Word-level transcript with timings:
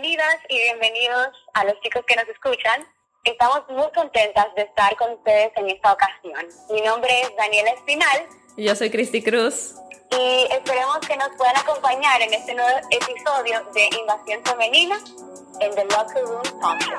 Bienvenidas 0.00 0.36
y 0.48 0.56
bienvenidos 0.56 1.28
a 1.52 1.64
los 1.64 1.78
chicos 1.82 2.02
que 2.06 2.16
nos 2.16 2.26
escuchan. 2.28 2.86
Estamos 3.24 3.68
muy 3.68 3.86
contentas 3.94 4.46
de 4.56 4.62
estar 4.62 4.96
con 4.96 5.12
ustedes 5.12 5.52
en 5.56 5.68
esta 5.68 5.92
ocasión. 5.92 6.46
Mi 6.70 6.80
nombre 6.80 7.20
es 7.20 7.36
Daniela 7.36 7.68
Espinal. 7.72 8.26
Y 8.56 8.64
yo 8.64 8.74
soy 8.74 8.88
Cristi 8.88 9.22
Cruz. 9.22 9.74
Y 10.10 10.46
esperemos 10.52 11.00
que 11.00 11.18
nos 11.18 11.28
puedan 11.36 11.54
acompañar 11.54 12.22
en 12.22 12.32
este 12.32 12.54
nuevo 12.54 12.78
episodio 12.90 13.62
de 13.74 13.90
Invasión 14.00 14.42
Femenina 14.42 14.98
en 15.60 15.74
The 15.74 15.84
Locker 15.84 16.24
Room 16.24 16.60
Talk 16.62 16.80
Show. 16.80 16.96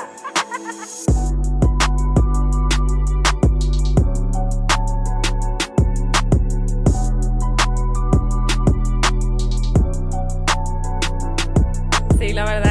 Sí, 12.20 12.34
la 12.34 12.46
verdad 12.46 12.71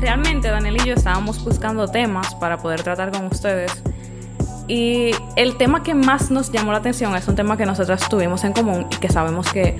realmente 0.00 0.48
Daniel 0.48 0.76
y 0.76 0.88
yo 0.88 0.94
estábamos 0.94 1.42
buscando 1.44 1.88
temas 1.88 2.34
para 2.34 2.58
poder 2.58 2.82
tratar 2.82 3.10
con 3.10 3.26
ustedes. 3.26 3.72
Y 4.66 5.12
el 5.36 5.56
tema 5.56 5.82
que 5.82 5.94
más 5.94 6.30
nos 6.30 6.52
llamó 6.52 6.72
la 6.72 6.78
atención 6.78 7.14
es 7.16 7.26
un 7.28 7.36
tema 7.36 7.56
que 7.56 7.64
nosotras 7.64 8.08
tuvimos 8.08 8.44
en 8.44 8.52
común 8.52 8.86
y 8.90 8.96
que 8.96 9.08
sabemos 9.08 9.50
que 9.50 9.78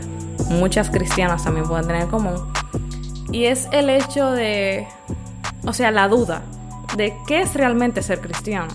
muchas 0.49 0.91
cristianas 0.91 1.45
también 1.45 1.67
pueden 1.67 1.87
tener 1.87 2.03
en 2.03 2.09
común. 2.09 2.37
Y 3.31 3.45
es 3.45 3.69
el 3.73 3.91
hecho 3.91 4.31
de, 4.31 4.87
o 5.67 5.73
sea, 5.73 5.91
la 5.91 6.09
duda 6.09 6.43
de 6.97 7.15
qué 7.27 7.43
es 7.43 7.55
realmente 7.55 8.03
ser 8.03 8.21
cristiano. 8.21 8.73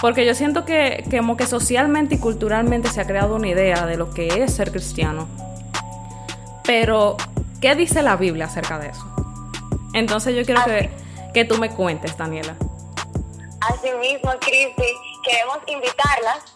Porque 0.00 0.26
yo 0.26 0.34
siento 0.34 0.64
que, 0.64 1.04
que 1.08 1.18
como 1.18 1.36
que 1.36 1.46
socialmente 1.46 2.16
y 2.16 2.18
culturalmente 2.18 2.88
se 2.88 3.00
ha 3.00 3.06
creado 3.06 3.36
una 3.36 3.48
idea 3.48 3.86
de 3.86 3.96
lo 3.96 4.10
que 4.10 4.42
es 4.42 4.52
ser 4.52 4.72
cristiano. 4.72 5.28
Pero 6.64 7.16
¿Qué 7.60 7.74
dice 7.74 8.02
la 8.02 8.16
Biblia 8.16 8.44
acerca 8.46 8.78
de 8.78 8.90
eso? 8.90 9.15
Entonces 9.96 10.36
yo 10.36 10.44
quiero 10.44 10.62
que, 10.64 10.90
que, 11.32 11.46
tú 11.46 11.56
me 11.56 11.70
cuentes, 11.70 12.16
Daniela. 12.18 12.54
Así 13.62 13.90
mismo, 13.92 14.30
Cristi, 14.40 14.92
queremos 15.24 15.58
invitarlas 15.66 16.54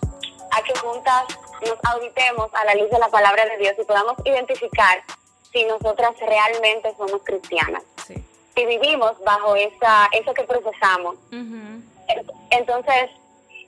a 0.50 0.62
que 0.62 0.78
juntas 0.78 1.24
nos 1.62 1.78
auditemos 1.84 2.50
a 2.52 2.64
la 2.66 2.74
luz 2.74 2.90
de 2.90 2.98
la 2.98 3.08
palabra 3.08 3.46
de 3.46 3.56
Dios 3.56 3.74
y 3.80 3.84
podamos 3.84 4.16
identificar 4.26 5.02
si 5.50 5.64
nosotras 5.64 6.12
realmente 6.20 6.92
somos 6.98 7.22
cristianas. 7.24 7.82
Sí. 8.06 8.22
Si 8.54 8.66
vivimos 8.66 9.12
bajo 9.24 9.56
esa, 9.56 10.10
eso 10.12 10.34
que 10.34 10.42
procesamos. 10.42 11.16
Entonces, 12.50 13.10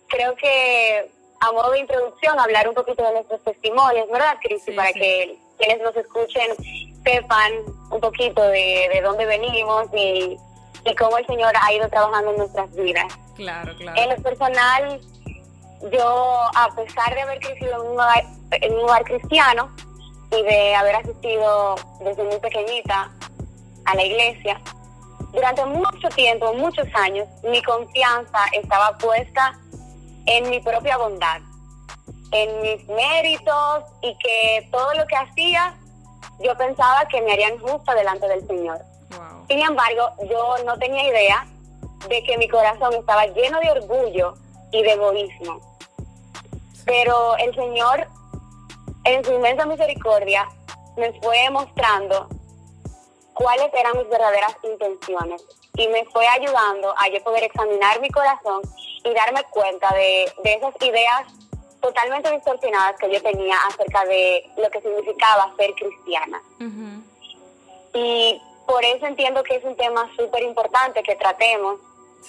creo 0.09 0.36
que 0.36 1.11
a 1.41 1.51
modo 1.51 1.70
de 1.70 1.79
introducción, 1.79 2.39
hablar 2.39 2.69
un 2.69 2.75
poquito 2.75 3.03
de 3.05 3.12
nuestros 3.12 3.42
testimonios, 3.42 4.07
¿verdad, 4.11 4.36
Cristi? 4.42 4.73
Para 4.73 4.92
que 4.92 5.39
quienes 5.57 5.81
nos 5.83 5.97
escuchen 5.97 6.92
sepan 7.05 7.53
un 7.91 8.00
poquito 8.00 8.42
de, 8.42 8.89
de 8.92 9.00
dónde 9.03 9.27
venimos 9.27 9.86
y, 9.95 10.39
y, 10.84 10.95
cómo 10.97 11.19
el 11.19 11.27
Señor 11.27 11.53
ha 11.61 11.72
ido 11.72 11.89
trabajando 11.89 12.31
en 12.31 12.39
nuestras 12.39 12.75
vidas. 12.75 13.12
Claro, 13.36 13.75
claro. 13.77 14.00
En 14.00 14.11
lo 14.11 14.17
personal, 14.22 15.00
yo, 15.92 16.41
a 16.55 16.69
pesar 16.75 17.14
de 17.14 17.20
haber 17.23 17.39
crecido 17.41 17.75
en 17.75 17.80
un 17.80 17.92
lugar, 17.92 18.25
en 18.53 18.73
un 18.75 18.80
lugar 18.80 19.05
cristiano 19.05 19.75
y 20.30 20.42
de 20.42 20.75
haber 20.75 20.97
asistido 20.97 21.75
desde 22.00 22.23
muy 22.25 22.39
pequeñita 22.39 23.11
a 23.84 23.95
la 23.95 24.05
iglesia, 24.05 24.61
durante 25.33 25.64
mucho 25.64 26.08
tiempo, 26.14 26.53
muchos 26.55 26.86
años, 26.95 27.27
mi 27.42 27.62
confianza 27.62 28.45
estaba 28.53 28.97
puesta 28.98 29.58
en 30.27 30.50
mi 30.50 30.61
propia 30.61 30.98
bondad, 30.98 31.41
en 32.33 32.62
mis 32.62 32.86
méritos 32.86 33.84
y 34.03 34.17
que 34.19 34.69
todo 34.70 34.92
lo 34.95 35.06
que 35.06 35.17
hacía 35.17 35.75
yo 36.43 36.57
pensaba 36.57 37.07
que 37.09 37.21
me 37.23 37.33
harían 37.33 37.59
justa 37.59 37.95
delante 37.95 38.27
del 38.29 38.47
Señor. 38.47 38.79
Sin 39.48 39.61
embargo, 39.61 40.11
yo 40.30 40.57
no 40.64 40.79
tenía 40.79 41.08
idea 41.08 41.47
de 42.08 42.23
que 42.23 42.39
mi 42.39 42.48
corazón 42.48 42.95
estaba 42.95 43.27
lleno 43.27 43.61
de 43.61 43.70
orgullo 43.70 44.35
y 44.70 44.83
de 44.83 44.92
egoísmo. 44.92 45.61
Pero 46.85 47.36
el 47.36 47.55
Señor, 47.55 48.07
en 49.05 49.25
su 49.25 49.33
inmensa 49.33 49.67
misericordia, 49.67 50.48
me 50.97 51.13
fue 51.20 51.48
mostrando 51.51 52.29
cuáles 53.35 53.70
eran 53.75 53.97
mis 53.97 54.08
verdaderas 54.08 54.57
intenciones 54.63 55.45
y 55.77 55.89
me 55.89 56.05
fue 56.07 56.27
ayudando 56.27 56.95
a 56.98 57.08
yo 57.08 57.23
poder 57.23 57.45
examinar 57.45 58.01
mi 58.01 58.11
corazón 58.11 58.63
y 59.05 59.14
darme 59.14 59.42
cuenta 59.51 59.92
de, 59.95 60.31
de 60.45 60.55
esas 60.55 60.75
ideas 60.81 61.27
totalmente 61.83 62.31
distorsionadas 62.31 62.97
que 62.98 63.13
yo 63.13 63.20
tenía 63.23 63.57
acerca 63.69 64.05
de 64.07 64.48
lo 64.57 64.70
que 64.70 64.81
significaba 64.81 65.53
ser 65.57 65.75
cristiana. 65.75 66.41
Y 67.93 68.41
por 68.67 68.85
eso 68.85 69.07
entiendo 69.07 69.43
que 69.43 69.57
es 69.57 69.65
un 69.65 69.77
tema 69.77 70.09
súper 70.17 70.45
importante 70.45 71.03
que 71.03 71.17
tratemos. 71.17 71.81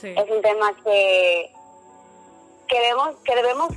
Es 0.02 0.30
un 0.30 0.42
tema 0.42 0.74
que, 0.84 1.52
que, 2.68 2.80
debemos, 2.80 3.16
que 3.24 3.36
debemos 3.36 3.70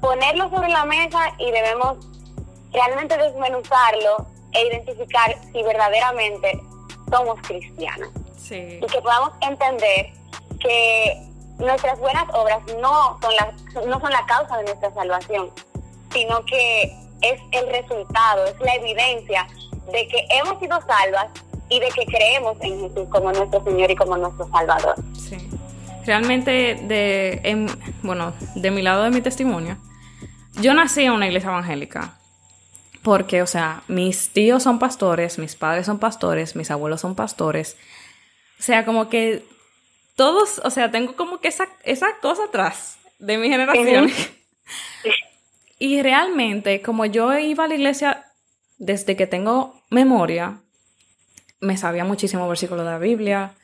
ponerlo 0.00 0.50
sobre 0.50 0.68
la 0.68 0.84
mesa 0.84 1.34
y 1.38 1.50
debemos 1.50 1.96
realmente 2.72 3.16
desmenuzarlo 3.16 4.26
e 4.52 4.66
identificar 4.66 5.34
si 5.50 5.62
verdaderamente 5.62 6.60
somos 7.10 7.40
cristianas. 7.40 8.10
Y 8.50 8.86
que 8.86 9.00
podamos 9.00 9.32
entender 9.40 10.10
que 10.60 11.31
nuestras 11.62 11.98
buenas 11.98 12.24
obras 12.34 12.60
no 12.80 13.18
son, 13.20 13.34
la, 13.36 13.52
no 13.86 14.00
son 14.00 14.10
la 14.10 14.26
causa 14.26 14.58
de 14.58 14.64
nuestra 14.64 14.92
salvación, 14.92 15.50
sino 16.12 16.44
que 16.44 16.94
es 17.22 17.40
el 17.52 17.68
resultado, 17.68 18.46
es 18.46 18.60
la 18.60 18.74
evidencia 18.74 19.46
de 19.90 20.06
que 20.08 20.26
hemos 20.30 20.58
sido 20.58 20.78
salvas 20.82 21.28
y 21.68 21.80
de 21.80 21.88
que 21.88 22.04
creemos 22.04 22.56
en 22.60 22.80
Jesús 22.80 23.08
como 23.08 23.32
nuestro 23.32 23.62
Señor 23.64 23.90
y 23.90 23.96
como 23.96 24.16
nuestro 24.16 24.48
Salvador. 24.50 24.96
Sí. 25.16 25.36
Realmente, 26.04 26.74
de, 26.82 27.66
bueno, 28.02 28.34
de 28.56 28.70
mi 28.70 28.82
lado 28.82 29.04
de 29.04 29.10
mi 29.10 29.20
testimonio, 29.20 29.78
yo 30.60 30.74
nací 30.74 31.04
en 31.04 31.12
una 31.12 31.26
iglesia 31.26 31.50
evangélica. 31.50 32.18
Porque, 33.02 33.42
o 33.42 33.46
sea, 33.46 33.82
mis 33.88 34.32
tíos 34.32 34.62
son 34.62 34.78
pastores, 34.78 35.38
mis 35.38 35.56
padres 35.56 35.86
son 35.86 35.98
pastores, 35.98 36.54
mis 36.54 36.70
abuelos 36.70 37.00
son 37.00 37.16
pastores. 37.16 37.76
O 38.60 38.62
sea, 38.62 38.84
como 38.84 39.08
que 39.08 39.44
todos, 40.16 40.60
o 40.64 40.70
sea, 40.70 40.90
tengo 40.90 41.16
como 41.16 41.40
que 41.40 41.48
esa, 41.48 41.68
esa 41.84 42.18
cosa 42.20 42.44
atrás 42.44 42.98
de 43.18 43.38
mi 43.38 43.48
generación. 43.48 44.10
y 45.78 46.02
realmente, 46.02 46.82
como 46.82 47.06
yo 47.06 47.36
iba 47.38 47.64
a 47.64 47.68
la 47.68 47.74
iglesia 47.74 48.24
desde 48.78 49.16
que 49.16 49.26
tengo 49.26 49.82
memoria, 49.90 50.60
me 51.60 51.76
sabía 51.76 52.04
muchísimo 52.04 52.48
versículos 52.48 52.84
de 52.84 52.90
la 52.90 52.98
Biblia, 52.98 53.54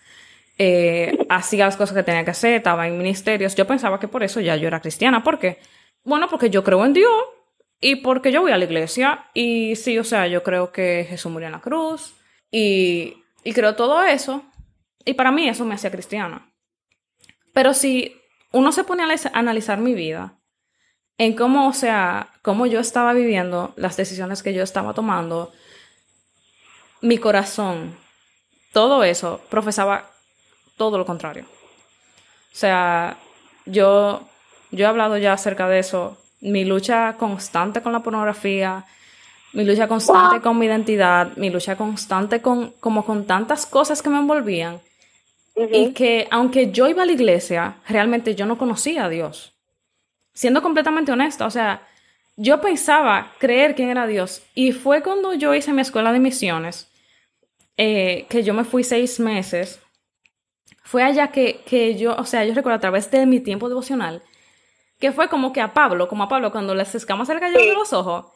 eh, 0.58 1.26
hacía 1.28 1.66
las 1.66 1.76
cosas 1.76 1.97
que 1.97 2.03
tenía 2.03 2.25
que 2.25 2.32
hacer, 2.32 2.54
estaba 2.54 2.87
en 2.88 2.98
ministerios. 2.98 3.54
Yo 3.54 3.66
pensaba 3.66 4.00
que 4.00 4.08
por 4.08 4.22
eso 4.22 4.41
ya 4.41 4.56
yo 4.56 4.66
era 4.66 4.81
cristiana. 4.81 5.22
¿Por 5.22 5.38
qué? 5.38 5.58
Bueno, 6.04 6.28
porque 6.28 6.50
yo 6.50 6.64
creo 6.64 6.84
en 6.84 6.92
Dios 6.92 7.12
y 7.81 7.97
porque 7.97 8.32
yo 8.32 8.42
voy 8.42 8.53
a 8.53 8.58
la 8.58 8.64
iglesia. 8.64 9.26
Y 9.34 9.76
sí, 9.76 9.98
o 9.98 10.04
sea, 10.04 10.26
yo 10.26 10.42
creo 10.42 10.72
que 10.72 11.06
Jesús 11.08 11.31
murió 11.31 11.47
en 11.47 11.53
la 11.53 11.60
cruz 11.60 12.16
y, 12.50 13.22
y 13.44 13.53
creo 13.53 13.76
todo 13.76 14.03
eso. 14.03 14.42
Y 15.08 15.14
para 15.14 15.32
mí 15.32 15.48
eso 15.48 15.64
me 15.64 15.74
hacía 15.74 15.91
cristiana. 15.91 16.52
Pero 17.54 17.72
si 17.72 18.14
uno 18.52 18.72
se 18.72 18.84
pone 18.84 19.04
a 19.04 19.16
analizar 19.32 19.78
mi 19.78 19.94
vida, 19.94 20.34
en 21.16 21.34
cómo, 21.34 21.66
o 21.66 21.72
sea, 21.72 22.28
cómo 22.42 22.66
yo 22.66 22.78
estaba 22.78 23.14
viviendo, 23.14 23.72
las 23.76 23.96
decisiones 23.96 24.42
que 24.42 24.52
yo 24.52 24.62
estaba 24.62 24.92
tomando, 24.92 25.50
mi 27.00 27.16
corazón, 27.16 27.96
todo 28.74 29.02
eso 29.02 29.41
profesaba 29.48 30.10
todo 30.76 30.98
lo 30.98 31.06
contrario. 31.06 31.46
O 32.52 32.56
sea, 32.56 33.16
yo, 33.64 34.28
yo 34.72 34.84
he 34.84 34.88
hablado 34.88 35.16
ya 35.16 35.32
acerca 35.32 35.69
de 35.69 35.78
eso, 35.78 36.19
mi 36.42 36.66
lucha 36.66 37.16
constante 37.19 37.80
con 37.80 37.94
la 37.94 38.00
pornografía, 38.00 38.84
mi 39.54 39.64
lucha 39.64 39.88
constante 39.88 40.43
con 40.43 40.58
mi 40.58 40.66
identidad, 40.66 41.34
mi 41.37 41.49
lucha 41.49 41.76
constante 41.76 42.43
con, 42.43 42.72
como 42.72 43.06
con 43.06 43.26
tantas 43.26 43.64
cosas 43.64 44.02
que 44.02 44.11
me 44.11 44.19
envolvían, 44.19 44.82
y 45.72 45.93
que 45.93 46.28
aunque 46.31 46.70
yo 46.70 46.88
iba 46.88 47.02
a 47.02 47.06
la 47.06 47.12
iglesia, 47.12 47.78
realmente 47.88 48.34
yo 48.34 48.46
no 48.46 48.58
conocía 48.58 49.05
a 49.05 49.08
Dios. 49.08 49.55
Siendo 50.32 50.62
completamente 50.62 51.10
honesta, 51.10 51.46
o 51.46 51.50
sea, 51.50 51.87
yo 52.37 52.60
pensaba 52.60 53.32
creer 53.38 53.75
quién 53.75 53.88
era 53.88 54.06
Dios. 54.06 54.43
Y 54.55 54.72
fue 54.72 55.02
cuando 55.02 55.34
yo 55.34 55.55
hice 55.55 55.72
mi 55.72 55.82
escuela 55.82 56.12
de 56.12 56.20
misiones, 56.20 56.88
eh, 57.76 58.26
que 58.28 58.44
yo 58.44 58.55
me 58.55 58.64
fui 58.64 58.84
seis 58.84 59.19
meses. 59.19 59.81
Fue 60.84 61.02
allá 61.02 61.28
que, 61.28 61.61
que 61.66 61.96
yo, 61.96 62.14
o 62.16 62.25
sea, 62.25 62.44
yo 62.44 62.54
recuerdo 62.54 62.76
a 62.76 62.81
través 62.81 63.11
de 63.11 63.26
mi 63.26 63.40
tiempo 63.40 63.69
devocional, 63.69 64.22
que 65.00 65.12
fue 65.12 65.28
como 65.28 65.52
que 65.52 65.61
a 65.61 65.75
Pablo, 65.75 66.08
como 66.08 66.22
a 66.22 66.28
Pablo, 66.28 66.52
cuando 66.52 66.75
las 66.75 66.94
escamas 66.94 67.26
se 67.26 67.34
le 67.34 67.40
cayeron 67.40 67.66
de 67.66 67.75
los 67.75 67.93
ojos, 67.93 68.26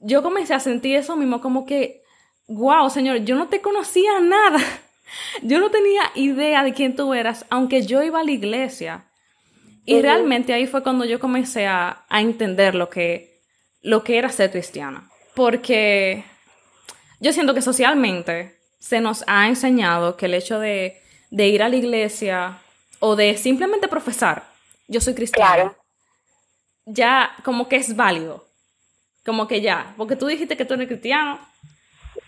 yo 0.00 0.22
comencé 0.22 0.54
a 0.54 0.60
sentir 0.60 0.96
eso 0.96 1.16
mismo, 1.16 1.40
como 1.40 1.66
que, 1.66 2.02
wow, 2.46 2.88
Señor, 2.88 3.18
yo 3.18 3.34
no 3.34 3.48
te 3.48 3.60
conocía 3.60 4.20
nada. 4.20 4.60
Yo 5.42 5.58
no 5.58 5.70
tenía 5.70 6.10
idea 6.14 6.62
de 6.62 6.72
quién 6.72 6.96
tú 6.96 7.14
eras, 7.14 7.46
aunque 7.50 7.82
yo 7.82 8.02
iba 8.02 8.20
a 8.20 8.24
la 8.24 8.30
iglesia. 8.30 9.04
Y 9.84 10.02
realmente 10.02 10.52
ahí 10.52 10.66
fue 10.66 10.82
cuando 10.82 11.06
yo 11.06 11.18
comencé 11.18 11.66
a, 11.66 12.04
entender 12.10 12.74
lo 12.74 12.90
que, 12.90 13.40
lo 13.80 14.04
que 14.04 14.18
era 14.18 14.28
ser 14.28 14.50
cristiana. 14.50 15.08
Porque 15.34 16.24
yo 17.20 17.32
siento 17.32 17.54
que 17.54 17.62
socialmente 17.62 18.58
se 18.78 19.00
nos 19.00 19.24
ha 19.26 19.48
enseñado 19.48 20.16
que 20.16 20.26
el 20.26 20.34
hecho 20.34 20.58
de, 20.58 21.00
ir 21.30 21.62
a 21.62 21.68
la 21.68 21.76
iglesia 21.76 22.58
o 23.00 23.16
de 23.16 23.36
simplemente 23.36 23.88
profesar, 23.88 24.44
yo 24.88 25.00
soy 25.00 25.14
cristiano, 25.14 25.74
ya 26.84 27.34
como 27.42 27.68
que 27.68 27.76
es 27.76 27.96
válido. 27.96 28.46
Como 29.24 29.46
que 29.46 29.60
ya, 29.60 29.94
porque 29.96 30.16
tú 30.16 30.26
dijiste 30.26 30.56
que 30.56 30.64
tú 30.64 30.74
eres 30.74 30.88
cristiano, 30.88 31.38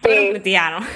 tú 0.02 0.08
eres 0.08 0.30
cristiano. 0.30 0.86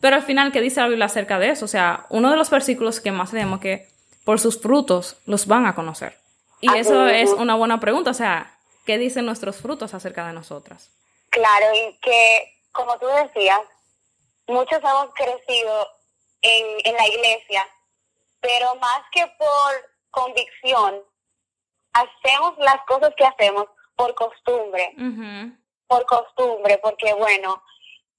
Pero 0.00 0.16
al 0.16 0.22
final, 0.22 0.52
¿qué 0.52 0.60
dice 0.60 0.80
la 0.80 0.88
Biblia 0.88 1.06
acerca 1.06 1.38
de 1.38 1.50
eso? 1.50 1.64
O 1.64 1.68
sea, 1.68 2.06
uno 2.08 2.30
de 2.30 2.36
los 2.36 2.50
versículos 2.50 3.00
que 3.00 3.12
más 3.12 3.32
leemos 3.32 3.60
que 3.60 3.88
por 4.24 4.40
sus 4.40 4.60
frutos 4.60 5.16
los 5.26 5.46
van 5.46 5.66
a 5.66 5.74
conocer. 5.74 6.16
Y 6.60 6.74
eso 6.76 7.06
es 7.06 7.30
una 7.30 7.54
buena 7.54 7.80
pregunta, 7.80 8.10
o 8.10 8.14
sea, 8.14 8.54
¿qué 8.84 8.98
dicen 8.98 9.24
nuestros 9.24 9.56
frutos 9.56 9.94
acerca 9.94 10.26
de 10.26 10.34
nosotras? 10.34 10.90
Claro, 11.30 11.66
y 11.74 11.98
que, 12.00 12.52
como 12.72 12.98
tú 12.98 13.06
decías, 13.06 13.60
muchos 14.46 14.78
hemos 14.78 15.14
crecido 15.14 15.88
en, 16.42 16.76
en 16.84 16.94
la 16.96 17.08
iglesia, 17.08 17.66
pero 18.40 18.74
más 18.76 19.00
que 19.12 19.26
por 19.38 19.90
convicción, 20.10 21.02
hacemos 21.92 22.58
las 22.58 22.84
cosas 22.86 23.12
que 23.16 23.24
hacemos 23.24 23.66
por 23.96 24.14
costumbre, 24.14 24.94
por 25.86 26.04
costumbre, 26.06 26.78
porque 26.82 27.12
bueno, 27.14 27.62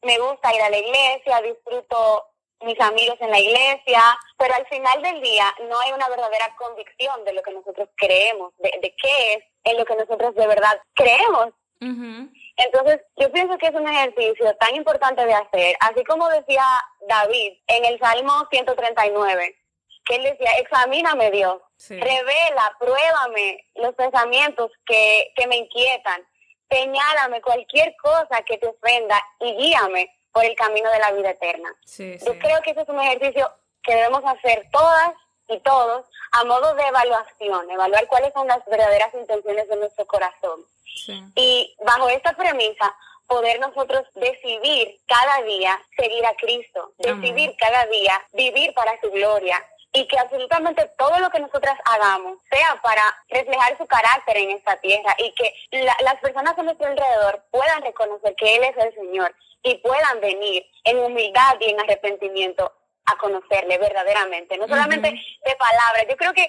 me 0.04 0.18
gusta 0.20 0.54
ir 0.56 0.62
a 0.62 0.70
la 0.70 0.78
iglesia, 0.78 1.42
disfruto 1.42 2.26
mis 2.62 2.80
amigos 2.80 3.18
en 3.20 3.32
la 3.32 3.40
iglesia, 3.40 4.02
pero 4.38 4.54
al 4.54 4.68
final 4.68 5.02
del 5.02 5.22
día 5.22 5.46
no 5.68 5.80
hay 5.80 5.92
una 5.94 6.08
verdadera 6.10 6.56
convicción 6.58 7.24
de 7.26 7.34
lo 7.34 7.42
que 7.42 7.52
nosotros 7.52 7.90
creemos, 7.96 8.54
de, 8.58 8.72
de 8.82 8.96
qué 9.02 9.34
es 9.34 9.44
en 9.64 9.78
lo 9.78 9.86
que 9.86 9.96
nosotros 9.96 10.36
de 10.36 10.48
verdad 10.48 10.80
creemos. 10.94 11.50
Entonces, 12.58 13.02
yo 13.18 13.32
pienso 13.32 13.58
que 13.58 13.68
es 13.68 13.74
un 13.74 13.88
ejercicio 13.88 14.56
tan 14.58 14.76
importante 14.76 15.26
de 15.26 15.34
hacer, 15.34 15.76
así 15.80 16.04
como 16.04 16.30
decía 16.30 16.64
David 17.08 17.54
en 17.66 17.86
el 17.86 18.00
Salmo 18.00 18.48
139, 18.52 19.56
que 20.06 20.16
él 20.16 20.24
decía, 20.24 20.52
examíname 20.60 21.32
Dios, 21.32 21.58
revela, 21.90 22.76
pruébame 22.80 23.66
los 23.76 23.96
pensamientos 23.96 24.72
que, 24.86 25.32
que 25.36 25.48
me 25.48 25.58
inquietan, 25.58 26.22
señálame 26.72 27.42
cualquier 27.42 27.96
cosa 27.98 28.42
que 28.44 28.58
te 28.58 28.68
ofenda 28.68 29.22
y 29.40 29.56
guíame 29.56 30.10
por 30.32 30.46
el 30.46 30.56
camino 30.56 30.90
de 30.90 31.00
la 31.00 31.12
vida 31.12 31.32
eterna. 31.32 31.76
Yo 31.98 32.40
creo 32.40 32.62
que 32.62 32.72
ese 32.72 32.82
es 32.82 32.90
un 32.90 33.00
ejercicio 33.00 33.52
que 33.84 33.96
debemos 33.96 34.24
hacer 34.26 34.68
todas 34.72 35.14
y 35.50 35.60
todos 35.60 36.06
a 36.32 36.46
modo 36.46 36.74
de 36.76 36.84
evaluación, 36.84 37.70
evaluar 37.70 38.08
cuáles 38.08 38.32
son 38.34 38.48
las 38.48 38.64
verdaderas 38.66 39.14
intenciones 39.14 39.68
de 39.68 39.76
nuestro 39.76 40.06
corazón. 40.06 40.62
Y 41.36 41.76
bajo 41.84 42.10
esta 42.10 42.34
premisa, 42.34 42.96
poder 43.28 43.60
nosotros 43.60 44.04
decidir 44.16 45.00
cada 45.08 45.42
día 45.44 45.80
seguir 45.98 46.26
a 46.26 46.36
Cristo, 46.36 46.94
decidir 46.98 47.56
cada 47.58 47.86
día 47.88 48.22
vivir 48.34 48.74
para 48.74 49.00
su 49.02 49.10
gloria, 49.10 49.62
y 49.94 50.08
que 50.08 50.18
absolutamente 50.18 50.90
todo 50.98 51.20
lo 51.20 51.30
que 51.30 51.40
nosotras 51.40 51.78
hagamos 51.86 52.38
sea 52.50 52.80
para 52.82 53.04
reflejar 53.30 53.78
su 53.78 53.86
carácter 53.88 54.38
en 54.38 54.52
esta 54.52 54.78
tierra 54.78 55.16
y 55.18 55.34
que 55.34 55.54
las 56.02 56.16
personas 56.22 56.58
a 56.58 56.64
nuestro 56.64 56.88
alrededor 56.88 57.44
puedan 57.52 57.82
reconocer 57.82 58.36
que 58.36 58.56
Él 58.56 58.64
es 58.64 58.78
el 58.78 58.94
Señor 58.96 59.36
y 59.64 59.76
puedan 59.76 60.22
venir 60.22 60.66
en 60.86 61.00
humildad 61.00 61.56
y 61.60 61.72
en 61.72 61.80
arrepentimiento 61.80 62.72
a 63.06 63.18
conocerle 63.18 63.78
verdaderamente, 63.78 64.58
no 64.58 64.68
solamente 64.68 65.10
de 65.10 65.56
palabras. 65.56 66.06
Yo 66.10 66.16
creo 66.16 66.34
que, 66.34 66.48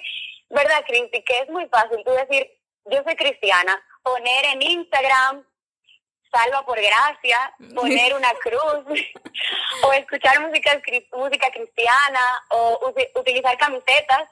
¿verdad, 0.49 0.83
Cristi? 0.87 1.21
Que 1.23 1.39
es 1.39 1.49
muy 1.49 1.67
fácil 1.67 2.01
tú 2.05 2.11
decir, 2.11 2.49
yo 2.85 3.03
soy 3.03 3.15
cristiana, 3.15 3.81
poner 4.03 4.45
en 4.53 4.61
Instagram, 4.61 5.45
salva 6.33 6.65
por 6.65 6.79
gracia, 6.81 7.53
poner 7.75 8.13
una 8.15 8.33
cruz, 8.35 8.99
o 9.83 9.93
escuchar 9.93 10.39
música, 10.41 10.81
música 11.13 11.51
cristiana, 11.51 12.43
o 12.49 12.93
utilizar 13.15 13.57
camisetas 13.57 14.29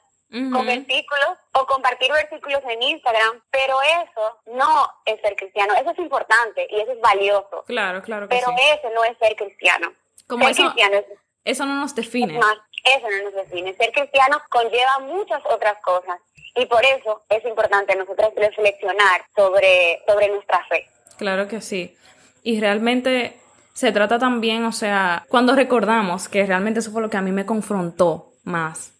con 0.50 0.64
versículos, 0.64 1.36
o 1.52 1.66
compartir 1.66 2.10
versículos 2.10 2.62
en 2.66 2.82
Instagram, 2.82 3.42
pero 3.50 3.76
eso 3.82 4.38
no 4.46 4.90
es 5.04 5.20
ser 5.20 5.36
cristiano, 5.36 5.74
eso 5.74 5.90
es 5.90 5.98
importante 5.98 6.66
y 6.70 6.80
eso 6.80 6.92
es 6.92 7.00
valioso. 7.02 7.62
Claro, 7.66 8.00
claro. 8.00 8.28
pero 8.30 8.46
eso 8.56 8.88
no 8.94 9.04
es 9.04 9.16
ser 9.18 9.36
cristiano. 9.36 9.92
Como 10.26 10.44
ser 10.44 10.52
eso, 10.52 10.62
cristiano 10.72 11.04
eso 11.44 11.66
no 11.66 11.74
nos 11.74 11.94
define. 11.94 12.38
eso 12.38 13.06
no 13.10 13.24
nos 13.24 13.34
define. 13.34 13.74
Ser 13.74 13.92
cristiano 13.92 14.40
conlleva 14.48 15.00
muchas 15.00 15.42
otras 15.46 15.76
cosas 15.82 16.18
y 16.54 16.66
por 16.66 16.84
eso 16.84 17.22
es 17.28 17.44
importante 17.44 17.96
nosotros 17.96 18.32
reflexionar 18.36 19.24
sobre, 19.34 20.02
sobre 20.06 20.28
nuestra 20.28 20.64
fe. 20.66 20.88
Claro 21.22 21.46
que 21.46 21.60
sí. 21.60 21.94
Y 22.42 22.58
realmente 22.58 23.36
se 23.74 23.92
trata 23.92 24.18
también, 24.18 24.64
o 24.64 24.72
sea, 24.72 25.24
cuando 25.28 25.54
recordamos 25.54 26.28
que 26.28 26.44
realmente 26.44 26.80
eso 26.80 26.90
fue 26.90 27.00
lo 27.00 27.10
que 27.10 27.16
a 27.16 27.22
mí 27.22 27.30
me 27.30 27.46
confrontó 27.46 28.32
más. 28.42 28.92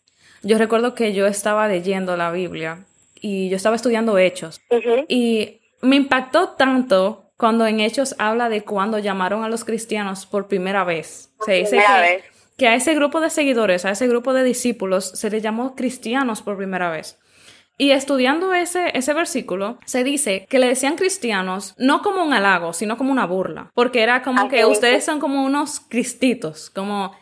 Yo 0.44 0.56
recuerdo 0.56 0.94
que 0.94 1.14
yo 1.14 1.26
estaba 1.26 1.66
leyendo 1.66 2.16
la 2.16 2.30
Biblia 2.30 2.84
y 3.16 3.48
yo 3.48 3.56
estaba 3.56 3.74
estudiando 3.74 4.18
Hechos 4.18 4.60
y 5.08 5.62
me 5.80 5.96
impactó 5.96 6.50
tanto 6.50 7.32
cuando 7.36 7.66
en 7.66 7.80
Hechos 7.80 8.14
habla 8.20 8.48
de 8.48 8.62
cuando 8.62 9.00
llamaron 9.00 9.42
a 9.42 9.48
los 9.48 9.64
cristianos 9.64 10.24
por 10.24 10.46
primera 10.46 10.84
vez. 10.84 11.30
se 11.44 11.54
dice 11.54 11.78
que, 11.78 12.22
que 12.56 12.68
a 12.68 12.76
ese 12.76 12.94
grupo 12.94 13.20
de 13.20 13.30
seguidores, 13.30 13.84
a 13.84 13.90
ese 13.90 14.06
grupo 14.06 14.32
de 14.32 14.44
discípulos, 14.44 15.10
se 15.10 15.28
les 15.28 15.42
llamó 15.42 15.74
cristianos 15.74 16.40
por 16.40 16.56
primera 16.56 16.88
vez. 16.88 17.18
Y 17.78 17.90
estudiando 17.90 18.54
ese, 18.54 18.96
ese 18.96 19.14
versículo, 19.14 19.78
se 19.86 20.04
dice 20.04 20.46
que 20.48 20.58
le 20.58 20.68
decían 20.68 20.96
cristianos 20.96 21.74
no 21.78 22.02
como 22.02 22.22
un 22.22 22.32
halago, 22.32 22.72
sino 22.72 22.96
como 22.96 23.12
una 23.12 23.26
burla, 23.26 23.70
porque 23.74 24.02
era 24.02 24.22
como 24.22 24.48
que 24.48 24.64
ustedes 24.66 25.04
son 25.04 25.20
como 25.20 25.44
unos 25.44 25.80
cristitos, 25.80 26.70
como 26.70 27.12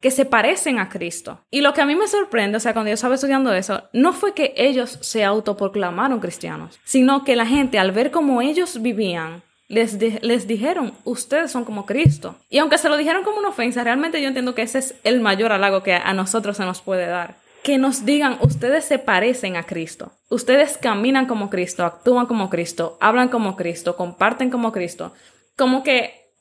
que 0.00 0.10
se 0.10 0.24
parecen 0.24 0.78
a 0.78 0.88
Cristo. 0.88 1.40
Y 1.50 1.60
lo 1.60 1.74
que 1.74 1.82
a 1.82 1.86
mí 1.86 1.94
me 1.94 2.08
sorprende, 2.08 2.56
o 2.56 2.60
sea, 2.60 2.72
cuando 2.72 2.88
yo 2.88 2.94
estaba 2.94 3.14
estudiando 3.14 3.52
eso, 3.52 3.84
no 3.92 4.12
fue 4.12 4.34
que 4.34 4.54
ellos 4.56 4.98
se 5.02 5.24
autoproclamaron 5.24 6.20
cristianos, 6.20 6.80
sino 6.84 7.24
que 7.24 7.36
la 7.36 7.46
gente 7.46 7.78
al 7.78 7.92
ver 7.92 8.10
cómo 8.10 8.40
ellos 8.40 8.80
vivían, 8.80 9.42
les, 9.68 9.98
les 10.22 10.48
dijeron, 10.48 10.94
ustedes 11.04 11.52
son 11.52 11.64
como 11.64 11.86
Cristo. 11.86 12.34
Y 12.48 12.58
aunque 12.58 12.78
se 12.78 12.88
lo 12.88 12.96
dijeron 12.96 13.22
como 13.22 13.38
una 13.38 13.50
ofensa, 13.50 13.84
realmente 13.84 14.20
yo 14.20 14.26
entiendo 14.26 14.54
que 14.54 14.62
ese 14.62 14.78
es 14.78 14.94
el 15.04 15.20
mayor 15.20 15.52
halago 15.52 15.82
que 15.82 15.94
a 15.94 16.12
nosotros 16.12 16.56
se 16.56 16.64
nos 16.64 16.80
puede 16.80 17.06
dar 17.06 17.36
que 17.62 17.78
nos 17.78 18.04
digan, 18.04 18.38
ustedes 18.40 18.84
se 18.84 18.98
parecen 18.98 19.56
a 19.56 19.64
Cristo, 19.64 20.12
ustedes 20.28 20.78
caminan 20.78 21.26
como 21.26 21.50
Cristo, 21.50 21.84
actúan 21.84 22.26
como 22.26 22.48
Cristo, 22.48 22.96
hablan 23.00 23.28
como 23.28 23.56
Cristo, 23.56 23.96
comparten 23.96 24.50
como 24.50 24.72
Cristo. 24.72 25.12
Como 25.56 25.82
que, 25.82 26.32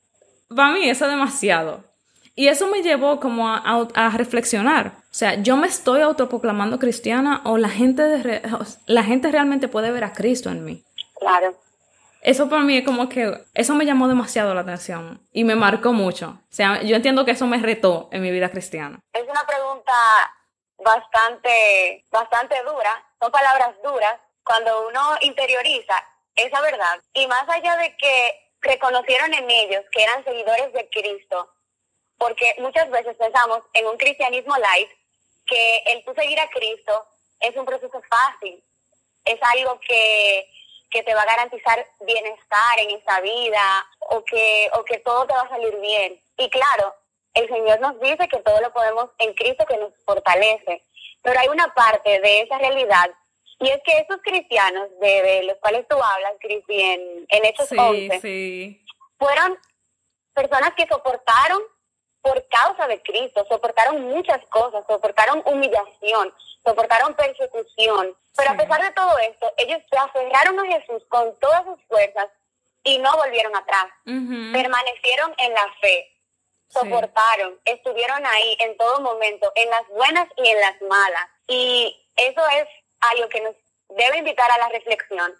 para 0.55 0.71
mí 0.71 0.89
eso 0.89 1.05
es 1.05 1.11
demasiado. 1.11 1.83
Y 2.35 2.47
eso 2.47 2.67
me 2.67 2.81
llevó 2.81 3.19
como 3.19 3.49
a, 3.49 4.13
reflexionar. 4.15 4.93
O 5.11 5.13
sea, 5.13 5.35
yo 5.41 5.57
me 5.57 5.67
estoy 5.67 6.01
autoproclamando 6.01 6.79
cristiana 6.79 7.41
o 7.43 7.57
la 7.57 7.67
gente, 7.67 8.01
de, 8.01 8.41
la 8.85 9.03
gente 9.03 9.29
realmente 9.29 9.67
puede 9.67 9.91
ver 9.91 10.05
a 10.05 10.13
Cristo 10.13 10.49
en 10.49 10.63
mí. 10.63 10.85
Claro. 11.19 11.57
Eso 12.21 12.47
para 12.47 12.63
mí 12.63 12.77
es 12.77 12.85
como 12.85 13.09
que, 13.09 13.43
eso 13.53 13.75
me 13.75 13.85
llamó 13.85 14.07
demasiado 14.07 14.53
la 14.53 14.61
atención 14.61 15.21
y 15.33 15.43
me 15.43 15.55
marcó 15.55 15.91
mucho. 15.91 16.39
O 16.43 16.53
sea, 16.53 16.81
yo 16.81 16.95
entiendo 16.95 17.25
que 17.25 17.31
eso 17.31 17.45
me 17.45 17.57
retó 17.57 18.07
en 18.13 18.21
mi 18.21 18.31
vida 18.31 18.49
cristiana. 18.49 19.01
Es 19.11 19.23
una 19.23 19.45
pregunta 19.45 19.91
bastante, 20.89 22.03
bastante 22.09 22.55
dura, 22.63 23.05
son 23.19 23.31
palabras 23.31 23.75
duras, 23.83 24.19
cuando 24.43 24.87
uno 24.87 25.17
interioriza 25.21 26.03
esa 26.35 26.61
verdad 26.61 26.99
y 27.13 27.27
más 27.27 27.47
allá 27.47 27.77
de 27.77 27.95
que 27.97 28.49
reconocieron 28.61 29.31
en 29.33 29.49
ellos 29.49 29.85
que 29.91 30.03
eran 30.03 30.23
seguidores 30.23 30.73
de 30.73 30.89
Cristo, 30.89 31.53
porque 32.17 32.55
muchas 32.57 32.89
veces 32.89 33.15
pensamos 33.17 33.61
en 33.73 33.85
un 33.85 33.97
cristianismo 33.97 34.57
light, 34.57 34.89
que 35.45 35.83
el 35.87 36.03
tú 36.03 36.13
seguir 36.15 36.39
a 36.39 36.49
Cristo 36.49 37.07
es 37.39 37.55
un 37.55 37.65
proceso 37.65 38.01
fácil, 38.09 38.63
es 39.25 39.39
algo 39.41 39.79
que, 39.81 40.49
que 40.89 41.03
te 41.03 41.13
va 41.13 41.21
a 41.21 41.33
garantizar 41.33 41.85
bienestar 41.99 42.79
en 42.79 42.91
esta 42.91 43.21
vida 43.21 43.85
o 44.09 44.23
que, 44.23 44.69
o 44.73 44.83
que 44.83 44.97
todo 44.99 45.27
te 45.27 45.33
va 45.33 45.41
a 45.41 45.49
salir 45.49 45.75
bien. 45.79 46.19
Y 46.37 46.49
claro, 46.49 46.95
el 47.39 47.49
Señor 47.49 47.79
nos 47.79 47.99
dice 47.99 48.27
que 48.27 48.37
todo 48.39 48.59
lo 48.61 48.71
podemos 48.71 49.09
en 49.17 49.33
Cristo 49.33 49.65
que 49.65 49.77
nos 49.77 49.93
fortalece. 50.05 50.83
Pero 51.21 51.39
hay 51.39 51.47
una 51.47 51.73
parte 51.73 52.19
de 52.19 52.41
esa 52.41 52.57
realidad 52.57 53.09
y 53.59 53.69
es 53.69 53.81
que 53.83 53.97
esos 53.99 54.21
cristianos 54.23 54.87
de, 55.01 55.43
los 55.43 55.57
cuales 55.57 55.85
tú 55.89 55.95
hablas, 55.95 56.33
Cristi, 56.39 56.81
en, 56.81 57.25
en 57.27 57.45
Hechos 57.45 57.67
sí, 58.21 58.85
fueron 59.17 59.57
personas 60.33 60.73
que 60.75 60.87
soportaron 60.87 61.61
por 62.21 62.47
causa 62.47 62.87
de 62.87 63.01
Cristo, 63.01 63.45
soportaron 63.49 64.01
muchas 64.01 64.45
cosas, 64.47 64.83
soportaron 64.87 65.41
humillación, 65.45 66.33
soportaron 66.63 67.13
persecución. 67.15 68.15
Pero 68.37 68.51
a 68.51 68.55
pesar 68.55 68.81
de 68.81 68.91
todo 68.91 69.17
esto, 69.19 69.51
ellos 69.57 69.81
se 69.89 69.97
aferraron 69.97 70.57
a 70.59 70.65
Jesús 70.65 71.03
con 71.09 71.37
todas 71.39 71.65
sus 71.65 71.83
fuerzas 71.87 72.27
y 72.83 72.97
no 72.99 73.11
volvieron 73.17 73.53
atrás. 73.55 73.87
Permanecieron 74.05 75.33
en 75.37 75.53
la 75.53 75.67
fe 75.81 76.18
soportaron, 76.69 77.59
estuvieron 77.65 78.25
ahí 78.25 78.57
en 78.59 78.77
todo 78.77 79.01
momento, 79.01 79.51
en 79.55 79.69
las 79.69 79.87
buenas 79.89 80.27
y 80.37 80.47
en 80.47 80.61
las 80.61 80.81
malas. 80.83 81.27
Y 81.47 82.07
eso 82.15 82.47
es 82.49 82.67
algo 82.99 83.29
que 83.29 83.41
nos 83.41 83.55
debe 83.89 84.19
invitar 84.19 84.51
a 84.51 84.57
la 84.57 84.69
reflexión, 84.69 85.33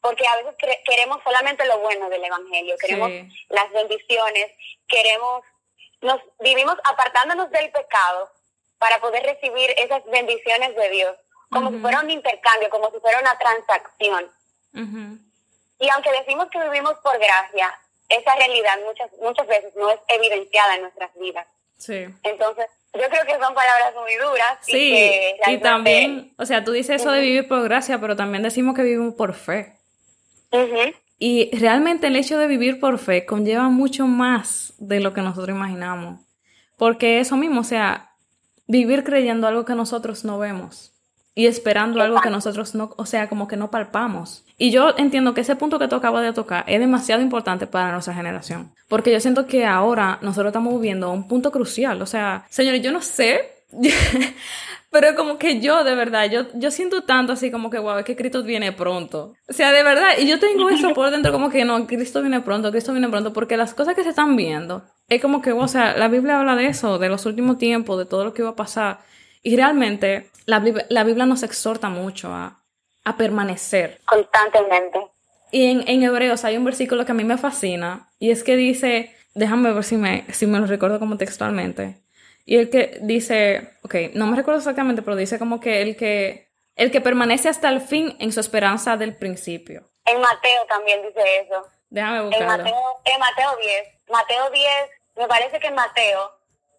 porque 0.00 0.26
a 0.26 0.36
veces 0.36 0.54
queremos 0.84 1.22
solamente 1.22 1.64
lo 1.66 1.78
bueno 1.78 2.08
del 2.08 2.24
Evangelio, 2.24 2.76
queremos 2.78 3.10
las 3.48 3.70
bendiciones, 3.72 4.52
queremos 4.88 5.44
nos 6.02 6.20
vivimos 6.40 6.76
apartándonos 6.84 7.50
del 7.50 7.70
pecado 7.70 8.30
para 8.78 9.00
poder 9.00 9.22
recibir 9.24 9.70
esas 9.78 10.04
bendiciones 10.06 10.74
de 10.76 10.90
Dios, 10.90 11.16
como 11.50 11.70
si 11.70 11.78
fuera 11.78 12.00
un 12.00 12.10
intercambio, 12.10 12.68
como 12.70 12.90
si 12.90 13.00
fuera 13.00 13.20
una 13.20 13.38
transacción. 13.38 14.30
Y 15.78 15.88
aunque 15.90 16.12
decimos 16.12 16.48
que 16.50 16.62
vivimos 16.64 16.94
por 17.02 17.18
gracia, 17.18 17.78
esa 18.08 18.34
realidad 18.36 18.78
muchas 18.84 19.10
muchas 19.20 19.46
veces 19.46 19.74
no 19.76 19.90
es 19.90 19.98
evidenciada 20.08 20.76
en 20.76 20.82
nuestras 20.82 21.10
vidas. 21.14 21.46
Sí. 21.76 22.06
Entonces, 22.22 22.66
yo 22.94 23.08
creo 23.10 23.26
que 23.26 23.32
son 23.32 23.54
palabras 23.54 23.94
muy 23.94 24.14
duras. 24.14 24.58
Sí, 24.62 24.94
y, 25.46 25.58
también, 25.58 26.32
o 26.38 26.46
sea, 26.46 26.64
tú 26.64 26.72
dices 26.72 27.02
eso 27.02 27.10
de 27.10 27.20
vivir 27.20 27.48
por 27.48 27.62
gracia, 27.64 28.00
pero 28.00 28.16
también 28.16 28.42
decimos 28.42 28.74
que 28.74 28.82
vivimos 28.82 29.14
por 29.14 29.34
fe. 29.34 29.74
Y 31.18 31.50
realmente 31.56 32.06
el 32.06 32.16
hecho 32.16 32.38
de 32.38 32.46
vivir 32.46 32.80
por 32.80 32.98
fe 32.98 33.26
conlleva 33.26 33.68
mucho 33.68 34.06
más 34.06 34.74
de 34.78 35.00
lo 35.00 35.12
que 35.12 35.20
nosotros 35.20 35.54
imaginamos. 35.54 36.20
Porque 36.78 37.20
eso 37.20 37.36
mismo, 37.36 37.60
o 37.60 37.64
sea, 37.64 38.12
vivir 38.66 39.04
creyendo 39.04 39.46
algo 39.46 39.64
que 39.64 39.74
nosotros 39.74 40.24
no 40.24 40.38
vemos 40.38 40.92
y 41.34 41.46
esperando 41.46 42.00
algo 42.02 42.20
que 42.22 42.30
nosotros 42.30 42.74
no, 42.74 42.94
o 42.96 43.06
sea, 43.06 43.28
como 43.28 43.48
que 43.48 43.56
no 43.56 43.70
palpamos. 43.70 44.45
Y 44.58 44.70
yo 44.70 44.94
entiendo 44.96 45.34
que 45.34 45.42
ese 45.42 45.56
punto 45.56 45.78
que 45.78 45.88
tú 45.88 45.96
acabas 45.96 46.24
de 46.24 46.32
tocar 46.32 46.64
es 46.66 46.80
demasiado 46.80 47.20
importante 47.22 47.66
para 47.66 47.92
nuestra 47.92 48.14
generación. 48.14 48.72
Porque 48.88 49.12
yo 49.12 49.20
siento 49.20 49.46
que 49.46 49.66
ahora 49.66 50.18
nosotros 50.22 50.50
estamos 50.50 50.74
viviendo 50.74 51.10
un 51.10 51.28
punto 51.28 51.52
crucial. 51.52 52.00
O 52.00 52.06
sea, 52.06 52.46
señores, 52.48 52.80
yo 52.80 52.90
no 52.90 53.02
sé, 53.02 53.64
pero 54.90 55.14
como 55.14 55.38
que 55.38 55.60
yo, 55.60 55.84
de 55.84 55.94
verdad, 55.94 56.30
yo, 56.30 56.46
yo 56.54 56.70
siento 56.70 57.02
tanto 57.02 57.34
así 57.34 57.50
como 57.50 57.68
que, 57.68 57.78
wow, 57.78 57.98
es 57.98 58.04
que 58.06 58.16
Cristo 58.16 58.42
viene 58.42 58.72
pronto. 58.72 59.34
O 59.46 59.52
sea, 59.52 59.72
de 59.72 59.82
verdad, 59.82 60.12
y 60.18 60.26
yo 60.26 60.38
tengo 60.38 60.70
eso 60.70 60.94
por 60.94 61.10
dentro 61.10 61.32
como 61.32 61.50
que 61.50 61.66
no, 61.66 61.86
Cristo 61.86 62.22
viene 62.22 62.40
pronto, 62.40 62.70
Cristo 62.70 62.92
viene 62.92 63.10
pronto, 63.10 63.34
porque 63.34 63.58
las 63.58 63.74
cosas 63.74 63.94
que 63.94 64.04
se 64.04 64.10
están 64.10 64.36
viendo, 64.36 64.84
es 65.08 65.20
como 65.20 65.42
que, 65.42 65.52
o 65.52 65.68
sea, 65.68 65.96
la 65.98 66.08
Biblia 66.08 66.40
habla 66.40 66.56
de 66.56 66.68
eso, 66.68 66.98
de 66.98 67.10
los 67.10 67.26
últimos 67.26 67.58
tiempos, 67.58 67.98
de 67.98 68.06
todo 68.06 68.24
lo 68.24 68.32
que 68.32 68.42
iba 68.42 68.52
a 68.52 68.56
pasar. 68.56 69.00
Y 69.42 69.54
realmente 69.54 70.30
la, 70.46 70.64
la 70.88 71.04
Biblia 71.04 71.26
nos 71.26 71.42
exhorta 71.42 71.90
mucho 71.90 72.32
a, 72.32 72.62
a 73.06 73.16
permanecer. 73.16 74.00
Constantemente. 74.04 75.00
Y 75.52 75.70
en, 75.70 75.88
en, 75.88 76.02
Hebreos 76.02 76.44
hay 76.44 76.56
un 76.56 76.64
versículo 76.64 77.06
que 77.06 77.12
a 77.12 77.14
mí 77.14 77.22
me 77.22 77.38
fascina 77.38 78.10
y 78.18 78.32
es 78.32 78.42
que 78.42 78.56
dice, 78.56 79.14
déjame 79.32 79.72
ver 79.72 79.84
si 79.84 79.96
me, 79.96 80.24
si 80.32 80.46
me 80.46 80.58
lo 80.58 80.66
recuerdo 80.66 80.98
como 80.98 81.16
textualmente. 81.16 82.02
Y 82.44 82.56
el 82.56 82.68
que 82.68 82.98
dice, 83.02 83.74
ok, 83.84 83.94
no 84.14 84.26
me 84.26 84.36
recuerdo 84.36 84.58
exactamente, 84.58 85.02
pero 85.02 85.16
dice 85.16 85.38
como 85.38 85.60
que 85.60 85.82
el 85.82 85.96
que, 85.96 86.48
el 86.74 86.90
que 86.90 87.00
permanece 87.00 87.48
hasta 87.48 87.68
el 87.68 87.80
fin 87.80 88.16
en 88.18 88.32
su 88.32 88.40
esperanza 88.40 88.96
del 88.96 89.14
principio. 89.14 89.84
En 90.04 90.20
Mateo 90.20 90.66
también 90.68 91.00
dice 91.02 91.22
eso. 91.42 91.64
Déjame 91.90 92.22
buscarlo. 92.22 92.54
En 92.54 92.58
Mateo, 92.58 93.00
en 93.04 93.20
Mateo 93.20 93.56
10. 93.56 93.88
Mateo 94.10 94.50
10, 94.50 94.66
me 95.16 95.28
parece 95.28 95.60
que 95.60 95.68
en 95.68 95.74
Mateo 95.76 96.32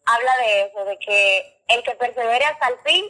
habla 0.05 0.37
de 0.41 0.61
eso, 0.63 0.83
de 0.83 0.97
que 0.99 1.56
el 1.67 1.83
que 1.83 1.91
persevere 1.95 2.45
hasta 2.45 2.67
el 2.69 2.77
fin, 2.85 3.05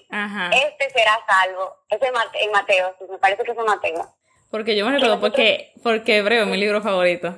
este 0.51 0.89
será 0.89 1.19
salvo. 1.27 1.75
Es 1.89 1.99
en 2.01 2.51
Mateo, 2.51 2.95
sí, 2.99 3.05
me 3.09 3.17
parece 3.17 3.43
que 3.43 3.51
es 3.51 3.57
en 3.57 3.65
Mateo. 3.65 4.13
Porque 4.49 4.75
yo 4.75 4.85
me 4.85 4.93
recuerdo 4.93 5.19
porque, 5.19 5.73
porque 5.83 6.17
Hebreo 6.17 6.43
es 6.43 6.49
mi 6.49 6.57
libro 6.57 6.81
favorito. 6.81 7.37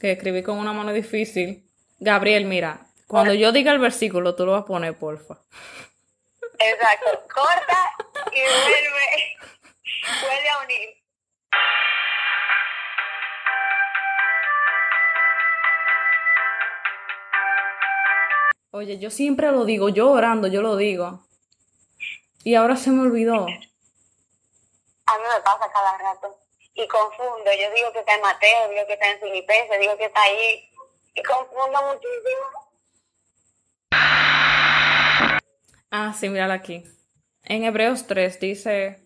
Que 0.00 0.12
escribí 0.12 0.42
con 0.42 0.58
una 0.58 0.72
mano 0.72 0.92
difícil. 0.92 1.70
Gabriel, 1.98 2.46
mira, 2.46 2.86
cuando 3.06 3.34
yo 3.34 3.52
diga 3.52 3.72
el 3.72 3.78
versículo, 3.78 4.34
tú 4.34 4.46
lo 4.46 4.52
vas 4.52 4.62
a 4.62 4.66
poner, 4.66 4.96
porfa. 4.96 5.36
Exacto. 6.58 7.26
Corta 7.34 7.78
y 8.32 8.40
vuelve, 8.40 9.36
vuelve 10.22 10.48
a 10.48 10.64
unir. 10.64 10.88
Oye, 18.72 18.98
yo 18.98 19.10
siempre 19.10 19.50
lo 19.50 19.64
digo, 19.64 19.88
yo 19.88 20.12
orando, 20.12 20.46
yo 20.46 20.62
lo 20.62 20.76
digo. 20.76 21.24
Y 22.44 22.54
ahora 22.54 22.76
se 22.76 22.90
me 22.90 23.02
olvidó. 23.02 23.34
A 23.34 23.46
mí 23.46 25.24
me 25.34 25.40
pasa 25.42 25.70
cada 25.72 25.98
rato. 25.98 26.38
Y 26.74 26.86
confundo. 26.86 27.46
Yo 27.46 27.74
digo 27.74 27.92
que 27.92 27.98
está 27.98 28.14
en 28.14 28.22
Mateo, 28.22 28.68
digo 28.70 28.86
que 28.86 28.92
está 28.92 29.10
en 29.10 29.18
Filipenses, 29.18 29.80
digo 29.80 29.96
que 29.98 30.04
está 30.04 30.22
ahí. 30.22 30.70
Y 31.14 31.22
confundo 31.24 31.82
muchísimo. 31.82 32.70
Ah, 35.90 36.14
sí, 36.16 36.28
mírala 36.28 36.54
aquí. 36.54 36.84
En 37.44 37.64
Hebreos 37.64 38.06
3 38.06 38.38
dice... 38.38 39.04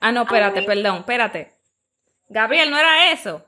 Ah, 0.00 0.12
no, 0.12 0.24
espérate, 0.24 0.62
perdón, 0.64 0.98
espérate. 0.98 1.54
Gabriel, 2.28 2.70
no 2.70 2.76
era 2.76 3.10
eso. 3.12 3.46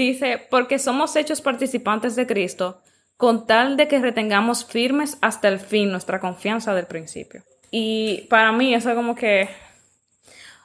Dice, 0.00 0.46
porque 0.48 0.78
somos 0.78 1.14
hechos 1.14 1.42
participantes 1.42 2.16
de 2.16 2.26
Cristo, 2.26 2.80
con 3.18 3.46
tal 3.46 3.76
de 3.76 3.86
que 3.86 3.98
retengamos 3.98 4.64
firmes 4.64 5.18
hasta 5.20 5.48
el 5.48 5.60
fin 5.60 5.92
nuestra 5.92 6.20
confianza 6.20 6.72
del 6.72 6.86
principio. 6.86 7.42
Y 7.70 8.22
para 8.30 8.50
mí 8.50 8.74
eso 8.74 8.88
es 8.88 8.96
como 8.96 9.14
que... 9.14 9.50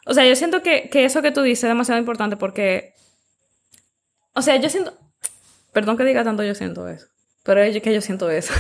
O 0.05 0.13
sea, 0.13 0.25
yo 0.25 0.37
siento 0.37 0.63
que, 0.63 0.89
eso 0.93 1.21
que 1.21 1.31
tú 1.31 1.41
dices 1.41 1.65
es 1.65 1.69
demasiado 1.69 1.99
importante 1.99 2.37
porque... 2.37 2.93
O 4.31 4.41
sea, 4.41 4.55
yo 4.55 4.69
siento... 4.69 4.97
Perdón 5.73 5.97
que 5.97 6.05
diga 6.05 6.23
tanto 6.23 6.41
yo 6.41 6.55
siento 6.55 6.87
eso, 6.87 7.07
pero 7.43 7.61
es 7.61 7.81
que 7.81 7.93
yo 7.93 7.99
siento 7.99 8.29
eso. 8.29 8.53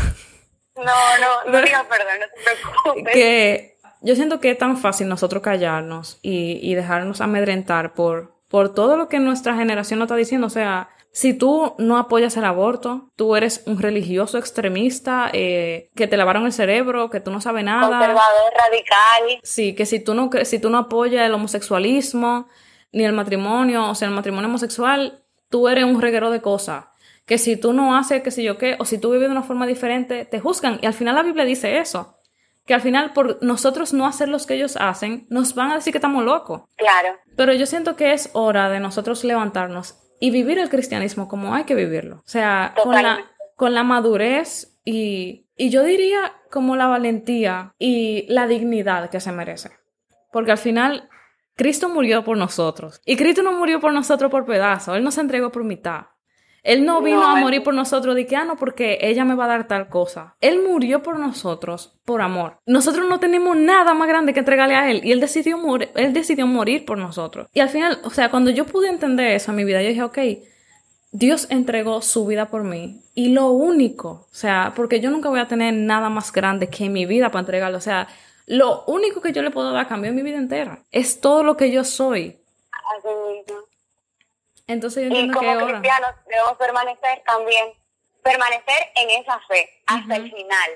No, 0.75 0.83
no, 0.83 1.51
no 1.53 1.61
digas 1.65 1.85
perdón, 1.85 2.19
no 2.19 2.25
te 2.25 2.83
preocupes. 2.83 3.13
Que 3.13 3.77
yo 4.01 4.13
siento 4.17 4.41
que 4.41 4.51
es 4.51 4.57
tan 4.57 4.75
fácil 4.75 5.07
nosotros 5.07 5.41
callarnos 5.41 6.19
y, 6.21 6.59
y 6.61 6.75
dejarnos 6.75 7.21
amedrentar 7.21 7.93
por, 7.93 8.34
por 8.55 8.73
todo 8.73 8.95
lo 8.95 9.09
que 9.09 9.19
nuestra 9.19 9.57
generación 9.57 9.99
nos 9.99 10.05
está 10.05 10.15
diciendo. 10.15 10.47
O 10.47 10.49
sea, 10.49 10.87
si 11.11 11.33
tú 11.33 11.75
no 11.77 11.97
apoyas 11.97 12.37
el 12.37 12.45
aborto, 12.45 13.11
tú 13.17 13.35
eres 13.35 13.63
un 13.65 13.81
religioso 13.81 14.37
extremista, 14.37 15.29
eh, 15.33 15.89
que 15.93 16.07
te 16.07 16.15
lavaron 16.15 16.45
el 16.45 16.53
cerebro, 16.53 17.09
que 17.09 17.19
tú 17.19 17.31
no 17.31 17.41
sabes 17.41 17.65
nada. 17.65 17.99
Conservador 17.99 18.53
radical. 18.57 19.39
Sí, 19.43 19.75
que 19.75 19.85
si 19.85 20.01
tú 20.01 20.13
no, 20.13 20.29
si 20.45 20.59
tú 20.59 20.69
no 20.69 20.77
apoyas 20.77 21.25
el 21.25 21.33
homosexualismo, 21.33 22.47
ni 22.93 23.03
el 23.03 23.11
matrimonio, 23.11 23.89
o 23.89 23.93
sea, 23.93 24.07
el 24.07 24.13
matrimonio 24.13 24.47
homosexual, 24.47 25.25
tú 25.49 25.67
eres 25.67 25.83
un 25.83 26.01
reguero 26.01 26.31
de 26.31 26.41
cosas. 26.41 26.85
Que 27.25 27.37
si 27.37 27.57
tú 27.57 27.73
no 27.73 27.97
haces, 27.97 28.23
qué 28.23 28.31
sé 28.31 28.41
yo 28.41 28.57
qué, 28.57 28.77
o 28.79 28.85
si 28.85 28.97
tú 28.97 29.11
vives 29.11 29.27
de 29.27 29.33
una 29.33 29.43
forma 29.43 29.67
diferente, 29.67 30.23
te 30.23 30.39
juzgan. 30.39 30.79
Y 30.81 30.85
al 30.85 30.93
final 30.93 31.15
la 31.15 31.23
Biblia 31.23 31.43
dice 31.43 31.77
eso 31.77 32.14
que 32.65 32.73
al 32.73 32.81
final 32.81 33.13
por 33.13 33.41
nosotros 33.43 33.93
no 33.93 34.07
hacer 34.07 34.27
lo 34.27 34.39
que 34.39 34.55
ellos 34.55 34.77
hacen, 34.79 35.27
nos 35.29 35.55
van 35.55 35.71
a 35.71 35.75
decir 35.75 35.93
que 35.93 35.99
estamos 35.99 36.23
locos. 36.23 36.63
Claro. 36.75 37.17
Pero 37.35 37.53
yo 37.53 37.65
siento 37.65 37.95
que 37.95 38.13
es 38.13 38.29
hora 38.33 38.69
de 38.69 38.79
nosotros 38.79 39.23
levantarnos 39.23 39.99
y 40.19 40.31
vivir 40.31 40.57
el 40.59 40.69
cristianismo 40.69 41.27
como 41.27 41.53
hay 41.53 41.65
que 41.65 41.75
vivirlo. 41.75 42.17
O 42.17 42.27
sea, 42.27 42.73
con 42.81 42.93
la, 42.93 43.31
con 43.55 43.73
la, 43.73 43.83
madurez 43.83 44.79
y, 44.83 45.47
y 45.55 45.69
yo 45.69 45.83
diría 45.83 46.33
como 46.49 46.75
la 46.75 46.87
valentía 46.87 47.73
y 47.77 48.25
la 48.29 48.47
dignidad 48.47 49.09
que 49.09 49.19
se 49.19 49.31
merece. 49.31 49.71
Porque 50.31 50.51
al 50.51 50.57
final 50.57 51.09
Cristo 51.55 51.87
murió 51.89 52.23
por 52.23 52.37
nosotros. 52.37 53.01
Y 53.05 53.15
Cristo 53.15 53.43
no 53.43 53.53
murió 53.53 53.79
por 53.79 53.93
nosotros 53.93 54.31
por 54.31 54.45
pedazos, 54.45 54.97
Él 54.97 55.03
nos 55.03 55.17
entregó 55.17 55.51
por 55.51 55.63
mitad. 55.63 56.07
Él 56.65 56.83
no 56.83 56.99
vino 57.01 57.23
a 57.23 57.35
morir 57.35 57.61
por 57.61 57.75
nosotros 57.75 58.15
de 58.15 58.25
que, 58.25 58.35
ah, 58.35 58.43
no, 58.43 58.57
porque 58.57 58.97
ella 59.01 59.23
me 59.23 59.35
va 59.35 59.45
a 59.45 59.49
dar 59.49 59.67
tal 59.67 59.87
cosa. 59.87 60.35
Él 60.41 60.63
murió 60.67 61.03
por 61.03 61.19
nosotros 61.19 61.93
por 62.05 62.23
amor. 62.23 62.57
Nosotros 62.65 63.07
no 63.07 63.19
tenemos 63.19 63.55
nada 63.55 63.93
más 63.93 64.07
grande 64.07 64.33
que 64.33 64.39
entregarle 64.39 64.75
a 64.75 64.89
Él 64.89 65.01
y 65.03 65.11
Él 65.11 65.19
decidió, 65.19 65.59
morir, 65.59 65.91
él 65.93 66.11
decidió 66.11 66.47
morir 66.47 66.83
por 66.83 66.97
nosotros. 66.97 67.47
Y 67.53 67.59
al 67.59 67.69
final, 67.69 67.99
o 68.03 68.09
sea, 68.09 68.31
cuando 68.31 68.49
yo 68.49 68.65
pude 68.65 68.89
entender 68.89 69.27
eso 69.35 69.51
en 69.51 69.57
mi 69.57 69.63
vida, 69.63 69.83
yo 69.83 69.89
dije, 69.89 70.01
ok, 70.01 70.17
Dios 71.11 71.45
entregó 71.51 72.01
su 72.01 72.25
vida 72.25 72.47
por 72.47 72.63
mí. 72.63 72.99
Y 73.13 73.29
lo 73.29 73.51
único, 73.51 74.27
o 74.31 74.35
sea, 74.35 74.73
porque 74.75 74.99
yo 74.99 75.11
nunca 75.11 75.29
voy 75.29 75.41
a 75.41 75.47
tener 75.47 75.71
nada 75.71 76.09
más 76.09 76.31
grande 76.31 76.67
que 76.67 76.89
mi 76.89 77.05
vida 77.05 77.29
para 77.29 77.41
entregarlo. 77.41 77.77
O 77.77 77.81
sea, 77.81 78.07
lo 78.47 78.83
único 78.87 79.21
que 79.21 79.33
yo 79.33 79.43
le 79.43 79.51
puedo 79.51 79.71
dar 79.71 79.87
cambio 79.87 80.09
en 80.09 80.15
mi 80.15 80.23
vida 80.23 80.37
entera 80.37 80.83
es 80.91 81.21
todo 81.21 81.43
lo 81.43 81.55
que 81.57 81.69
yo 81.69 81.83
soy. 81.83 82.37
Entonces 84.67 85.11
y 85.11 85.31
como 85.31 85.67
cristianos 85.67 86.11
debemos 86.27 86.57
permanecer 86.57 87.21
también, 87.25 87.73
permanecer 88.23 88.91
en 88.95 89.09
esa 89.21 89.39
fe 89.47 89.69
hasta 89.85 90.15
el 90.15 90.31
final. 90.31 90.71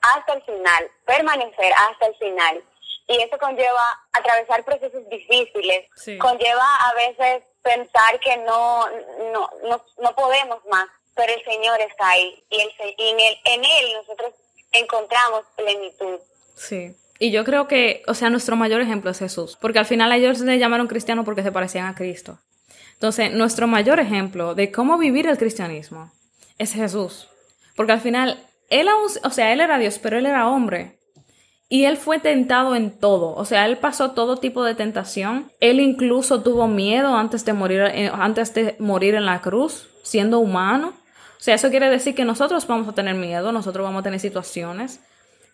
Hasta 0.00 0.32
el 0.34 0.42
final, 0.42 0.90
permanecer 1.06 1.72
hasta 1.72 2.06
el 2.06 2.14
final. 2.16 2.64
Y 3.08 3.22
eso 3.22 3.38
conlleva 3.38 3.82
atravesar 4.12 4.64
procesos 4.64 5.08
difíciles, 5.08 5.86
conlleva 6.18 6.76
a 6.76 6.94
veces 6.94 7.42
pensar 7.62 8.20
que 8.20 8.36
no, 8.38 8.86
no, 9.32 9.50
no, 9.98 10.14
podemos 10.14 10.64
más, 10.70 10.86
pero 11.14 11.32
el 11.32 11.44
Señor 11.44 11.80
está 11.80 12.10
ahí 12.10 12.42
y, 12.50 12.60
el, 12.60 12.70
en, 12.98 13.20
él, 13.20 13.36
en 13.44 13.64
Él 13.64 13.92
nosotros 13.94 14.32
encontramos 14.72 15.44
plenitud. 15.56 16.20
Sí. 16.54 16.96
Y 17.18 17.32
yo 17.32 17.44
creo 17.44 17.66
que, 17.66 18.02
o 18.06 18.14
sea, 18.14 18.30
nuestro 18.30 18.56
mayor 18.56 18.80
ejemplo 18.80 19.10
es 19.10 19.18
Jesús, 19.18 19.58
porque 19.60 19.78
al 19.78 19.86
final 19.86 20.12
ellos 20.12 20.40
le 20.40 20.58
llamaron 20.58 20.86
cristiano 20.86 21.24
porque 21.24 21.42
se 21.42 21.50
parecían 21.52 21.86
a 21.86 21.94
Cristo. 21.94 22.38
Entonces, 22.98 23.32
nuestro 23.32 23.68
mayor 23.68 24.00
ejemplo 24.00 24.56
de 24.56 24.72
cómo 24.72 24.98
vivir 24.98 25.28
el 25.28 25.38
cristianismo 25.38 26.10
es 26.58 26.72
Jesús. 26.72 27.28
Porque 27.76 27.92
al 27.92 28.00
final, 28.00 28.44
él 28.70 28.88
aún, 28.88 29.06
o 29.22 29.30
sea, 29.30 29.52
él 29.52 29.60
era 29.60 29.78
Dios, 29.78 30.00
pero 30.00 30.18
él 30.18 30.26
era 30.26 30.48
hombre. 30.48 30.98
Y 31.68 31.84
él 31.84 31.96
fue 31.96 32.18
tentado 32.18 32.74
en 32.74 32.98
todo, 32.98 33.34
o 33.34 33.44
sea, 33.44 33.66
él 33.66 33.76
pasó 33.76 34.12
todo 34.12 34.38
tipo 34.38 34.64
de 34.64 34.74
tentación. 34.74 35.52
Él 35.60 35.78
incluso 35.78 36.42
tuvo 36.42 36.66
miedo 36.66 37.14
antes 37.14 37.44
de 37.44 37.52
morir, 37.52 37.82
eh, 37.82 38.10
antes 38.12 38.52
de 38.54 38.74
morir 38.80 39.14
en 39.14 39.26
la 39.26 39.42
cruz, 39.42 39.88
siendo 40.02 40.40
humano. 40.40 40.94
O 41.38 41.40
sea, 41.40 41.54
eso 41.54 41.70
quiere 41.70 41.88
decir 41.90 42.16
que 42.16 42.24
nosotros 42.24 42.66
vamos 42.66 42.88
a 42.88 42.94
tener 42.94 43.14
miedo, 43.14 43.52
nosotros 43.52 43.84
vamos 43.84 44.00
a 44.00 44.02
tener 44.02 44.18
situaciones. 44.18 45.00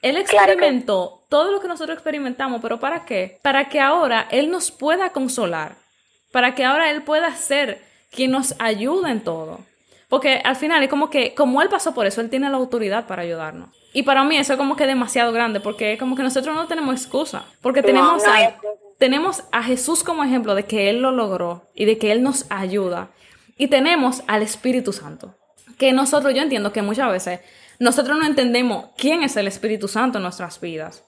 Él 0.01 0.17
experimentó 0.17 1.27
todo 1.29 1.53
lo 1.53 1.61
que 1.61 1.69
nosotros 1.69 1.97
experimentamos, 1.97 2.63
pero 2.63 2.81
¿para 2.81 3.05
qué? 3.05 3.39
Para 3.43 3.69
que 3.69 3.81
ahora 3.81 4.27
Él 4.31 4.51
nos 4.51 4.71
pueda 4.71 5.11
consolar, 5.11 5.77
para 6.35 6.57
que 6.57 6.65
ahora 6.65 6.91
Él 6.91 7.03
pueda 7.03 7.33
ser 7.37 7.81
quien 8.11 8.33
nos 8.33 8.57
ayude 8.59 9.09
en 9.09 9.21
todo. 9.21 9.61
Porque 10.09 10.43
al 10.43 10.57
final 10.57 10.83
es 10.83 10.91
como 10.91 11.09
que, 11.09 11.33
como 11.33 11.63
Él 11.63 11.69
pasó 11.69 11.95
por 11.95 12.07
eso, 12.07 12.21
Él 12.21 12.29
tiene 12.29 12.51
la 12.51 12.57
autoridad 12.57 13.07
para 13.07 13.23
ayudarnos. 13.23 13.69
Y 13.93 14.03
para 14.03 14.25
mí 14.25 14.37
eso 14.37 14.55
es 14.55 14.59
como 14.59 14.75
que 14.75 14.85
demasiado 14.85 15.31
grande, 15.31 15.61
porque 15.61 15.93
es 15.93 15.99
como 16.01 16.17
que 16.17 16.25
nosotros 16.25 16.57
no 16.57 16.67
tenemos 16.67 17.01
excusa, 17.01 17.45
porque 17.63 17.85
tenemos, 17.85 18.25
a, 18.25 18.57
tenemos 18.99 19.45
a 19.53 19.63
Jesús 19.63 20.03
como 20.03 20.25
ejemplo 20.25 20.57
de 20.57 20.65
que 20.65 20.91
Él 20.91 21.03
lo 21.03 21.13
logró 21.13 21.71
y 21.73 21.85
de 21.85 21.99
que 21.99 22.11
Él 22.11 22.25
nos 22.25 22.47
ayuda. 22.51 23.11
Y 23.57 23.69
tenemos 23.69 24.25
al 24.27 24.43
Espíritu 24.43 24.93
Santo, 24.93 25.37
que 25.79 25.93
nosotros, 25.93 26.35
yo 26.35 26.43
entiendo 26.43 26.73
que 26.73 26.83
muchas 26.83 27.13
veces 27.13 27.41
nosotros 27.79 28.19
no 28.19 28.27
entendemos 28.27 28.87
quién 28.99 29.23
es 29.23 29.37
el 29.37 29.47
Espíritu 29.47 29.87
Santo 29.87 30.19
en 30.19 30.25
nuestras 30.25 30.61
vidas. 30.61 31.05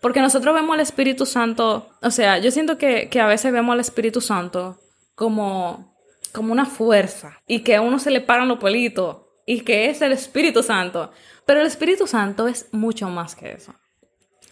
Porque 0.00 0.20
nosotros 0.20 0.54
vemos 0.54 0.74
al 0.74 0.80
Espíritu 0.80 1.26
Santo, 1.26 1.88
o 2.02 2.10
sea, 2.10 2.38
yo 2.38 2.50
siento 2.50 2.78
que, 2.78 3.10
a 3.20 3.26
veces 3.26 3.52
vemos 3.52 3.72
al 3.72 3.80
Espíritu 3.80 4.20
Santo 4.20 4.78
como, 5.14 5.96
como 6.32 6.52
una 6.52 6.66
fuerza 6.66 7.40
y 7.46 7.60
que 7.60 7.76
a 7.76 7.80
uno 7.80 7.98
se 7.98 8.10
le 8.10 8.20
paran 8.20 8.48
los 8.48 8.58
pelitos 8.58 9.18
y 9.44 9.62
que 9.62 9.90
es 9.90 10.00
el 10.02 10.12
Espíritu 10.12 10.62
Santo. 10.62 11.10
Pero 11.46 11.60
el 11.60 11.66
Espíritu 11.66 12.06
Santo 12.06 12.46
es 12.46 12.68
mucho 12.72 13.08
más 13.08 13.34
que 13.34 13.52
eso. 13.52 13.74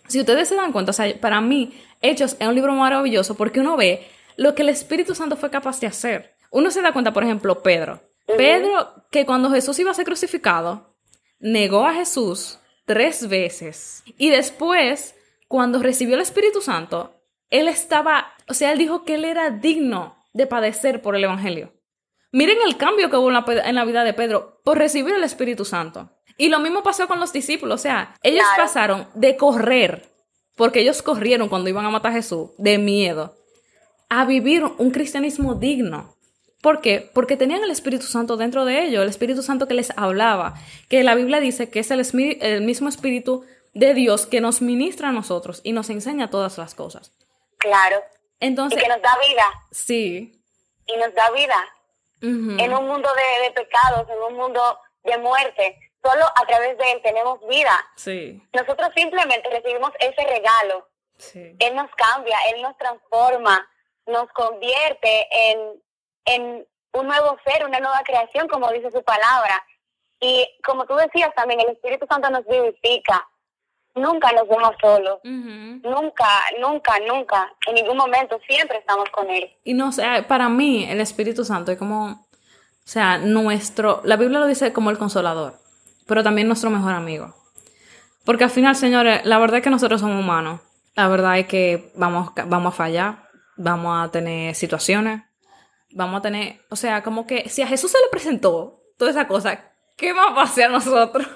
Si 0.09 0.21
ustedes 0.21 0.49
se 0.49 0.57
dan 0.57 0.73
cuenta, 0.73 0.91
o 0.91 0.95
sea, 0.95 1.21
para 1.21 1.41
mí, 1.41 1.73
Hechos 2.03 2.37
es 2.39 2.49
un 2.49 2.55
libro 2.55 2.73
maravilloso 2.73 3.35
porque 3.35 3.61
uno 3.61 3.77
ve 3.77 4.07
lo 4.37 4.55
que 4.55 4.63
el 4.63 4.69
Espíritu 4.69 5.15
Santo 5.15 5.37
fue 5.37 5.51
capaz 5.51 5.81
de 5.81 5.87
hacer. 5.87 6.35
Uno 6.51 6.71
se 6.71 6.83
da 6.83 6.93
cuenta, 6.93 7.13
por 7.13 7.25
ejemplo, 7.25 7.63
Pedro. 7.63 8.01
Pedro, 8.37 9.05
que 9.11 9.27
cuando 9.27 9.51
Jesús 9.51 9.79
iba 9.79 9.91
a 9.91 9.95
ser 9.95 10.05
crucificado, 10.05 10.97
negó 11.39 11.87
a 11.87 11.95
Jesús 11.95 12.59
tres 12.85 13.29
veces. 13.29 14.03
Y 14.17 14.31
después, 14.31 15.16
cuando 15.49 15.81
recibió 15.81 16.15
el 16.15 16.23
Espíritu 16.23 16.61
Santo, 16.61 17.15
él 17.51 17.69
estaba, 17.69 18.35
o 18.49 18.55
sea, 18.55 18.73
él 18.73 18.79
dijo 18.79 19.05
que 19.05 19.15
él 19.15 19.25
era 19.25 19.51
digno 19.51 20.17
de 20.33 20.47
padecer 20.47 21.03
por 21.03 21.17
el 21.17 21.25
Evangelio. 21.25 21.73
Miren 22.33 22.59
el 22.67 22.77
cambio 22.77 23.09
que 23.09 23.17
hubo 23.17 23.31
en 23.31 23.75
la, 23.75 23.85
vida 23.85 24.05
de 24.05 24.13
Pedro 24.13 24.61
por 24.65 24.79
recibir 24.79 25.15
el 25.15 25.25
Espíritu 25.25 25.65
Santo. 25.65 26.11
Y 26.37 26.49
lo 26.49 26.61
mismo 26.61 26.83
pasó 26.83 27.09
con 27.09 27.19
los 27.19 27.33
discípulos, 27.33 27.81
o 27.81 27.83
sea, 27.83 28.15
ellos 28.23 28.45
pasaron 28.57 29.07
de 29.15 29.37
correr, 29.37 30.07
porque 30.55 30.81
ellos 30.81 31.01
corrieron 31.01 31.49
cuando 31.49 31.71
iban 31.71 31.87
a 31.87 31.91
matar 31.91 32.13
a 32.13 32.17
Jesús, 32.17 32.51
de 32.59 32.77
miedo, 32.77 33.35
a 34.11 34.27
vivir 34.27 34.65
un 34.65 34.91
cristianismo 34.91 35.55
digno. 35.55 36.15
¿Por 36.61 36.83
qué? 36.83 37.11
Porque 37.15 37.39
tenían 37.39 37.63
el 37.63 37.71
Espíritu 37.71 38.05
Santo 38.05 38.37
dentro 38.37 38.67
de 38.67 38.85
ellos, 38.85 39.03
el 39.03 39.09
Espíritu 39.09 39.43
Santo 39.43 39.67
que 39.67 39.75
les 39.75 39.93
hablaba, 39.97 40.55
que 40.91 41.05
la 41.05 41.15
Biblia 41.15 41.41
dice 41.41 41.71
que 41.71 41.81
es 41.81 41.91
el, 41.91 42.03
el 42.43 42.63
mismo 42.63 42.89
Espíritu 42.91 43.45
de 43.79 43.95
Dios 43.95 44.27
que 44.27 44.41
nos 44.41 44.63
ministra 44.63 45.09
a 45.09 45.13
nosotros 45.13 45.61
y 45.65 45.73
nos 45.73 45.91
enseña 45.91 46.31
todas 46.31 46.59
las 46.59 46.75
cosas. 46.75 47.13
Claro. 47.59 48.03
Entonces, 48.41 48.79
y 48.79 48.83
que 48.83 48.89
nos 48.89 49.03
da 49.03 49.17
vida. 49.27 49.45
Sí. 49.71 50.43
Y 50.87 50.97
nos 50.97 51.15
da 51.15 51.31
vida. 51.31 51.69
En 52.21 52.75
un 52.75 52.89
mundo 52.89 53.09
de, 53.15 53.45
de, 53.45 53.51
pecados, 53.53 54.09
en 54.09 54.19
un 54.23 54.35
mundo 54.35 54.79
de 55.05 55.19
muerte, 55.19 55.79
solo 56.03 56.25
a 56.25 56.47
través 56.47 56.77
de 56.79 56.93
Él 56.93 57.01
tenemos 57.03 57.39
vida. 57.47 57.79
Sí. 57.97 58.43
Nosotros 58.53 58.89
simplemente 58.97 59.49
recibimos 59.51 59.91
ese 60.01 60.27
regalo. 60.27 60.89
Sí. 61.19 61.55
Él 61.59 61.77
nos 61.77 61.91
cambia, 61.95 62.37
Él 62.53 62.63
nos 62.63 62.77
transforma, 62.79 63.69
nos 64.07 64.29
convierte 64.33 65.29
en 65.31 65.81
en 66.27 66.67
un 66.93 67.07
nuevo 67.07 67.39
ser, 67.47 67.65
una 67.65 67.81
nueva 67.81 68.03
creación, 68.05 68.49
como 68.49 68.71
dice 68.71 68.91
su 68.91 69.03
palabra. 69.03 69.65
Y 70.21 70.47
como 70.65 70.87
tú 70.87 70.95
decías 70.97 71.35
también, 71.35 71.61
el 71.61 71.71
Espíritu 71.71 72.07
Santo 72.07 72.29
nos 72.31 72.45
vivifica. 72.47 73.27
Nunca 73.97 74.31
nos 74.33 74.49
deja 74.49 74.73
solos. 74.81 75.21
Nunca, 75.25 76.29
nunca, 76.61 76.95
nunca. 77.09 77.53
En 77.67 77.75
ningún 77.75 77.97
momento. 77.97 78.39
Siempre 78.47 78.79
estamos 78.79 79.09
con 79.11 79.31
Él. 79.31 79.51
Y 79.65 79.75
no 79.75 79.91
sé, 79.91 80.05
para 80.29 80.49
mí 80.49 80.85
el 80.89 81.01
Espíritu 81.01 81.45
Santo 81.45 81.73
es 81.73 81.79
como, 81.79 82.07
o 82.11 82.89
sea, 82.89 83.19
nuestro, 83.19 84.03
la 84.05 84.17
Biblia 84.17 84.39
lo 84.39 84.47
dice 84.47 84.73
como 84.73 84.91
el 84.91 84.99
consolador, 84.99 85.55
pero 86.07 86.23
también 86.23 86.47
nuestro 86.47 86.69
mejor 86.71 86.93
amigo. 86.93 87.35
Porque 88.27 88.45
al 88.45 88.51
final, 88.51 88.77
señores, 88.77 89.25
la 89.25 89.39
verdad 89.39 89.59
es 89.59 89.65
que 89.65 89.71
nosotros 89.71 90.01
somos 90.01 90.23
humanos. 90.23 90.61
La 90.95 91.09
verdad 91.09 91.39
es 91.39 91.47
que 91.47 91.91
vamos, 91.95 92.33
vamos 92.47 92.75
a 92.75 92.77
fallar, 92.77 93.29
vamos 93.57 94.05
a 94.05 94.11
tener 94.11 94.55
situaciones, 94.55 95.23
vamos 95.91 96.19
a 96.19 96.23
tener, 96.23 96.61
o 96.71 96.77
sea, 96.77 97.03
como 97.03 97.27
que 97.27 97.49
si 97.49 97.63
a 97.63 97.67
Jesús 97.67 97.93
se 97.93 97.99
le 97.99 98.09
presentó 98.11 98.83
toda 98.99 99.11
esa 99.11 99.27
cosa, 99.27 99.73
¿qué 99.97 100.13
más 100.13 100.37
va 100.37 100.43
a 100.43 100.45
hacer 100.45 100.67
a 100.67 100.69
nosotros? 100.71 101.27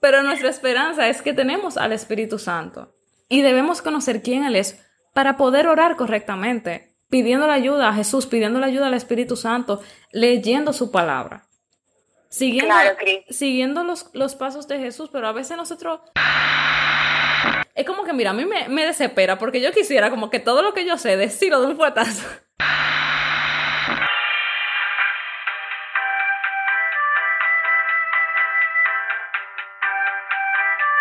Pero 0.00 0.22
nuestra 0.22 0.50
esperanza 0.50 1.08
es 1.08 1.22
que 1.22 1.32
tenemos 1.32 1.76
al 1.76 1.92
Espíritu 1.92 2.38
Santo 2.38 2.94
y 3.28 3.42
debemos 3.42 3.82
conocer 3.82 4.22
quién 4.22 4.44
Él 4.44 4.56
es 4.56 4.80
para 5.12 5.36
poder 5.36 5.66
orar 5.68 5.96
correctamente, 5.96 6.96
pidiendo 7.08 7.46
la 7.46 7.54
ayuda 7.54 7.88
a 7.88 7.94
Jesús, 7.94 8.26
pidiendo 8.26 8.60
la 8.60 8.66
ayuda 8.66 8.88
al 8.88 8.94
Espíritu 8.94 9.36
Santo, 9.36 9.82
leyendo 10.12 10.72
su 10.72 10.90
palabra. 10.90 11.46
Siguiendo, 12.28 12.74
siguiendo 13.30 13.84
los, 13.84 14.10
los, 14.12 14.34
pasos 14.34 14.66
de 14.66 14.80
Jesús, 14.80 15.08
pero 15.12 15.28
a 15.28 15.32
veces 15.32 15.56
nosotros... 15.56 16.00
Es 17.74 17.86
como 17.86 18.04
que, 18.04 18.12
mira, 18.12 18.30
a 18.30 18.34
mí 18.34 18.44
me, 18.44 18.68
me 18.68 18.84
desespera 18.84 19.38
porque 19.38 19.60
yo 19.60 19.70
quisiera 19.70 20.10
como 20.10 20.30
que 20.30 20.40
todo 20.40 20.62
lo 20.62 20.74
que 20.74 20.84
yo 20.84 20.98
sé 20.98 21.16
decirlo 21.16 21.60
de 21.60 21.68
un 21.68 21.76
fuetazo. 21.76 22.26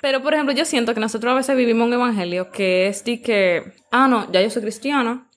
Pero, 0.04 0.22
por 0.22 0.34
ejemplo, 0.34 0.54
yo 0.54 0.66
siento 0.66 0.94
que 0.94 1.00
nosotros 1.00 1.32
a 1.32 1.36
veces 1.36 1.56
vivimos 1.56 1.88
un 1.88 1.94
evangelio 1.94 2.52
que 2.52 2.88
es 2.88 3.06
de 3.06 3.22
que, 3.22 3.72
ah, 3.90 4.10
no, 4.10 4.30
ya 4.34 4.42
yo 4.42 4.50
soy 4.50 4.62
cristiana 4.62 5.30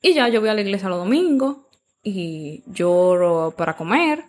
y 0.00 0.14
ya 0.14 0.26
yo 0.30 0.40
voy 0.40 0.48
a 0.48 0.54
la 0.54 0.62
iglesia 0.62 0.88
los 0.88 1.00
domingos 1.00 1.58
y 2.02 2.62
lloro 2.64 3.52
para 3.54 3.76
comer. 3.76 4.24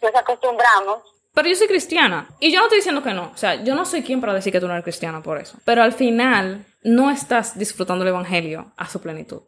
Nos 0.00 0.14
acostumbramos. 0.14 1.00
Pero 1.34 1.46
yo 1.46 1.54
soy 1.56 1.66
cristiana 1.68 2.26
y 2.40 2.50
yo 2.50 2.58
no 2.58 2.64
estoy 2.64 2.78
diciendo 2.78 3.02
que 3.02 3.12
no. 3.12 3.32
O 3.34 3.36
sea, 3.36 3.62
yo 3.62 3.74
no 3.74 3.84
soy 3.84 4.02
quien 4.02 4.22
para 4.22 4.32
decir 4.32 4.50
que 4.50 4.60
tú 4.60 4.66
no 4.66 4.72
eres 4.72 4.84
cristiana 4.84 5.22
por 5.22 5.36
eso. 5.36 5.58
Pero 5.66 5.82
al 5.82 5.92
final 5.92 6.64
no 6.82 7.10
estás 7.10 7.58
disfrutando 7.58 8.02
el 8.02 8.08
evangelio 8.08 8.72
a 8.78 8.88
su 8.88 9.02
plenitud. 9.02 9.42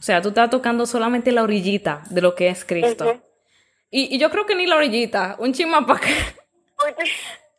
O 0.00 0.02
sea, 0.02 0.20
tú 0.20 0.30
estás 0.30 0.50
tocando 0.50 0.84
solamente 0.84 1.30
la 1.30 1.44
orillita 1.44 2.02
de 2.10 2.22
lo 2.22 2.34
que 2.34 2.48
es 2.48 2.64
Cristo. 2.64 3.22
y, 3.88 4.18
yo 4.18 4.32
creo 4.32 4.46
que 4.46 4.56
ni 4.56 4.66
la 4.66 4.74
orillita, 4.74 5.36
un 5.38 5.52
chimapaca 5.52 6.08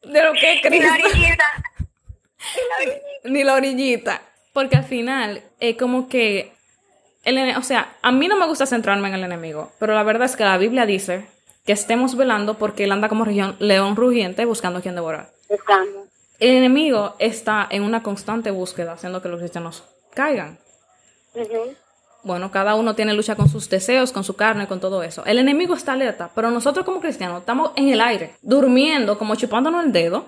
de 0.05 0.23
lo 0.23 0.33
que 0.33 0.53
es 0.53 0.61
Cristo. 0.61 0.69
Ni 0.69 0.81
la 0.81 0.93
orillita. 0.93 1.45
Ni 3.23 3.43
la 3.43 3.53
orillita. 3.55 4.21
Porque 4.53 4.77
al 4.77 4.85
final 4.85 5.41
es 5.59 5.77
como 5.77 6.07
que, 6.07 6.53
el, 7.23 7.57
o 7.57 7.61
sea, 7.63 7.95
a 8.01 8.11
mí 8.11 8.27
no 8.27 8.37
me 8.37 8.47
gusta 8.47 8.65
centrarme 8.65 9.09
en 9.09 9.15
el 9.15 9.23
enemigo, 9.23 9.71
pero 9.79 9.93
la 9.93 10.03
verdad 10.03 10.25
es 10.25 10.35
que 10.35 10.43
la 10.43 10.57
Biblia 10.57 10.85
dice 10.85 11.25
que 11.65 11.73
estemos 11.73 12.15
velando 12.15 12.57
porque 12.57 12.85
él 12.85 12.91
anda 12.91 13.09
como 13.09 13.25
león 13.25 13.95
rugiente 13.95 14.45
buscando 14.45 14.79
a 14.79 14.81
quien 14.81 14.95
devorar. 14.95 15.29
Buscando. 15.49 16.05
El 16.39 16.51
enemigo 16.51 17.15
está 17.19 17.67
en 17.69 17.83
una 17.83 18.03
constante 18.03 18.51
búsqueda 18.51 18.93
haciendo 18.93 19.21
que 19.21 19.29
los 19.29 19.39
cristianos 19.39 19.83
caigan. 20.13 20.59
Bueno, 22.25 22.49
cada 22.49 22.73
uno 22.73 22.95
tiene 22.95 23.13
lucha 23.13 23.35
con 23.35 23.49
sus 23.49 23.69
deseos, 23.69 24.11
con 24.11 24.23
su 24.23 24.35
carne, 24.35 24.67
con 24.67 24.79
todo 24.79 25.03
eso. 25.03 25.23
El 25.27 25.37
enemigo 25.37 25.75
está 25.75 25.93
alerta, 25.93 26.31
pero 26.33 26.49
nosotros 26.49 26.83
como 26.83 26.99
cristianos 26.99 27.41
estamos 27.41 27.71
en 27.75 27.89
el 27.89 28.01
aire, 28.01 28.33
durmiendo, 28.41 29.19
como 29.19 29.35
chupándonos 29.35 29.85
el 29.85 29.91
dedo. 29.91 30.25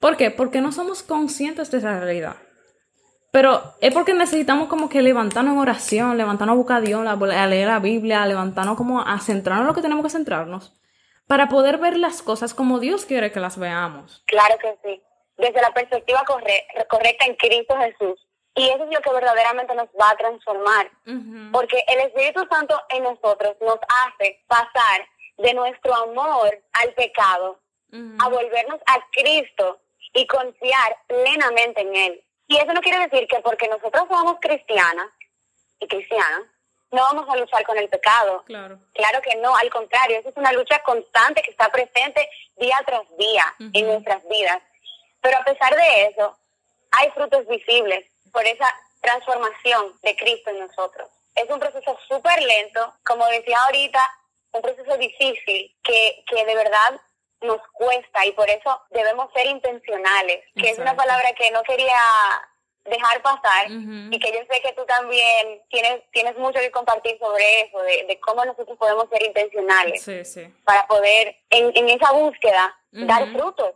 ¿Por 0.00 0.16
qué? 0.16 0.30
Porque 0.30 0.62
no 0.62 0.72
somos 0.72 1.02
conscientes 1.02 1.70
de 1.70 1.76
esa 1.76 2.00
realidad. 2.00 2.36
Pero 3.32 3.74
es 3.82 3.92
porque 3.92 4.14
necesitamos 4.14 4.68
como 4.68 4.88
que 4.88 5.02
levantarnos 5.02 5.52
en 5.52 5.58
oración, 5.58 6.16
levantarnos 6.16 6.54
a 6.54 6.56
buscar 6.56 6.78
a 6.78 6.80
Dios, 6.80 7.06
a 7.06 7.46
leer 7.46 7.68
la 7.68 7.80
Biblia, 7.80 8.24
levantarnos 8.24 8.78
como 8.78 9.02
a 9.02 9.20
centrarnos 9.20 9.64
en 9.64 9.66
lo 9.66 9.74
que 9.74 9.82
tenemos 9.82 10.04
que 10.04 10.10
centrarnos, 10.10 10.72
para 11.26 11.50
poder 11.50 11.76
ver 11.76 11.98
las 11.98 12.22
cosas 12.22 12.54
como 12.54 12.80
Dios 12.80 13.04
quiere 13.04 13.30
que 13.30 13.40
las 13.40 13.58
veamos. 13.58 14.24
Claro 14.26 14.54
que 14.58 14.74
sí. 14.82 15.02
Desde 15.36 15.60
la 15.60 15.74
perspectiva 15.74 16.24
correcta 16.88 17.26
en 17.26 17.34
Cristo 17.34 17.74
Jesús 17.78 18.25
y 18.56 18.70
eso 18.70 18.84
es 18.84 18.90
lo 18.90 19.00
que 19.02 19.12
verdaderamente 19.12 19.74
nos 19.74 19.88
va 20.00 20.10
a 20.10 20.16
transformar. 20.16 20.90
Porque 21.52 21.84
el 21.88 22.00
Espíritu 22.00 22.46
Santo 22.50 22.80
en 22.88 23.02
nosotros 23.02 23.54
nos 23.60 23.78
hace 24.04 24.42
pasar 24.46 25.06
de 25.36 25.52
nuestro 25.52 25.94
amor 25.94 26.58
al 26.72 26.92
pecado 26.94 27.60
a 28.18 28.28
volvernos 28.28 28.80
a 28.86 28.98
Cristo 29.12 29.78
y 30.14 30.26
confiar 30.26 30.96
plenamente 31.06 31.82
en 31.82 31.94
Él. 31.94 32.24
Y 32.48 32.56
eso 32.56 32.72
no 32.72 32.80
quiere 32.80 33.06
decir 33.06 33.28
que 33.28 33.40
porque 33.40 33.68
nosotros 33.68 34.06
somos 34.08 34.36
cristianas 34.40 35.08
y 35.78 35.86
cristianas, 35.86 36.42
no 36.92 37.02
vamos 37.02 37.28
a 37.28 37.36
luchar 37.36 37.62
con 37.64 37.76
el 37.76 37.88
pecado. 37.90 38.42
Claro. 38.46 38.78
Claro 38.94 39.20
que 39.20 39.36
no, 39.36 39.54
al 39.54 39.68
contrario, 39.68 40.18
eso 40.18 40.30
es 40.30 40.36
una 40.36 40.52
lucha 40.52 40.82
constante 40.82 41.42
que 41.42 41.50
está 41.50 41.68
presente 41.70 42.26
día 42.56 42.78
tras 42.86 43.04
día 43.18 43.44
en 43.58 43.86
nuestras 43.86 44.26
vidas. 44.28 44.62
Pero 45.20 45.36
a 45.38 45.44
pesar 45.44 45.74
de 45.74 46.06
eso, 46.06 46.38
hay 46.92 47.10
frutos 47.10 47.46
visibles 47.48 48.06
por 48.36 48.46
esa 48.46 48.68
transformación 49.00 49.94
de 50.02 50.14
Cristo 50.14 50.50
en 50.50 50.58
nosotros. 50.58 51.08
Es 51.34 51.48
un 51.48 51.58
proceso 51.58 51.98
súper 52.06 52.38
lento, 52.42 52.92
como 53.02 53.26
decía 53.28 53.56
ahorita, 53.64 53.98
un 54.52 54.60
proceso 54.60 54.94
difícil 54.98 55.74
que, 55.82 56.22
que 56.26 56.44
de 56.44 56.54
verdad 56.54 57.00
nos 57.40 57.62
cuesta 57.72 58.26
y 58.26 58.32
por 58.32 58.50
eso 58.50 58.78
debemos 58.90 59.32
ser 59.32 59.46
intencionales, 59.46 60.44
que 60.54 60.68
es 60.68 60.78
una 60.78 60.94
palabra 60.94 61.32
que 61.32 61.50
no 61.50 61.62
quería 61.62 61.98
dejar 62.84 63.22
pasar 63.22 63.68
y 63.70 64.18
que 64.18 64.32
yo 64.32 64.40
sé 64.50 64.60
que 64.60 64.74
tú 64.74 64.84
también 64.84 65.62
tienes 65.70 66.02
tienes 66.12 66.36
mucho 66.36 66.60
que 66.60 66.70
compartir 66.70 67.18
sobre 67.18 67.62
eso, 67.62 67.80
de, 67.80 68.20
cómo 68.20 68.44
nosotros 68.44 68.76
podemos 68.76 69.08
ser 69.08 69.22
intencionales 69.22 70.04
para 70.64 70.86
poder 70.86 71.36
en, 71.48 71.72
en 71.74 71.88
esa 71.88 72.12
búsqueda 72.12 72.78
dar 72.92 73.32
frutos, 73.32 73.72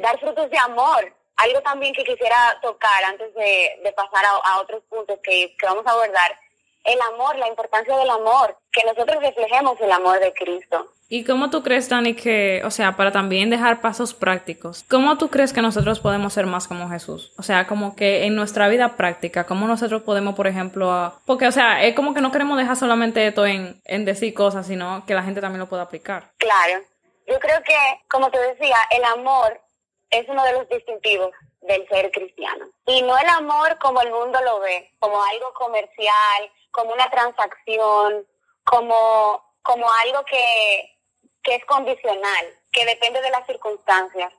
dar 0.00 0.18
frutos 0.20 0.48
de 0.48 0.58
amor. 0.58 1.12
Algo 1.42 1.60
también 1.62 1.92
que 1.94 2.04
quisiera 2.04 2.58
tocar 2.62 3.04
antes 3.04 3.34
de, 3.34 3.92
pasar 3.96 4.24
a, 4.24 4.30
a, 4.30 4.60
otros 4.60 4.82
puntos 4.88 5.18
que, 5.22 5.56
que 5.58 5.66
vamos 5.66 5.86
a 5.86 5.92
abordar, 5.92 6.38
el 6.84 7.00
amor, 7.12 7.36
la 7.36 7.48
importancia 7.48 7.96
del 7.96 8.10
amor, 8.10 8.56
que 8.72 8.82
nosotros 8.84 9.22
reflejemos 9.22 9.80
el 9.80 9.92
amor 9.92 10.18
de 10.20 10.32
Cristo. 10.32 10.90
¿Y 11.12 11.24
cómo 11.24 11.50
tú 11.50 11.64
crees, 11.64 11.88
Dani, 11.88 12.14
que, 12.14 12.62
o 12.64 12.70
sea, 12.70 12.96
para 12.96 13.10
también 13.10 13.50
dejar 13.50 13.80
pasos 13.80 14.14
prácticos, 14.14 14.84
cómo 14.88 15.18
tú 15.18 15.28
crees 15.28 15.52
que 15.52 15.60
nosotros 15.60 15.98
podemos 15.98 16.32
ser 16.32 16.46
más 16.46 16.68
como 16.68 16.88
Jesús? 16.88 17.32
O 17.36 17.42
sea, 17.42 17.66
como 17.66 17.96
que 17.96 18.26
en 18.26 18.36
nuestra 18.36 18.68
vida 18.68 18.96
práctica, 18.96 19.44
¿cómo 19.44 19.66
nosotros 19.66 20.02
podemos, 20.02 20.36
por 20.36 20.46
ejemplo, 20.46 21.12
porque, 21.26 21.48
o 21.48 21.52
sea, 21.52 21.82
es 21.82 21.96
como 21.96 22.14
que 22.14 22.20
no 22.20 22.30
queremos 22.30 22.56
dejar 22.56 22.76
solamente 22.76 23.26
esto 23.26 23.44
en, 23.44 23.82
en 23.86 24.04
decir 24.04 24.32
cosas, 24.34 24.68
sino 24.68 25.04
que 25.04 25.14
la 25.14 25.24
gente 25.24 25.40
también 25.40 25.58
lo 25.58 25.68
pueda 25.68 25.82
aplicar. 25.82 26.30
Claro. 26.38 26.80
Yo 27.26 27.40
creo 27.40 27.60
que, 27.64 27.76
como 28.08 28.30
te 28.30 28.38
decía, 28.38 28.76
el 28.90 29.04
amor 29.04 29.60
es 30.10 30.28
uno 30.28 30.44
de 30.44 30.52
los 30.52 30.68
distintivos 30.68 31.32
del 31.62 31.86
ser 31.88 32.10
cristiano. 32.10 32.66
Y 32.86 33.02
no 33.02 33.16
el 33.16 33.28
amor 33.28 33.78
como 33.78 34.00
el 34.02 34.10
mundo 34.10 34.40
lo 34.42 34.60
ve, 34.60 34.90
como 34.98 35.22
algo 35.22 35.52
comercial, 35.54 36.50
como 36.70 36.92
una 36.92 37.10
transacción, 37.10 38.26
como, 38.64 39.44
como 39.62 39.90
algo 39.92 40.24
que, 40.24 40.96
que 41.42 41.56
es 41.56 41.64
condicional, 41.64 42.46
que 42.72 42.84
depende 42.84 43.20
de 43.20 43.30
las 43.30 43.46
circunstancias. 43.46 44.32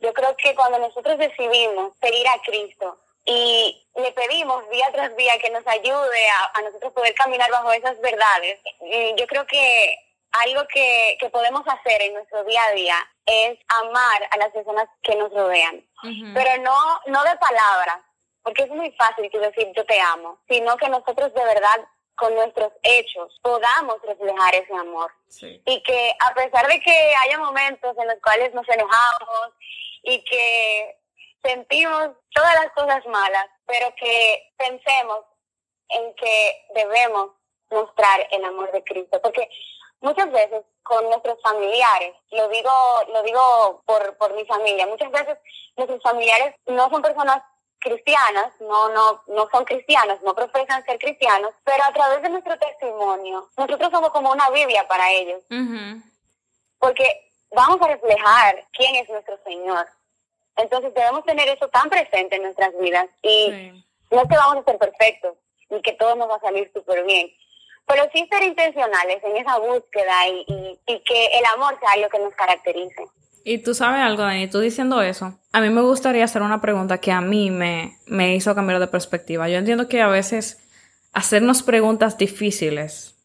Yo 0.00 0.12
creo 0.12 0.36
que 0.36 0.54
cuando 0.54 0.78
nosotros 0.78 1.18
decidimos 1.18 1.96
pedir 1.98 2.26
a 2.28 2.40
Cristo 2.42 2.98
y 3.24 3.84
le 3.96 4.12
pedimos 4.12 4.68
día 4.70 4.88
tras 4.92 5.14
día 5.16 5.38
que 5.38 5.50
nos 5.50 5.66
ayude 5.66 6.30
a, 6.30 6.58
a 6.58 6.62
nosotros 6.62 6.92
poder 6.92 7.14
caminar 7.14 7.50
bajo 7.50 7.72
esas 7.72 8.00
verdades, 8.00 8.60
yo 9.16 9.26
creo 9.26 9.46
que 9.46 9.98
algo 10.32 10.66
que, 10.68 11.16
que, 11.20 11.30
podemos 11.30 11.66
hacer 11.66 12.02
en 12.02 12.14
nuestro 12.14 12.44
día 12.44 12.62
a 12.64 12.72
día 12.72 12.96
es 13.28 13.58
amar 13.68 14.28
a 14.30 14.36
las 14.38 14.48
personas 14.48 14.88
que 15.02 15.14
nos 15.14 15.30
rodean, 15.32 15.84
pero 16.34 16.62
no, 16.62 17.00
no 17.06 17.22
de 17.24 17.36
palabras, 17.36 17.98
porque 18.42 18.62
es 18.62 18.70
muy 18.70 18.90
fácil 18.92 19.30
decir 19.30 19.70
yo 19.76 19.84
te 19.84 20.00
amo, 20.00 20.38
sino 20.48 20.76
que 20.78 20.88
nosotros 20.88 21.34
de 21.34 21.44
verdad 21.44 21.86
con 22.16 22.34
nuestros 22.34 22.72
hechos 22.82 23.38
podamos 23.42 23.96
reflejar 24.02 24.54
ese 24.54 24.74
amor. 24.74 25.12
Y 25.66 25.82
que 25.82 26.14
a 26.18 26.34
pesar 26.34 26.66
de 26.66 26.80
que 26.80 27.14
haya 27.22 27.38
momentos 27.38 27.96
en 27.98 28.08
los 28.08 28.16
cuales 28.22 28.52
nos 28.54 28.68
enojamos 28.68 29.52
y 30.02 30.24
que 30.24 30.96
sentimos 31.44 32.10
todas 32.34 32.54
las 32.54 32.72
cosas 32.72 33.06
malas, 33.06 33.46
pero 33.66 33.94
que 33.96 34.52
pensemos 34.56 35.20
en 35.90 36.14
que 36.14 36.66
debemos 36.74 37.30
mostrar 37.70 38.26
el 38.30 38.44
amor 38.44 38.72
de 38.72 38.82
Cristo, 38.82 39.20
porque 39.22 39.48
muchas 40.00 40.30
veces 40.32 40.62
con 40.88 41.04
nuestros 41.04 41.40
familiares, 41.42 42.14
lo 42.30 42.48
digo, 42.48 42.70
lo 43.12 43.22
digo 43.22 43.82
por, 43.84 44.16
por 44.16 44.34
mi 44.34 44.44
familia, 44.46 44.86
muchas 44.86 45.10
veces 45.10 45.38
nuestros 45.76 46.02
familiares 46.02 46.54
no 46.66 46.88
son 46.88 47.02
personas 47.02 47.42
cristianas, 47.78 48.52
no, 48.60 48.88
no, 48.88 49.22
no 49.28 49.48
son 49.50 49.64
cristianos, 49.64 50.20
no 50.22 50.34
profesan 50.34 50.84
ser 50.84 50.98
cristianos, 50.98 51.52
pero 51.62 51.84
a 51.84 51.92
través 51.92 52.22
de 52.22 52.30
nuestro 52.30 52.58
testimonio, 52.58 53.48
nosotros 53.56 53.90
somos 53.90 54.10
como 54.10 54.32
una 54.32 54.50
Biblia 54.50 54.88
para 54.88 55.12
ellos. 55.12 55.42
Porque 56.78 57.30
vamos 57.50 57.80
a 57.82 57.88
reflejar 57.88 58.64
quién 58.72 58.96
es 58.96 59.08
nuestro 59.08 59.38
Señor. 59.44 59.86
Entonces 60.56 60.92
debemos 60.94 61.24
tener 61.24 61.48
eso 61.48 61.68
tan 61.68 61.88
presente 61.88 62.36
en 62.36 62.42
nuestras 62.42 62.76
vidas 62.78 63.06
y 63.22 63.84
no 64.10 64.22
es 64.22 64.28
que 64.28 64.36
vamos 64.36 64.56
a 64.56 64.64
ser 64.64 64.78
perfectos 64.78 65.36
ni 65.70 65.82
que 65.82 65.92
todo 65.92 66.16
nos 66.16 66.28
va 66.28 66.36
a 66.36 66.40
salir 66.40 66.70
súper 66.72 67.04
bien, 67.04 67.30
pero 67.88 68.04
sí 68.12 68.26
ser 68.30 68.42
intencionales 68.42 69.22
en 69.24 69.36
esa 69.36 69.58
búsqueda 69.58 70.28
y, 70.28 70.78
y 70.86 71.00
que 71.00 71.26
el 71.38 71.44
amor 71.56 71.78
sea 71.80 72.00
lo 72.02 72.08
que 72.08 72.18
nos 72.18 72.34
caracterice. 72.34 73.06
Y 73.44 73.58
tú 73.58 73.74
sabes 73.74 74.02
algo, 74.02 74.22
Dani, 74.22 74.46
tú 74.48 74.60
diciendo 74.60 75.00
eso, 75.00 75.38
a 75.52 75.60
mí 75.60 75.70
me 75.70 75.80
gustaría 75.80 76.24
hacer 76.24 76.42
una 76.42 76.60
pregunta 76.60 76.98
que 76.98 77.12
a 77.12 77.22
mí 77.22 77.50
me, 77.50 77.96
me 78.06 78.34
hizo 78.34 78.54
cambiar 78.54 78.78
de 78.78 78.88
perspectiva. 78.88 79.48
Yo 79.48 79.56
entiendo 79.56 79.88
que 79.88 80.02
a 80.02 80.08
veces 80.08 80.68
hacernos 81.14 81.62
preguntas 81.62 82.18
difíciles 82.18 83.16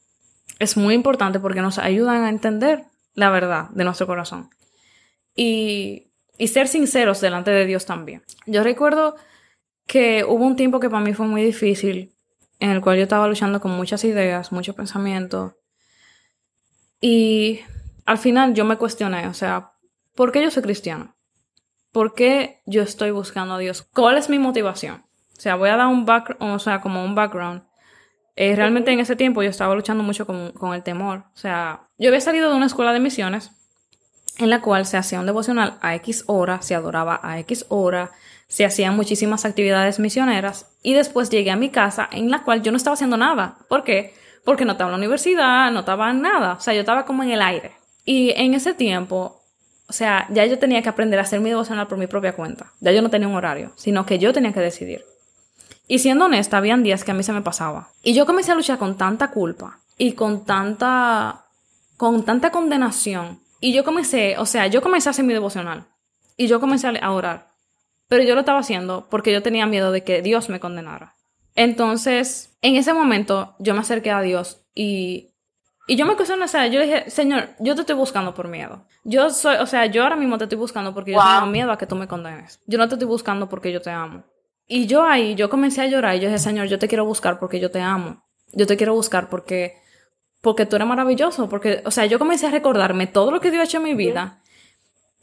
es 0.59 0.77
muy 0.77 0.93
importante 0.93 1.41
porque 1.41 1.61
nos 1.61 1.77
ayudan 1.77 2.23
a 2.23 2.29
entender 2.29 2.85
la 3.15 3.29
verdad 3.31 3.69
de 3.71 3.83
nuestro 3.83 4.07
corazón. 4.07 4.49
Y, 5.35 6.13
y 6.37 6.47
ser 6.47 6.67
sinceros 6.67 7.19
delante 7.19 7.51
de 7.51 7.65
Dios 7.65 7.85
también. 7.85 8.23
Yo 8.45 8.63
recuerdo 8.63 9.15
que 9.87 10.23
hubo 10.23 10.45
un 10.45 10.55
tiempo 10.55 10.79
que 10.79 10.89
para 10.89 11.03
mí 11.03 11.13
fue 11.13 11.25
muy 11.25 11.43
difícil, 11.43 12.13
en 12.63 12.71
el 12.71 12.81
cual 12.81 12.97
yo 12.97 13.03
estaba 13.03 13.27
luchando 13.27 13.59
con 13.61 13.71
muchas 13.71 14.03
ideas, 14.03 14.51
muchos 14.51 14.75
pensamientos. 14.75 15.53
Y 16.99 17.59
al 18.05 18.17
final 18.17 18.53
yo 18.53 18.65
me 18.65 18.77
cuestioné, 18.77 19.27
o 19.27 19.33
sea, 19.33 19.73
¿Por 20.15 20.31
qué 20.31 20.43
yo 20.43 20.51
soy 20.51 20.61
cristiano? 20.61 21.15
¿Por 21.91 22.13
qué 22.13 22.61
yo 22.65 22.83
estoy 22.83 23.11
buscando 23.11 23.55
a 23.55 23.57
Dios? 23.57 23.81
¿Cuál 23.81 24.17
es 24.17 24.29
mi 24.29 24.37
motivación? 24.37 25.05
O 25.37 25.41
sea, 25.41 25.55
voy 25.55 25.69
a 25.69 25.77
dar 25.77 25.87
un 25.87 26.05
background, 26.05 26.55
o 26.55 26.59
sea, 26.59 26.81
como 26.81 27.03
un 27.03 27.15
background. 27.15 27.63
Eh, 28.35 28.55
realmente 28.55 28.91
en 28.91 28.99
ese 28.99 29.15
tiempo 29.15 29.41
yo 29.41 29.49
estaba 29.49 29.73
luchando 29.73 30.03
mucho 30.03 30.25
con, 30.27 30.51
con, 30.51 30.73
el 30.73 30.83
temor. 30.83 31.25
O 31.33 31.37
sea, 31.37 31.87
yo 31.97 32.09
había 32.09 32.21
salido 32.21 32.49
de 32.49 32.55
una 32.55 32.67
escuela 32.67 32.93
de 32.93 32.99
misiones 32.99 33.51
en 34.37 34.49
la 34.49 34.61
cual 34.61 34.85
se 34.85 34.97
hacía 34.97 35.19
un 35.19 35.25
devocional 35.25 35.77
a 35.81 35.95
X 35.95 36.23
hora, 36.27 36.61
se 36.61 36.75
adoraba 36.75 37.19
a 37.23 37.39
X 37.39 37.65
hora, 37.69 38.11
se 38.53 38.65
hacían 38.65 38.95
muchísimas 38.95 39.45
actividades 39.45 39.97
misioneras 39.97 40.67
y 40.83 40.93
después 40.93 41.31
llegué 41.31 41.49
a 41.49 41.55
mi 41.55 41.69
casa 41.69 42.07
en 42.11 42.29
la 42.29 42.43
cual 42.43 42.61
yo 42.61 42.69
no 42.69 42.77
estaba 42.77 42.93
haciendo 42.93 43.17
nada. 43.17 43.57
¿Por 43.67 43.83
qué? 43.83 44.13
Porque 44.45 44.63
no 44.63 44.73
estaba 44.73 44.89
en 44.89 44.91
la 44.91 44.97
universidad, 44.99 45.71
no 45.71 45.79
estaba 45.79 46.11
en 46.11 46.21
nada. 46.21 46.53
O 46.53 46.59
sea, 46.59 46.75
yo 46.75 46.81
estaba 46.81 47.03
como 47.03 47.23
en 47.23 47.31
el 47.31 47.41
aire. 47.41 47.71
Y 48.05 48.29
en 48.35 48.53
ese 48.53 48.75
tiempo 48.75 49.41
o 49.89 49.93
sea, 49.93 50.27
ya 50.29 50.45
yo 50.45 50.59
tenía 50.59 50.83
que 50.83 50.89
aprender 50.89 51.19
a 51.19 51.23
hacer 51.23 51.39
mi 51.39 51.49
devocional 51.49 51.87
por 51.87 51.97
mi 51.97 52.05
propia 52.05 52.33
cuenta. 52.33 52.71
Ya 52.79 52.91
yo 52.91 53.01
no 53.01 53.09
tenía 53.09 53.27
un 53.27 53.35
horario, 53.35 53.73
sino 53.75 54.05
que 54.05 54.19
yo 54.19 54.33
tenía 54.33 54.53
que 54.53 54.59
decidir. 54.59 55.03
Y 55.87 55.99
siendo 55.99 56.25
honesta, 56.25 56.57
habían 56.57 56.83
días 56.83 57.03
que 57.03 57.11
a 57.11 57.13
mí 57.15 57.23
se 57.23 57.33
me 57.33 57.41
pasaba. 57.41 57.89
Y 58.03 58.13
yo 58.13 58.27
comencé 58.27 58.51
a 58.51 58.55
luchar 58.55 58.77
con 58.77 58.97
tanta 58.97 59.31
culpa 59.31 59.79
y 59.97 60.13
con 60.13 60.45
tanta, 60.45 61.45
con 61.97 62.23
tanta 62.23 62.51
condenación. 62.51 63.39
Y 63.59 63.73
yo 63.73 63.83
comencé, 63.83 64.37
o 64.37 64.45
sea, 64.45 64.67
yo 64.67 64.81
comencé 64.81 65.09
a 65.09 65.11
hacer 65.11 65.25
mi 65.25 65.33
devocional. 65.33 65.85
Y 66.37 66.47
yo 66.47 66.59
comencé 66.59 66.87
a 66.87 67.11
orar. 67.11 67.52
Pero 68.13 68.25
yo 68.25 68.35
lo 68.35 68.41
estaba 68.41 68.59
haciendo 68.59 69.07
porque 69.09 69.33
yo 69.33 69.41
tenía 69.41 69.65
miedo 69.65 69.91
de 69.91 70.03
que 70.03 70.21
Dios 70.21 70.47
me 70.47 70.59
condenara. 70.59 71.15
Entonces, 71.55 72.55
en 72.61 72.75
ese 72.75 72.93
momento, 72.93 73.55
yo 73.57 73.73
me 73.73 73.79
acerqué 73.79 74.11
a 74.11 74.21
Dios 74.21 74.67
y 74.75 75.31
y 75.87 75.95
yo 75.95 76.05
me 76.05 76.15
cuestioné, 76.15 76.45
o 76.45 76.47
sea, 76.47 76.67
yo 76.67 76.77
le 76.77 76.85
dije, 76.85 77.09
Señor, 77.09 77.49
yo 77.57 77.73
te 77.73 77.81
estoy 77.81 77.95
buscando 77.95 78.35
por 78.35 78.49
miedo. 78.49 78.85
Yo 79.03 79.31
soy, 79.31 79.55
o 79.55 79.65
sea, 79.65 79.87
yo 79.87 80.03
ahora 80.03 80.15
mismo 80.15 80.37
te 80.37 80.43
estoy 80.43 80.59
buscando 80.59 80.93
porque 80.93 81.13
yo 81.13 81.19
tengo 81.19 81.47
miedo 81.47 81.71
a 81.71 81.77
que 81.79 81.87
tú 81.87 81.95
me 81.95 82.07
condenes. 82.07 82.59
Yo 82.67 82.77
no 82.77 82.87
te 82.87 82.93
estoy 82.93 83.07
buscando 83.07 83.49
porque 83.49 83.71
yo 83.71 83.81
te 83.81 83.89
amo. 83.89 84.23
Y 84.67 84.85
yo 84.85 85.03
ahí, 85.03 85.33
yo 85.33 85.49
comencé 85.49 85.81
a 85.81 85.87
llorar 85.87 86.15
y 86.15 86.19
yo 86.19 86.27
dije, 86.27 86.37
Señor, 86.37 86.67
yo 86.67 86.77
te 86.77 86.87
quiero 86.87 87.03
buscar 87.03 87.39
porque 87.39 87.59
yo 87.59 87.71
te 87.71 87.81
amo. 87.81 88.23
Yo 88.51 88.67
te 88.67 88.77
quiero 88.77 88.93
buscar 88.93 89.27
porque, 89.27 89.77
porque 90.39 90.67
tú 90.67 90.75
eres 90.75 90.87
maravilloso. 90.87 91.49
Porque, 91.49 91.81
o 91.83 91.89
sea, 91.89 92.05
yo 92.05 92.19
comencé 92.19 92.45
a 92.45 92.51
recordarme 92.51 93.07
todo 93.07 93.31
lo 93.31 93.41
que 93.41 93.49
Dios 93.49 93.61
ha 93.61 93.65
hecho 93.65 93.77
en 93.77 93.83
mi 93.83 93.95
vida. 93.95 94.42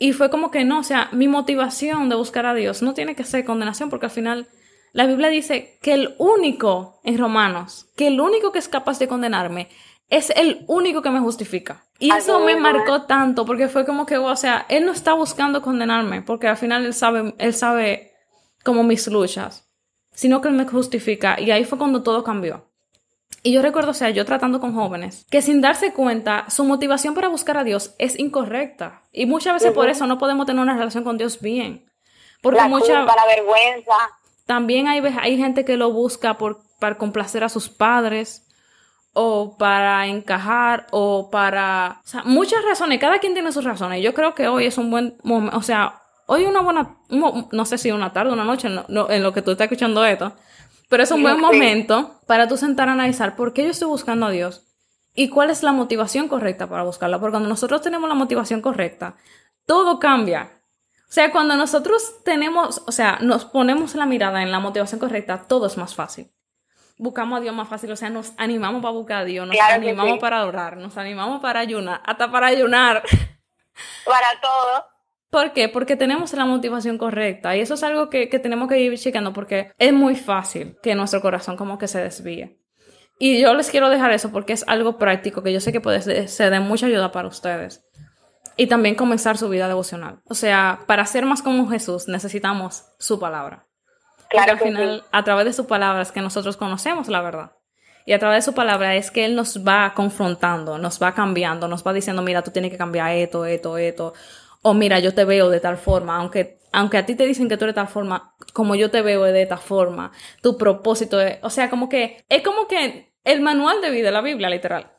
Y 0.03 0.15
fue 0.15 0.31
como 0.31 0.51
que 0.51 0.65
no, 0.65 0.79
o 0.79 0.83
sea, 0.83 1.11
mi 1.13 1.29
motivación 1.29 2.09
de 2.09 2.17
buscar 2.17 2.47
a 2.47 2.55
Dios 2.55 2.81
no 2.81 2.95
tiene 2.95 3.15
que 3.15 3.23
ser 3.23 3.45
condenación 3.45 3.91
porque 3.91 4.07
al 4.07 4.11
final 4.11 4.49
la 4.95 5.05
Biblia 5.05 5.29
dice 5.29 5.79
que 5.83 5.93
el 5.93 6.15
único, 6.17 7.01
en 7.05 7.19
Romanos, 7.19 7.87
que 7.99 8.07
el 8.07 8.19
único 8.19 8.51
que 8.51 8.59
es 8.59 8.69
capaz 8.69 8.99
de 8.99 9.09
condenarme 9.09 9.69
es 10.09 10.31
el 10.31 10.65
único 10.69 11.03
que 11.03 11.11
me 11.11 11.21
justifica. 11.21 11.85
Y 11.99 12.11
eso 12.11 12.41
me 12.41 12.57
marcó 12.57 13.03
tanto 13.03 13.45
porque 13.45 13.69
fue 13.69 13.85
como 13.85 14.07
que, 14.07 14.17
o 14.17 14.35
sea, 14.37 14.65
él 14.71 14.87
no 14.87 14.93
está 14.93 15.13
buscando 15.13 15.61
condenarme 15.61 16.23
porque 16.23 16.49
al 16.49 16.57
final 16.57 16.87
él 16.87 16.95
sabe, 16.95 17.35
él 17.37 17.53
sabe 17.53 18.15
como 18.65 18.83
mis 18.83 19.07
luchas, 19.07 19.71
sino 20.13 20.41
que 20.41 20.49
él 20.49 20.55
me 20.55 20.67
justifica. 20.67 21.39
Y 21.39 21.51
ahí 21.51 21.67
fue 21.67 21.77
cuando 21.77 22.03
todo 22.03 22.25
cambió. 22.25 22.70
Y 23.43 23.53
yo 23.53 23.63
recuerdo, 23.63 23.93
o 23.93 23.95
sea, 23.95 24.11
yo 24.11 24.25
tratando 24.25 24.61
con 24.61 24.75
jóvenes 24.75 25.27
que 25.31 25.41
sin 25.41 25.61
darse 25.61 25.93
cuenta, 25.93 26.45
su 26.51 26.65
motivación 26.65 27.15
para 27.15 27.29
buscar 27.29 27.57
a 27.57 27.65
Dios 27.65 27.95
es 27.99 28.19
incorrecta. 28.19 29.03
Y 29.13 29.27
muchas 29.27 29.55
veces 29.55 29.73
por 29.73 29.89
eso 29.89 30.07
no 30.07 30.19
podemos 30.19 30.47
tener 30.47 30.63
una 30.63 30.77
relación 30.77 31.05
con 31.05 31.17
Dios 31.17 31.41
bien. 31.41 31.87
Porque 32.43 32.61
la 32.61 32.69
mucha 32.69 33.03
la 33.03 33.27
vergüenza. 33.27 33.95
También 34.47 34.89
hay, 34.89 35.01
hay 35.21 35.37
gente 35.37 35.65
que 35.65 35.77
lo 35.77 35.93
busca 35.93 36.37
por, 36.37 36.61
para 36.79 36.99
complacer 36.99 37.45
a 37.45 37.49
sus 37.49 37.69
padres 37.69 38.47
o 39.13 39.57
para 39.57 40.07
encajar 40.07 40.87
o 40.91 41.31
para... 41.31 42.01
O 42.05 42.09
sea, 42.09 42.23
muchas 42.25 42.63
razones, 42.65 43.01
cada 43.01 43.19
quien 43.19 43.33
tiene 43.33 43.53
sus 43.53 43.65
razones. 43.65 44.03
Yo 44.03 44.13
creo 44.13 44.35
que 44.35 44.49
hoy 44.49 44.67
es 44.67 44.77
un 44.77 44.91
buen 44.91 45.17
momento, 45.23 45.57
o 45.57 45.63
sea, 45.63 46.01
hoy 46.27 46.45
una 46.45 46.61
buena, 46.61 46.97
no 47.09 47.65
sé 47.65 47.79
si 47.79 47.91
una 47.91 48.13
tarde, 48.13 48.33
una 48.33 48.45
noche, 48.45 48.69
en 48.69 49.23
lo 49.23 49.33
que 49.33 49.43
tú 49.43 49.53
estás 49.53 49.65
escuchando 49.65 50.05
esto, 50.05 50.33
pero 50.91 51.05
es 51.05 51.11
un 51.13 51.23
buen 51.23 51.41
momento 51.41 52.21
para 52.27 52.49
tú 52.49 52.57
sentar 52.57 52.89
a 52.89 52.93
analizar 52.93 53.37
por 53.37 53.53
qué 53.53 53.63
yo 53.63 53.71
estoy 53.71 53.87
buscando 53.87 54.27
a 54.27 54.31
Dios 54.31 54.67
y 55.15 55.29
cuál 55.29 55.51
es 55.51 55.63
la 55.63 55.71
motivación 55.71 56.27
correcta 56.27 56.69
para 56.69 56.83
buscarla. 56.83 57.21
Porque 57.21 57.31
cuando 57.31 57.49
nosotros 57.49 57.81
tenemos 57.81 58.09
la 58.09 58.17
motivación 58.17 58.61
correcta, 58.61 59.15
todo 59.67 60.01
cambia. 60.01 60.61
O 61.09 61.13
sea, 61.13 61.31
cuando 61.31 61.55
nosotros 61.55 62.25
tenemos, 62.25 62.83
o 62.89 62.93
sea, 62.93 63.19
nos 63.21 63.45
ponemos 63.45 63.95
la 63.95 64.05
mirada 64.05 64.43
en 64.43 64.51
la 64.51 64.59
motivación 64.59 64.99
correcta, 64.99 65.47
todo 65.47 65.69
es 65.69 65.77
más 65.77 65.95
fácil. 65.95 66.33
Buscamos 66.99 67.39
a 67.39 67.41
Dios 67.41 67.55
más 67.55 67.69
fácil, 67.69 67.93
o 67.93 67.97
sea, 67.97 68.11
nos 68.11 68.33
animamos 68.37 68.83
para 68.83 68.93
buscar 68.93 69.19
a 69.19 69.25
Dios, 69.25 69.47
nos 69.47 69.59
animamos 69.59 70.19
para 70.19 70.45
orar, 70.45 70.77
nos 70.77 70.97
animamos 70.99 71.41
para 71.41 71.61
ayunar, 71.61 72.03
hasta 72.05 72.31
para 72.33 72.49
ayunar. 72.49 73.05
Para 74.05 74.41
todo. 74.41 74.90
¿Por 75.31 75.53
qué? 75.53 75.69
Porque 75.69 75.95
tenemos 75.97 76.33
la 76.33 76.45
motivación 76.45 76.99
correcta 76.99 77.57
y 77.57 77.61
eso 77.61 77.75
es 77.75 77.83
algo 77.85 78.11
que, 78.11 78.29
que 78.29 78.41
tenemos 78.41 78.69
que 78.69 78.81
ir 78.81 78.99
chequeando 78.99 79.33
porque 79.33 79.73
es 79.79 79.93
muy 79.93 80.17
fácil 80.17 80.77
que 80.83 80.97
nuestro 80.97 81.21
corazón 81.21 81.57
como 81.57 81.79
que 81.79 81.87
se 81.87 82.03
desvíe. 82.03 82.61
Y 83.19 83.41
yo 83.41 83.55
les 83.55 83.71
quiero 83.71 83.91
dejar 83.91 84.11
eso 84.13 84.33
porque 84.33 84.55
es 84.55 84.65
algo 84.67 84.97
práctico 84.97 85.43
que 85.43 85.53
yo 85.53 85.61
sé 85.61 85.73
que 85.73 85.81
puede 85.81 86.27
ser 86.27 86.51
de 86.51 86.61
mucha 86.61 86.87
ayuda 86.87 87.13
para 87.13 87.29
ustedes. 87.29 87.85
Y 88.57 88.67
también 88.67 88.95
comenzar 88.95 89.37
su 89.37 89.49
vida 89.49 89.69
devocional. 89.69 90.21
O 90.25 90.35
sea, 90.35 90.81
para 90.87 91.07
ser 91.07 91.27
más 91.27 91.43
como 91.43 91.69
Jesús 91.69 92.09
necesitamos 92.09 92.87
su 92.99 93.21
palabra. 93.21 93.67
Claro 94.31 94.53
porque 94.53 94.69
al 94.69 94.77
final, 94.77 95.05
a 95.13 95.23
través 95.23 95.45
de 95.45 95.53
su 95.53 95.67
palabra 95.67 96.03
es 96.03 96.13
que 96.13 96.23
nosotros 96.23 96.57
conocemos 96.57 97.09
la 97.09 97.21
verdad. 97.21 97.53
Y 98.07 98.13
a 98.13 98.19
través 98.19 98.45
de 98.45 98.51
su 98.51 98.55
palabra 98.55 98.97
es 98.97 99.11
que 99.11 99.25
Él 99.25 99.37
nos 99.37 99.67
va 99.67 99.93
confrontando, 99.95 100.79
nos 100.79 101.01
va 101.01 101.13
cambiando, 101.13 101.69
nos 101.69 101.87
va 101.87 101.93
diciendo, 101.93 102.23
mira, 102.23 102.43
tú 102.43 102.51
tienes 102.51 102.71
que 102.71 102.79
cambiar 102.79 103.13
esto, 103.13 103.45
esto, 103.45 103.77
esto. 103.77 104.15
O 104.63 104.75
mira, 104.75 104.99
yo 104.99 105.15
te 105.15 105.25
veo 105.25 105.49
de 105.49 105.61
tal 105.61 105.79
forma, 105.79 106.17
aunque, 106.17 106.59
aunque 106.73 106.99
a 106.99 107.07
ti 107.07 107.15
te 107.15 107.27
dicen 107.27 107.49
que 107.49 107.57
tú 107.57 107.65
eres 107.65 107.75
de 107.75 107.81
tal 107.81 107.89
forma, 107.89 108.35
como 108.53 108.75
yo 108.75 108.91
te 108.91 109.01
veo 109.03 109.23
de 109.23 109.43
esta 109.43 109.57
forma, 109.57 110.13
tu 110.43 110.59
propósito 110.59 111.21
es, 111.21 111.39
o 111.43 111.51
sea, 111.51 111.71
como 111.71 111.89
que, 111.89 112.25
es 112.29 112.43
como 112.43 112.69
que 112.69 113.13
el 113.25 113.41
manual 113.41 113.81
de 113.81 113.91
vida, 113.91 114.11
la 114.11 114.21
Biblia, 114.21 114.51
literal. 114.51 114.93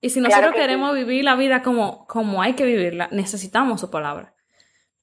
Y 0.00 0.10
si 0.10 0.20
nosotros 0.20 0.54
queremos 0.54 0.94
vivir 0.94 1.24
la 1.24 1.34
vida 1.34 1.62
como, 1.62 2.06
como 2.06 2.40
hay 2.40 2.54
que 2.54 2.64
vivirla, 2.64 3.08
necesitamos 3.10 3.80
su 3.80 3.90
palabra. 3.90 4.34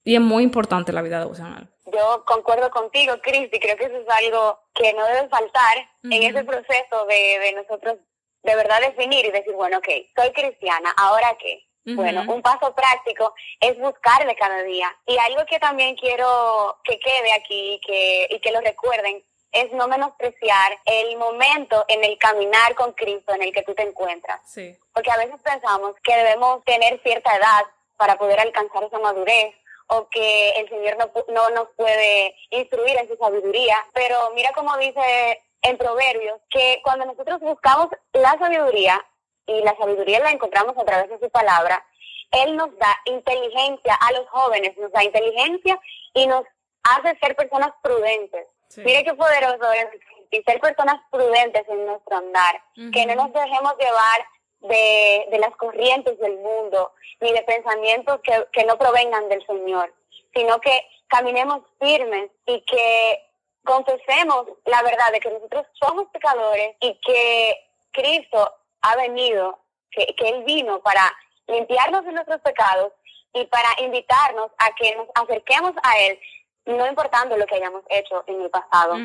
Y 0.03 0.15
es 0.15 0.21
muy 0.21 0.43
importante 0.43 0.91
la 0.91 1.01
vida 1.01 1.19
devocional. 1.19 1.69
Yo 1.85 2.23
concuerdo 2.25 2.69
contigo, 2.71 3.13
Cristi, 3.21 3.59
creo 3.59 3.77
que 3.77 3.85
eso 3.85 3.97
es 3.97 4.07
algo 4.09 4.59
que 4.73 4.93
no 4.93 5.05
debe 5.05 5.29
faltar 5.29 5.77
en 6.03 6.23
ese 6.23 6.43
proceso 6.43 7.05
de, 7.07 7.39
de, 7.39 7.53
nosotros 7.53 7.97
de 8.43 8.55
verdad 8.55 8.81
definir 8.81 9.25
y 9.25 9.31
decir, 9.31 9.53
bueno, 9.53 9.77
ok, 9.77 9.87
soy 10.15 10.31
cristiana, 10.31 10.93
¿ahora 10.97 11.37
qué? 11.39 11.66
Bueno, 11.95 12.26
un 12.28 12.41
paso 12.41 12.73
práctico 12.76 13.34
es 13.62 13.78
buscarle 13.80 14.36
cada 14.36 14.62
día. 14.63 14.93
Y 15.06 15.17
algo 15.17 15.45
que 15.45 15.60
también 15.60 15.95
quiero 15.95 16.78
que 16.84 17.00
quede 17.00 17.34
aquí 17.34 17.80
que, 17.86 18.28
y 18.30 18.39
que 18.39 18.52
lo 18.52 18.60
recuerden 18.62 19.23
es 19.52 19.71
no 19.71 19.88
menospreciar 19.88 20.78
el 20.86 21.17
momento 21.17 21.86
en 21.88 22.04
el 22.04 22.17
caminar 22.17 22.76
con 22.76 22.91
Cristo 22.93 23.34
en 23.34 23.43
el 23.43 23.54
que 23.54 23.63
tú 23.63 23.73
te 23.73 23.84
encuentras. 23.84 24.41
Sí. 24.45 24.78
Porque 24.93 25.12
a 25.12 25.17
veces 25.17 25.39
pensamos 25.41 25.95
que 26.04 26.15
debemos 26.15 26.63
tener 26.65 27.02
cierta 27.02 27.36
edad 27.36 27.63
para 27.95 28.17
poder 28.17 28.39
alcanzar 28.39 28.84
esa 28.84 29.00
madurez 29.00 29.56
o 29.88 30.10
que 30.10 30.50
el 30.52 30.69
Señor 30.69 30.97
no, 30.97 31.12
no 31.34 31.50
nos 31.52 31.69
puede 31.78 32.36
instruir 32.50 32.97
en 32.97 33.08
su 33.08 33.15
sabiduría, 33.15 33.78
pero 33.93 34.32
mira 34.36 34.52
como 34.54 34.76
dice 34.78 35.41
en 35.62 35.78
Proverbios, 35.78 36.39
que 36.50 36.82
cuando 36.84 37.06
nosotros 37.06 37.39
buscamos 37.39 37.88
la 38.13 38.38
sabiduría, 38.38 39.04
y 39.47 39.62
la 39.62 39.75
sabiduría 39.77 40.19
la 40.19 40.31
encontramos 40.31 40.77
a 40.77 40.86
través 40.86 41.10
de 41.10 41.19
su 41.19 41.29
palabra, 41.31 41.83
Él 42.31 42.55
nos 42.55 42.77
da 42.77 42.95
inteligencia 43.05 43.95
a 43.95 44.12
los 44.12 44.27
jóvenes, 44.29 44.77
nos 44.77 44.91
da 44.91 45.03
inteligencia 45.03 45.79
y 46.13 46.27
nos 46.27 46.43
hace 46.83 47.17
ser 47.19 47.36
personas 47.36 47.71
prudentes. 47.81 48.47
Mire 48.77 49.03
qué 49.03 49.13
poderoso 49.13 49.71
es 49.71 49.88
y 50.29 50.43
ser 50.43 50.60
personas 50.60 51.01
prudentes 51.10 51.63
en 51.69 51.86
nuestro 51.86 52.17
andar, 52.17 52.62
que 52.93 53.05
no 53.05 53.15
nos 53.15 53.33
dejemos 53.33 53.73
llevar 53.77 54.27
de, 54.60 55.25
de, 55.31 55.39
las 55.39 55.55
corrientes 55.55 56.19
del 56.19 56.38
mundo, 56.38 56.91
ni 57.21 57.31
de 57.31 57.43
pensamientos 57.43 58.19
que, 58.21 58.45
que 58.51 58.65
no 58.65 58.77
provengan 58.77 59.29
del 59.29 59.45
Señor, 59.45 59.93
sino 60.33 60.60
que 60.60 60.81
caminemos 61.07 61.62
firmes 61.79 62.29
y 62.45 62.60
que 62.62 63.23
confesemos 63.63 64.47
la 64.65 64.81
verdad 64.83 65.12
de 65.12 65.19
que 65.19 65.31
nosotros 65.31 65.65
somos 65.73 66.07
pecadores 66.10 66.75
y 66.81 66.93
que 67.05 67.57
Cristo 67.91 68.53
ha 68.81 68.95
venido, 68.95 69.59
que, 69.91 70.05
que 70.15 70.29
Él 70.29 70.43
vino 70.43 70.79
para 70.81 71.13
limpiarnos 71.47 72.05
de 72.05 72.11
nuestros 72.11 72.41
pecados 72.41 72.93
y 73.33 73.45
para 73.45 73.69
invitarnos 73.79 74.51
a 74.57 74.73
que 74.75 74.95
nos 74.95 75.07
acerquemos 75.15 75.73
a 75.83 75.99
Él 75.99 76.19
no 76.67 76.85
importando 76.85 77.37
lo 77.37 77.45
que 77.45 77.55
hayamos 77.55 77.83
hecho 77.89 78.23
en 78.27 78.41
el 78.41 78.49
pasado, 78.49 78.95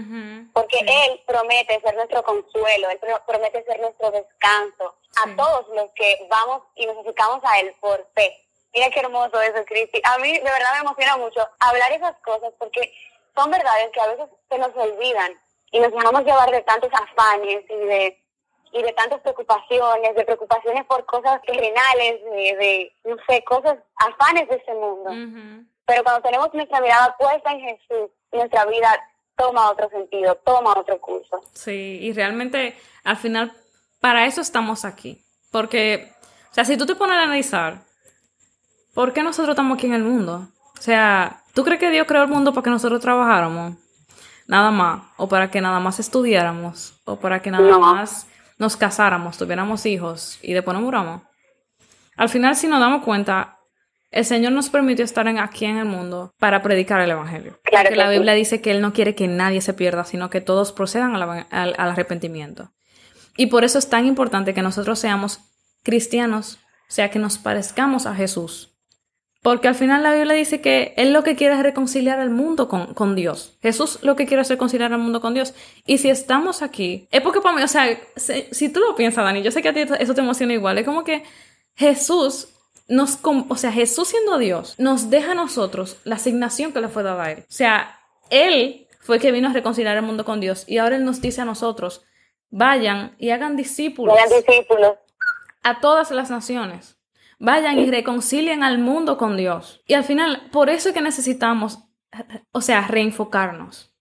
porque 0.53 0.79
Él 0.81 1.23
promete 1.27 1.81
ser 1.81 1.95
nuestro 1.95 2.23
consuelo, 2.25 2.91
Él 2.91 2.99
promete 3.27 3.63
ser 3.65 3.81
nuestro 3.81 4.11
descanso 4.11 4.97
a 5.25 5.37
todos 5.37 5.69
los 5.69 5.91
que 5.93 6.27
vamos 6.29 6.63
y 6.75 6.87
nos 6.87 6.99
acercamos 6.99 7.41
a 7.45 7.61
Él 7.61 7.73
por 7.81 8.05
fe. 8.15 8.37
Mira 8.75 8.91
qué 8.91 9.01
hermoso 9.01 9.41
eso, 9.41 9.65
Cristi. 9.65 10.01
A 10.03 10.19
mí 10.19 10.33
de 10.33 10.43
verdad 10.43 10.73
me 10.75 10.81
emociona 10.81 11.17
mucho 11.19 11.47
hablar 11.61 11.93
esas 11.93 12.17
cosas 12.25 12.53
porque 12.59 12.93
son 13.37 13.51
verdades 13.51 13.91
que 13.93 14.01
a 14.01 14.09
veces 14.09 14.27
se 14.51 14.59
nos 14.59 14.75
olvidan 14.75 15.33
y 15.71 15.81
nos 15.81 15.93
dejamos 15.93 16.25
llevar 16.25 16.51
de 16.51 16.63
tantos 16.63 16.91
afanes 16.93 17.65
y 17.69 17.77
de 17.77 18.22
y 18.73 18.83
de 18.83 18.93
tantas 18.93 19.21
preocupaciones, 19.21 20.15
de 20.15 20.25
preocupaciones 20.25 20.85
por 20.87 21.05
cosas 21.05 21.41
terrenales, 21.43 22.25
de, 22.25 22.93
no 23.05 23.17
sé, 23.29 23.45
cosas, 23.45 23.79
afanes 23.97 24.49
de 24.49 24.57
este 24.57 24.75
mundo. 24.75 25.11
Pero 25.87 26.03
cuando 26.05 26.23
tenemos 26.23 26.53
nuestra 26.55 26.81
mirada 26.81 27.15
puesta 27.19 27.53
en 27.53 27.61
Jesús, 27.61 28.11
nuestra 28.33 28.65
vida 28.67 28.89
toma 29.37 29.71
otro 29.71 29.89
sentido, 29.91 30.35
toma 30.45 30.75
otro 30.79 31.01
curso. 31.01 31.43
Sí, 31.53 31.99
y 32.01 32.13
realmente 32.13 32.77
al 33.05 33.17
final 33.17 33.53
para 34.01 34.27
eso 34.27 34.41
estamos 34.41 34.85
aquí. 34.85 35.23
Porque, 35.51 36.11
o 36.51 36.55
sea, 36.55 36.65
si 36.65 36.77
tú 36.77 36.87
te 36.87 36.95
pones 36.95 37.17
a 37.17 37.23
analizar, 37.23 37.83
¿por 38.95 39.13
qué 39.13 39.23
nosotros 39.23 39.51
estamos 39.51 39.77
aquí 39.77 39.87
en 39.87 39.95
el 39.95 40.03
mundo? 40.03 40.49
O 40.79 40.83
sea, 40.83 41.43
¿tú 41.55 41.63
crees 41.63 41.79
que 41.79 41.91
Dios 41.91 42.07
creó 42.07 42.23
el 42.23 42.29
mundo 42.29 42.53
para 42.53 42.65
que 42.65 42.71
nosotros 42.71 43.01
trabajáramos? 43.01 43.75
Nada 44.47 44.71
más. 44.71 45.03
O 45.19 45.29
para 45.29 45.51
que 45.51 45.61
nada 45.61 45.79
más 45.79 46.01
estudiáramos. 46.01 47.01
O 47.05 47.17
para 47.17 47.43
que 47.43 47.51
nada 47.51 47.79
más 47.79 48.27
nos 48.63 48.77
casáramos, 48.77 49.37
tuviéramos 49.37 49.85
hijos 49.87 50.39
y 50.41 50.53
después 50.53 50.75
nos 50.75 50.85
muramos. 50.85 51.23
Al 52.17 52.29
final, 52.29 52.55
si 52.55 52.69
nos 52.69 52.79
damos 52.79 53.05
cuenta, 53.05 53.59
el 54.13 54.25
Señor 54.25 54.53
nos 54.53 54.71
permitió 54.71 55.05
estar 55.05 55.27
aquí 55.27 55.65
en 55.65 55.79
el 55.79 55.85
mundo 55.85 56.33
para 56.39 56.63
predicar 56.63 57.01
el 57.01 57.11
Evangelio. 57.11 57.59
Claro 57.65 57.89
Porque 57.89 57.97
la 57.97 58.09
Biblia 58.09 58.35
dice 58.35 58.61
que 58.61 58.71
Él 58.71 58.81
no 58.81 58.93
quiere 58.93 59.17
que 59.17 59.27
nadie 59.27 59.61
se 59.61 59.75
pierda, 59.75 60.05
sino 60.05 60.31
que 60.31 60.41
todos 60.41 60.73
procedan 60.73 61.17
al, 61.17 61.47
al 61.51 61.75
arrepentimiento. 61.77 62.73
Y 63.37 63.47
por 63.47 63.65
eso 63.65 63.79
es 63.79 63.89
tan 63.89 64.07
importante 64.07 64.55
que 64.55 64.63
nosotros 64.63 64.99
seamos 65.01 65.41
cristianos, 65.83 66.61
o 66.89 66.93
sea, 66.93 67.11
que 67.11 67.19
nos 67.19 67.39
parezcamos 67.39 68.07
a 68.07 68.15
Jesús. 68.15 68.72
Porque 69.43 69.67
al 69.67 69.75
final 69.75 70.05
la 70.05 70.15
Biblia 70.15 70.35
dice 70.35 70.61
que 70.61 70.95
Él 70.97 71.13
lo 71.13 71.25
que 71.25 71.35
quiere 71.35 71.55
es 71.55 71.63
reconciliar 71.63 72.21
al 72.21 72.31
mundo 72.31 72.69
con, 72.69 72.95
con, 72.95 73.17
Dios. 73.17 73.59
Jesús 73.61 73.99
lo 74.03 74.15
que 74.15 74.25
quiere 74.27 74.43
es 74.43 74.49
reconciliar 74.49 74.93
al 74.93 75.01
mundo 75.01 75.21
con 75.21 75.35
Dios. 75.35 75.53
Y 75.85 75.99
si 75.99 76.11
estamos 76.11 76.63
aquí, 76.63 77.09
es 77.11 77.21
porque 77.23 77.41
para 77.41 77.57
mí, 77.57 77.63
o 77.63 77.69
sea, 77.69 77.99
si, 78.15 78.47
si 78.53 78.69
tú 78.69 78.79
lo 78.79 78.95
piensas, 78.95 79.25
Dani, 79.25 79.43
yo 79.43 79.51
sé 79.51 79.61
que 79.61 79.71
a 79.71 79.75
ti 79.75 79.81
eso 79.99 80.15
te 80.15 80.21
emociona 80.21 80.53
igual. 80.53 80.79
Es 80.79 80.85
como 80.85 81.03
que 81.03 81.25
Jesús 81.75 82.49
nos, 82.87 83.19
o 83.25 83.57
sea, 83.57 83.73
Jesús 83.73 84.09
siendo 84.09 84.39
Dios, 84.39 84.77
nos 84.79 85.11
deja 85.11 85.33
a 85.33 85.35
nosotros 85.35 85.97
la 86.05 86.17
asignación 86.17 86.73
que 86.73 86.81
le 86.81 86.89
fue 86.89 87.03
dada 87.03 87.25
a 87.25 87.33
Él. 87.33 87.41
O 87.41 87.53
sea, 87.53 87.99
Él 88.31 88.87
fue 89.01 89.17
el 89.17 89.23
que 89.23 89.33
vino 89.33 89.49
a 89.49 89.53
reconciliar 89.53 89.97
el 89.97 90.03
mundo 90.03 90.25
con 90.25 90.41
Dios 90.41 90.65
y 90.69 90.79
ahora 90.79 90.97
Él 90.97 91.05
nos 91.05 91.21
dice 91.21 91.41
a 91.41 91.45
nosotros, 91.45 92.05
vayan 92.51 93.17
y 93.19 93.31
hagan 93.31 93.57
discípulos. 93.57 94.17
discípulos. 94.47 94.95
A 95.63 95.81
todas 95.81 96.11
las 96.11 96.31
naciones. 96.31 96.97
Vayan 97.45 97.81
y 97.81 97.91
reconcilien 97.91 98.63
al 98.63 98.79
mundo 98.79 99.19
con 99.19 99.37
Dios. 99.37 99.83
Y 99.89 99.95
al 99.95 100.05
final, 100.05 100.49
por 100.53 100.71
eso 100.71 100.91
es 100.91 100.95
que 100.95 101.01
necesitamos, 101.01 101.81
o 102.53 102.61
sea, 102.61 102.87
reenfocarnos. 102.87 103.93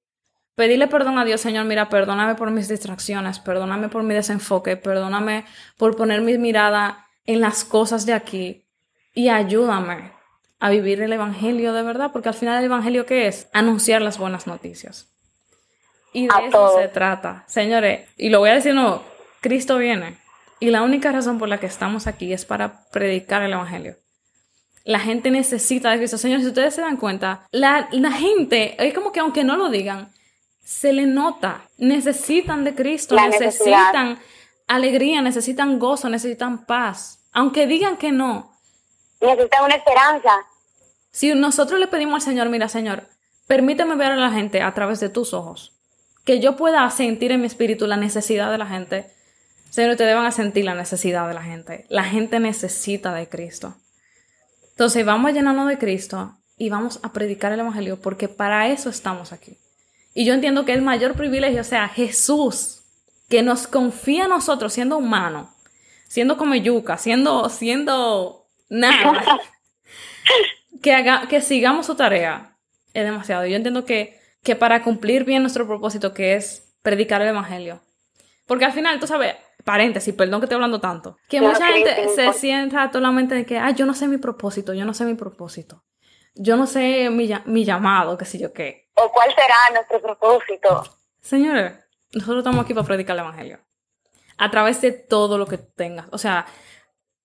Pedirle 0.54 0.88
perdón 0.88 1.17
a 1.17 1.25
Dios, 1.25 1.41
Señor, 1.41 1.65
mira, 1.65 1.89
perdóname 1.89 2.36
por 2.36 2.51
mis 2.51 2.67
distracciones, 2.67 3.39
perdóname 3.39 3.89
por 3.89 4.04
mi 4.04 4.13
desenfoque, 4.13 4.77
perdóname 4.77 5.45
por 5.75 5.95
poner 5.95 6.21
mi 6.21 6.38
mirada 6.38 7.08
en 7.25 7.41
las 7.41 7.63
cosas 7.63 8.06
de 8.06 8.13
aquí, 8.13 8.67
y 9.15 9.30
ayúdame 9.30 10.13
a 10.60 10.69
vivir 10.69 11.01
el 11.01 11.12
Evangelio 11.12 11.73
de 11.73 11.82
verdad, 11.82 12.12
porque 12.13 12.30
al 12.30 12.36
final 12.36 12.60
el 12.60 12.65
Evangelio 12.65 13.08
¿qué 13.08 13.25
es? 13.25 13.49
Anunciar 13.54 14.04
las 14.04 14.19
buenas 14.19 14.45
noticias. 14.45 15.12
Y 16.13 16.27
de 16.27 16.47
eso 16.47 16.77
se 16.77 16.89
trata. 16.89 17.43
Señores, 17.47 18.08
y 18.17 18.30
lo 18.30 18.38
voy 18.38 18.51
a 18.51 18.56
decir 18.56 18.75
no, 18.75 19.01
Cristo 19.41 19.80
viene. 19.80 20.20
Y 20.62 20.69
la 20.69 20.84
única 20.84 21.12
razón 21.12 21.39
por 21.39 21.50
la 21.50 21.60
que 21.60 21.65
estamos 21.65 22.06
aquí 22.06 22.32
es 22.32 22.45
para 22.45 22.84
predicar 22.91 23.41
el 23.41 23.52
Evangelio. 23.52 23.95
La 24.84 25.00
gente 25.00 25.32
necesita 25.32 25.89
de 25.89 25.97
Cristo. 25.97 26.19
Señores, 26.19 26.43
si 26.43 26.50
ustedes 26.50 26.76
se 26.76 26.82
dan 26.82 26.97
cuenta, 26.97 27.47
la, 27.52 27.89
la 27.91 28.12
gente, 28.12 28.76
es 28.78 28.93
como 28.93 29.12
que 29.12 29.19
aunque 29.19 29.43
no 29.43 29.58
lo 29.58 29.69
digan, 29.69 30.13
se 30.63 30.93
le 30.93 31.08
nota. 31.08 31.63
Necesitan 31.80 32.63
de 32.63 32.76
Cristo, 32.76 33.15
necesitan 33.15 34.19
alegría, 34.67 35.24
necesitan 35.24 35.80
gozo, 35.80 36.10
necesitan 36.10 36.63
paz. 36.65 37.24
Aunque 37.32 37.65
digan 37.65 37.97
que 37.97 38.12
no, 38.12 38.56
necesitan 39.19 39.65
una 39.65 39.76
esperanza. 39.76 40.30
Si 41.10 41.34
nosotros 41.34 41.80
le 41.80 41.88
pedimos 41.88 42.15
al 42.15 42.21
Señor, 42.21 42.50
mira, 42.50 42.69
Señor, 42.69 43.08
permíteme 43.47 43.95
ver 43.95 44.12
a 44.12 44.15
la 44.15 44.30
gente 44.30 44.62
a 44.62 44.74
través 44.76 45.00
de 45.00 45.10
tus 45.10 45.34
ojos, 45.34 45.74
que 46.24 46.39
yo 46.39 46.56
pueda 46.56 46.88
sentir 46.91 47.32
en 47.32 47.41
mi 47.41 47.47
espíritu 47.47 47.88
la 47.88 47.97
necesidad 47.97 48.52
de 48.52 48.60
la 48.60 48.67
gente. 48.67 49.12
Señor, 49.71 49.91
ustedes 49.91 50.13
van 50.13 50.25
a 50.25 50.31
sentir 50.34 50.65
la 50.65 50.75
necesidad 50.75 51.29
de 51.29 51.34
la 51.34 51.43
gente. 51.43 51.86
La 51.88 52.03
gente 52.03 52.41
necesita 52.41 53.13
de 53.13 53.29
Cristo. 53.29 53.77
Entonces, 54.71 55.05
vamos 55.05 55.29
a 55.29 55.34
llenarnos 55.34 55.69
de 55.69 55.77
Cristo 55.77 56.38
y 56.57 56.69
vamos 56.69 56.99
a 57.03 57.13
predicar 57.13 57.53
el 57.53 57.62
Evangelio 57.62 57.97
porque 58.01 58.27
para 58.27 58.67
eso 58.67 58.89
estamos 58.89 59.31
aquí. 59.31 59.57
Y 60.13 60.25
yo 60.25 60.34
entiendo 60.34 60.65
que 60.65 60.73
el 60.73 60.81
mayor 60.81 61.13
privilegio 61.13 61.63
sea 61.63 61.88
Jesús, 61.88 62.81
que 63.29 63.43
nos 63.43 63.65
confía 63.65 64.25
a 64.25 64.27
nosotros 64.27 64.73
siendo 64.73 64.97
humanos, 64.97 65.47
siendo 66.10 66.36
como 66.36 66.55
yuca, 66.55 66.97
siendo, 66.97 67.47
siendo 67.47 68.45
nada, 68.67 69.39
que, 70.81 70.93
haga, 70.93 71.29
que 71.29 71.39
sigamos 71.39 71.86
su 71.86 71.95
tarea, 71.95 72.57
es 72.93 73.05
demasiado. 73.05 73.45
Yo 73.45 73.55
entiendo 73.55 73.86
que, 73.86 74.19
que 74.43 74.57
para 74.57 74.84
cumplir 74.84 75.23
bien 75.23 75.43
nuestro 75.43 75.65
propósito, 75.65 76.13
que 76.13 76.36
es 76.36 76.73
predicar 76.81 77.21
el 77.21 77.29
Evangelio. 77.29 77.81
Porque 78.47 78.65
al 78.65 78.73
final, 78.73 78.99
tú 78.99 79.07
sabes, 79.07 79.36
paréntesis, 79.63 80.13
perdón 80.13 80.39
que 80.41 80.45
estoy 80.45 80.56
hablando 80.56 80.80
tanto, 80.80 81.17
que 81.28 81.41
mucha 81.41 81.67
gente 81.67 82.10
se 82.10 82.34
sienta 82.34 82.91
solamente 82.91 83.36
de 83.36 83.45
que, 83.45 83.58
ah, 83.58 83.71
yo 83.71 83.86
no 83.86 83.93
sé 83.93 84.08
mi 84.08 84.17
propósito, 84.17 84.74
yo 84.74 84.86
no 84.86 84.93
sé 84.93 85.06
mi 85.06 85.15
propósito. 85.15 85.84
Yo 86.34 86.56
no 86.56 86.65
sé 86.65 87.10
mi, 87.10 87.30
mi 87.45 87.65
llamado, 87.65 88.17
qué 88.17 88.26
sé 88.26 88.39
yo 88.39 88.54
qué. 88.54 88.89
¿O 88.95 89.12
cuál 89.12 89.30
será 89.36 89.56
nuestro 89.74 90.02
propósito? 90.02 90.84
Señores, 91.19 91.74
nosotros 92.13 92.39
estamos 92.39 92.63
aquí 92.63 92.74
para 92.74 92.88
predicar 92.88 93.15
el 93.15 93.21
Evangelio. 93.21 93.60
A 94.38 94.50
través 94.50 94.82
de 94.82 94.91
todo 94.91 95.38
lo 95.38 95.45
que 95.45 95.58
tengas. 95.58 96.08
O 96.12 96.17
sea, 96.17 96.45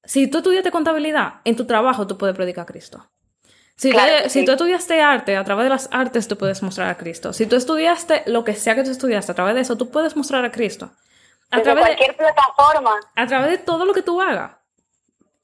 si 0.04 0.28
tú 0.28 0.38
estudiaste 0.38 0.70
contabilidad, 0.70 1.40
en 1.44 1.56
tu 1.56 1.66
trabajo 1.66 2.06
tú 2.06 2.18
puedes 2.18 2.36
predicar 2.36 2.62
a 2.62 2.66
Cristo. 2.66 3.10
Si, 3.76 3.92
tú, 3.92 3.98
si 4.28 4.44
tú 4.44 4.52
estudiaste 4.52 5.02
arte, 5.02 5.36
a 5.36 5.44
través 5.44 5.64
de 5.64 5.70
las 5.70 5.88
artes 5.92 6.28
tú 6.28 6.36
puedes 6.38 6.62
mostrar 6.62 6.88
a 6.88 6.96
Cristo. 6.96 7.32
Si 7.32 7.46
tú 7.46 7.56
estudiaste 7.56 8.22
lo 8.26 8.42
que 8.42 8.54
sea 8.54 8.74
que 8.74 8.84
tú 8.84 8.90
estudiaste, 8.90 9.32
a 9.32 9.34
través 9.34 9.54
de 9.54 9.60
eso 9.60 9.76
tú 9.76 9.90
puedes 9.90 10.16
mostrar 10.16 10.44
a 10.44 10.50
Cristo. 10.50 10.92
A 11.50 11.62
través 11.62 11.84
de 11.84 11.94
cualquier 11.94 12.16
plataforma. 12.16 12.94
A 13.14 13.26
través 13.26 13.50
de 13.50 13.58
todo 13.58 13.84
lo 13.84 13.94
que 13.94 14.02
tú 14.02 14.20
hagas. 14.20 14.56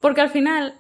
Porque 0.01 0.21
al 0.21 0.31
final, 0.31 0.79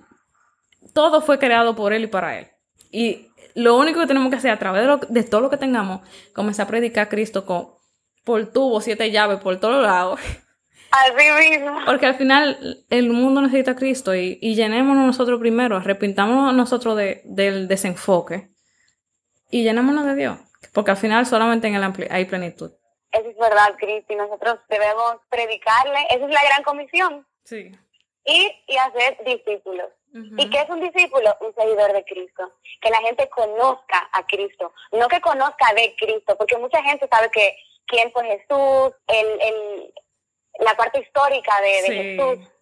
todo 0.92 1.22
fue 1.22 1.38
creado 1.38 1.76
por 1.76 1.92
Él 1.92 2.04
y 2.04 2.08
para 2.08 2.38
Él. 2.38 2.48
Y 2.90 3.28
lo 3.54 3.76
único 3.76 4.00
que 4.00 4.06
tenemos 4.06 4.30
que 4.30 4.36
hacer 4.36 4.50
a 4.50 4.58
través 4.58 4.88
de, 5.08 5.22
todo 5.24 5.40
lo 5.40 5.50
que 5.50 5.56
tengamos, 5.56 6.00
comenzar 6.34 6.66
a 6.66 6.68
predicar 6.68 7.06
a 7.06 7.08
Cristo 7.08 7.46
con, 7.46 7.68
por 8.24 8.46
tubo, 8.52 8.80
siete 8.80 9.10
llaves, 9.10 9.38
por 9.40 9.58
todos 9.58 9.82
lados. 9.82 10.20
Así 10.90 11.50
mismo. 11.50 11.78
Porque 11.86 12.06
al 12.06 12.16
final 12.16 12.84
el 12.90 13.10
mundo 13.10 13.40
necesita 13.40 13.70
a 13.70 13.76
Cristo 13.76 14.14
y, 14.14 14.38
y 14.42 14.54
llenémonos 14.54 15.06
nosotros 15.06 15.40
primero, 15.40 15.76
arrepintámonos 15.76 16.54
nosotros 16.54 16.98
del 17.24 17.66
desenfoque 17.66 18.50
y 19.50 19.62
llenémonos 19.62 20.04
de 20.04 20.14
Dios. 20.14 20.38
Porque 20.74 20.90
al 20.90 20.96
final 20.98 21.26
solamente 21.26 21.68
en 21.68 21.76
Él 21.76 22.08
hay 22.10 22.24
plenitud. 22.26 22.72
Eso 23.12 23.28
es 23.28 23.36
verdad, 23.36 23.74
Cristo, 23.78 24.12
y 24.12 24.16
nosotros 24.16 24.58
debemos 24.68 25.16
predicarle. 25.28 26.00
Esa 26.10 26.24
es 26.24 26.30
la 26.30 26.44
gran 26.44 26.62
comisión. 26.62 27.26
Sí. 27.44 27.70
Y, 28.24 28.64
y 28.66 28.76
hacer 28.76 29.22
discípulos. 29.24 29.90
¿Y 30.14 30.50
qué 30.50 30.60
es 30.60 30.68
un 30.68 30.80
discípulo? 30.80 31.34
Un 31.40 31.54
seguidor 31.54 31.92
de 31.92 32.04
Cristo. 32.04 32.52
Que 32.80 32.90
la 32.90 32.98
gente 32.98 33.28
conozca 33.30 34.08
a 34.12 34.26
Cristo, 34.26 34.74
no 34.92 35.08
que 35.08 35.20
conozca 35.20 35.72
de 35.74 35.94
Cristo, 35.96 36.36
porque 36.36 36.58
mucha 36.58 36.82
gente 36.82 37.08
sabe 37.10 37.30
que 37.30 37.56
quién 37.86 38.12
fue 38.12 38.24
Jesús, 38.24 38.92
el, 39.06 39.40
el, 39.40 39.94
la 40.58 40.74
parte 40.76 41.00
histórica 41.00 41.60
de, 41.60 42.18
Jesús, 42.18 42.52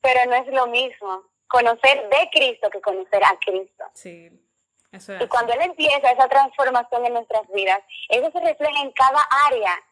pero 0.00 0.30
no 0.30 0.34
es 0.34 0.46
lo 0.48 0.66
mismo 0.68 1.24
conocer 1.48 2.08
de 2.08 2.30
Cristo 2.32 2.70
que 2.70 2.80
conocer 2.80 3.22
a 3.24 3.38
Cristo. 3.38 3.84
Sí. 3.92 4.30
Eso 4.92 5.14
y 5.18 5.26
cuando 5.26 5.52
Él 5.54 5.62
empieza 5.62 6.10
esa 6.10 6.28
transformación 6.28 7.06
en 7.06 7.14
nuestras 7.14 7.48
vidas, 7.52 7.80
eso 8.08 8.30
se 8.30 8.40
refleja 8.40 8.80
en 8.82 8.92
cada 8.92 9.26
área 9.48 9.82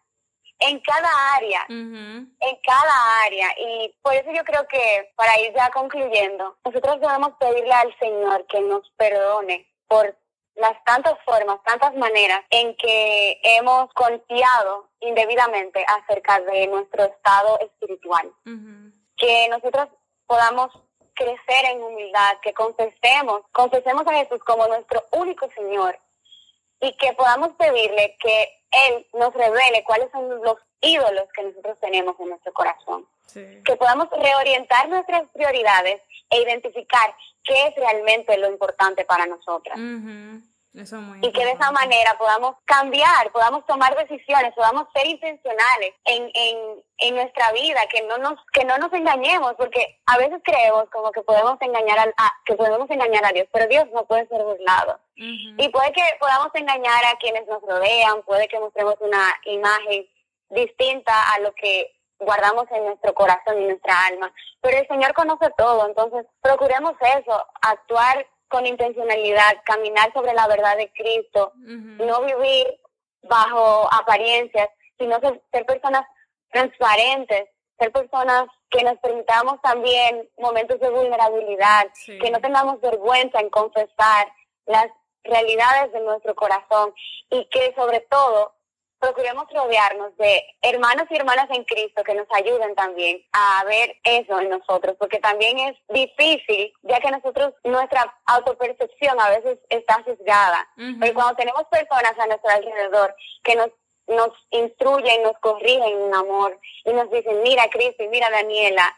en 0.60 0.78
cada 0.80 1.08
área, 1.36 1.64
en 1.68 2.58
cada 2.62 3.22
área. 3.24 3.48
Y 3.58 3.94
por 4.02 4.14
eso 4.14 4.30
yo 4.30 4.44
creo 4.44 4.66
que, 4.68 5.10
para 5.16 5.38
ir 5.40 5.52
ya 5.54 5.70
concluyendo, 5.70 6.56
nosotros 6.64 7.00
debemos 7.00 7.32
pedirle 7.40 7.72
al 7.72 7.98
Señor 7.98 8.46
que 8.46 8.60
nos 8.60 8.88
perdone 8.96 9.66
por 9.88 10.14
las 10.54 10.84
tantas 10.84 11.14
formas, 11.24 11.62
tantas 11.64 11.94
maneras 11.96 12.40
en 12.50 12.76
que 12.76 13.40
hemos 13.42 13.92
confiado 13.94 14.90
indebidamente 15.00 15.84
acerca 15.88 16.40
de 16.40 16.66
nuestro 16.66 17.04
estado 17.04 17.58
espiritual. 17.60 18.30
Que 19.16 19.48
nosotros 19.48 19.88
podamos 20.26 20.70
crecer 21.20 21.64
en 21.66 21.82
humildad, 21.82 22.38
que 22.42 22.54
confesemos, 22.54 23.42
confesemos 23.52 24.06
a 24.06 24.14
Jesús 24.14 24.42
como 24.42 24.66
nuestro 24.66 25.04
único 25.12 25.50
Señor 25.50 25.98
y 26.80 26.96
que 26.96 27.12
podamos 27.12 27.50
pedirle 27.58 28.16
que 28.18 28.48
Él 28.70 29.06
nos 29.12 29.34
revele 29.34 29.84
cuáles 29.84 30.10
son 30.12 30.42
los 30.42 30.56
ídolos 30.80 31.28
que 31.34 31.42
nosotros 31.42 31.78
tenemos 31.78 32.18
en 32.18 32.30
nuestro 32.30 32.52
corazón. 32.54 33.06
Que 33.32 33.76
podamos 33.76 34.08
reorientar 34.10 34.88
nuestras 34.88 35.28
prioridades 35.28 36.00
e 36.30 36.40
identificar 36.40 37.14
qué 37.44 37.68
es 37.68 37.76
realmente 37.76 38.36
lo 38.38 38.48
importante 38.48 39.04
para 39.04 39.26
nosotras. 39.26 39.78
Y 40.72 41.32
que 41.32 41.44
de 41.44 41.50
esa 41.50 41.72
manera 41.72 42.14
podamos 42.16 42.54
cambiar, 42.64 43.32
podamos 43.32 43.66
tomar 43.66 43.96
decisiones, 43.96 44.54
podamos 44.54 44.86
ser 44.94 45.04
intencionales 45.08 45.94
en, 46.04 46.30
en, 46.32 46.84
en, 46.98 47.14
nuestra 47.16 47.50
vida, 47.50 47.80
que 47.90 48.02
no 48.02 48.18
nos 48.18 48.38
que 48.52 48.64
no 48.64 48.78
nos 48.78 48.92
engañemos, 48.92 49.54
porque 49.54 49.98
a 50.06 50.16
veces 50.16 50.40
creemos 50.44 50.84
como 50.92 51.10
que 51.10 51.22
podemos 51.22 51.56
engañar 51.60 52.14
a, 52.16 52.32
que 52.44 52.54
podemos 52.54 52.88
engañar 52.88 53.24
a 53.24 53.32
Dios, 53.32 53.48
pero 53.52 53.66
Dios 53.66 53.86
no 53.92 54.04
puede 54.04 54.28
ser 54.28 54.44
burlado. 54.44 55.00
Y 55.16 55.68
puede 55.70 55.92
que 55.92 56.04
podamos 56.20 56.48
engañar 56.54 57.04
a 57.04 57.16
quienes 57.18 57.46
nos 57.48 57.60
rodean, 57.62 58.22
puede 58.22 58.46
que 58.46 58.60
mostremos 58.60 58.94
una 59.00 59.34
imagen 59.46 60.08
distinta 60.50 61.32
a 61.32 61.40
lo 61.40 61.52
que 61.52 61.92
guardamos 62.20 62.66
en 62.70 62.84
nuestro 62.86 63.12
corazón 63.12 63.60
y 63.60 63.66
nuestra 63.66 64.06
alma. 64.06 64.32
Pero 64.60 64.78
el 64.78 64.86
Señor 64.86 65.14
conoce 65.14 65.50
todo, 65.58 65.86
entonces 65.86 66.26
procuremos 66.40 66.92
eso, 67.18 67.46
actuar 67.60 68.24
con 68.50 68.66
intencionalidad, 68.66 69.62
caminar 69.64 70.12
sobre 70.12 70.34
la 70.34 70.46
verdad 70.48 70.76
de 70.76 70.92
Cristo, 70.92 71.52
no 71.56 72.20
vivir 72.22 72.80
bajo 73.22 73.88
apariencias, 73.92 74.68
sino 74.98 75.18
ser, 75.20 75.64
personas 75.64 76.04
transparentes, 76.50 77.48
ser 77.78 77.92
personas 77.92 78.44
que 78.68 78.82
nos 78.84 78.98
permitamos 78.98 79.60
también 79.62 80.28
momentos 80.38 80.78
de 80.80 80.90
vulnerabilidad, 80.90 81.86
que 82.04 82.30
no 82.30 82.40
tengamos 82.40 82.80
vergüenza 82.80 83.40
en 83.40 83.50
confesar 83.50 84.32
las 84.66 84.88
realidades 85.24 85.92
de 85.92 86.00
nuestro 86.00 86.34
corazón 86.34 86.92
y 87.30 87.46
que 87.46 87.72
sobre 87.76 88.00
todo 88.10 88.54
procuremos 89.00 89.46
rodearnos 89.52 90.16
de 90.18 90.44
hermanos 90.62 91.06
y 91.10 91.16
hermanas 91.16 91.48
en 91.50 91.64
Cristo 91.64 92.04
que 92.04 92.14
nos 92.14 92.26
ayuden 92.32 92.74
también 92.74 93.24
a 93.32 93.64
ver 93.64 93.96
eso 94.04 94.38
en 94.38 94.50
nosotros, 94.50 94.94
porque 94.98 95.18
también 95.18 95.58
es 95.58 95.76
difícil, 95.88 96.72
ya 96.82 97.00
que 97.00 97.10
nosotros, 97.10 97.54
nuestra 97.64 98.14
autopercepción 98.26 99.18
a 99.20 99.30
veces 99.30 99.58
está 99.70 100.04
sesgada, 100.04 100.68
pero 101.00 101.14
cuando 101.14 101.34
tenemos 101.36 101.64
personas 101.70 102.12
a 102.18 102.26
nuestro 102.26 102.50
alrededor 102.50 103.14
que 103.42 103.56
nos 103.56 103.70
nos 104.06 104.30
instruyen, 104.50 105.22
nos 105.22 105.38
corrigen 105.38 105.82
en 105.82 106.14
amor 106.14 106.58
y 106.84 106.92
nos 106.92 107.08
dicen, 107.12 107.42
mira 107.42 107.68
Cristo 107.70 108.02
y 108.02 108.08
mira 108.08 108.28
Daniela, 108.28 108.92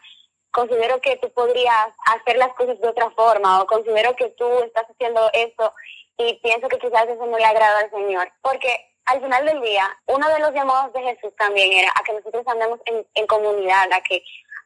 considero 0.51 0.99
que 1.01 1.17
tú 1.17 1.31
podrías 1.31 1.87
hacer 2.07 2.37
las 2.37 2.53
cosas 2.53 2.79
de 2.79 2.87
otra 2.87 3.11
forma 3.11 3.61
o 3.61 3.67
considero 3.67 4.15
que 4.15 4.29
tú 4.29 4.47
estás 4.63 4.85
haciendo 4.89 5.29
esto 5.33 5.71
y 6.17 6.33
pienso 6.41 6.67
que 6.67 6.79
quizás 6.79 7.07
eso 7.07 7.25
no 7.25 7.37
le 7.37 7.45
agrada 7.45 7.79
al 7.79 7.91
Señor, 7.91 8.31
porque 8.41 8.92
al 9.05 9.21
final 9.21 9.45
del 9.45 9.61
día, 9.61 9.87
uno 10.07 10.27
de 10.29 10.39
los 10.39 10.53
llamados 10.53 10.93
de 10.93 11.01
Jesús 11.01 11.33
también 11.37 11.71
era 11.73 11.91
a 11.95 12.03
que 12.03 12.13
nosotros 12.13 12.43
andemos 12.47 12.79
en, 12.85 13.27
comunidad, 13.27 13.91
a 13.91 14.01
que 14.01 14.23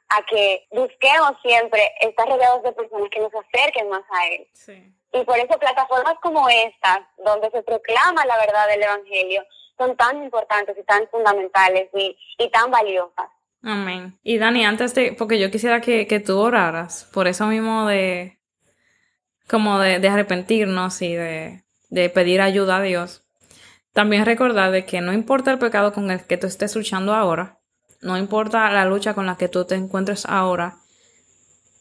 a 0.10 0.22
que 0.26 0.66
busquemos 0.72 1.34
siempre 1.42 1.82
estar 2.00 2.28
rodeados 2.30 2.64
de 2.64 2.72
personas 2.72 3.10
que 3.12 3.20
nos 3.20 3.32
acerquen 3.34 3.90
más 3.90 4.04
a 4.10 4.28
Él. 4.28 4.48
Y 5.14 5.24
por 5.26 5.38
eso 5.38 5.60
plataformas 5.60 6.16
como 6.22 6.48
estas, 6.48 7.00
donde 7.18 7.50
se 7.52 7.62
proclama 7.64 8.26
la 8.26 8.38
verdad 8.38 8.68
del 8.70 8.84
Evangelio, 8.84 9.44
son 9.78 9.98
tan 9.98 10.24
importantes 10.24 10.78
y 10.78 10.84
tan 10.84 11.08
fundamentales 11.10 11.90
y, 11.94 12.18
y 12.38 12.50
tan 12.50 12.72
valiosas. 12.72 13.28
Amén. 13.64 14.18
Y 14.24 14.38
Dani, 14.38 14.66
antes 14.66 14.96
de, 14.96 15.14
porque 15.14 15.40
yo 15.40 15.52
quisiera 15.52 15.82
que, 15.82 16.08
que 16.08 16.20
tú 16.20 16.40
oraras, 16.40 17.10
por 17.14 17.28
eso 17.28 17.48
mismo 17.48 17.86
de, 17.86 18.40
como 19.50 19.80
de, 19.80 20.00
de 20.00 20.08
arrepentirnos 20.08 21.02
y 21.02 21.16
de, 21.16 21.64
de 21.90 22.10
pedir 22.10 22.42
ayuda 22.42 22.78
a 22.78 22.82
Dios. 22.82 23.27
También 23.98 24.28
recordar 24.28 24.72
de 24.72 24.86
que 24.86 25.02
no 25.02 25.12
importa 25.12 25.50
el 25.52 25.58
pecado 25.58 25.92
con 25.92 26.12
el 26.12 26.24
que 26.24 26.38
tú 26.38 26.46
estés 26.46 26.76
luchando 26.76 27.16
ahora, 27.16 27.58
no 28.00 28.16
importa 28.16 28.70
la 28.70 28.86
lucha 28.86 29.16
con 29.16 29.26
la 29.26 29.38
que 29.38 29.48
tú 29.48 29.66
te 29.66 29.74
encuentres 29.74 30.28
ahora, 30.28 30.78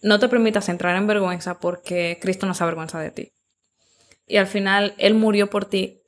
no 0.01 0.19
te 0.19 0.31
permitas 0.31 0.71
entrar 0.71 0.97
en 0.97 1.07
vergüenza 1.07 1.61
porque 1.61 2.19
Cristo 2.19 2.47
no 2.47 2.55
se 2.55 2.64
avergüenza 2.64 2.99
de 2.99 3.11
ti. 3.11 3.33
Y 4.27 4.39
al 4.39 4.47
final 4.47 4.95
Él 4.97 5.12
murió 5.12 5.51
por 5.51 5.67
ti, 5.67 6.01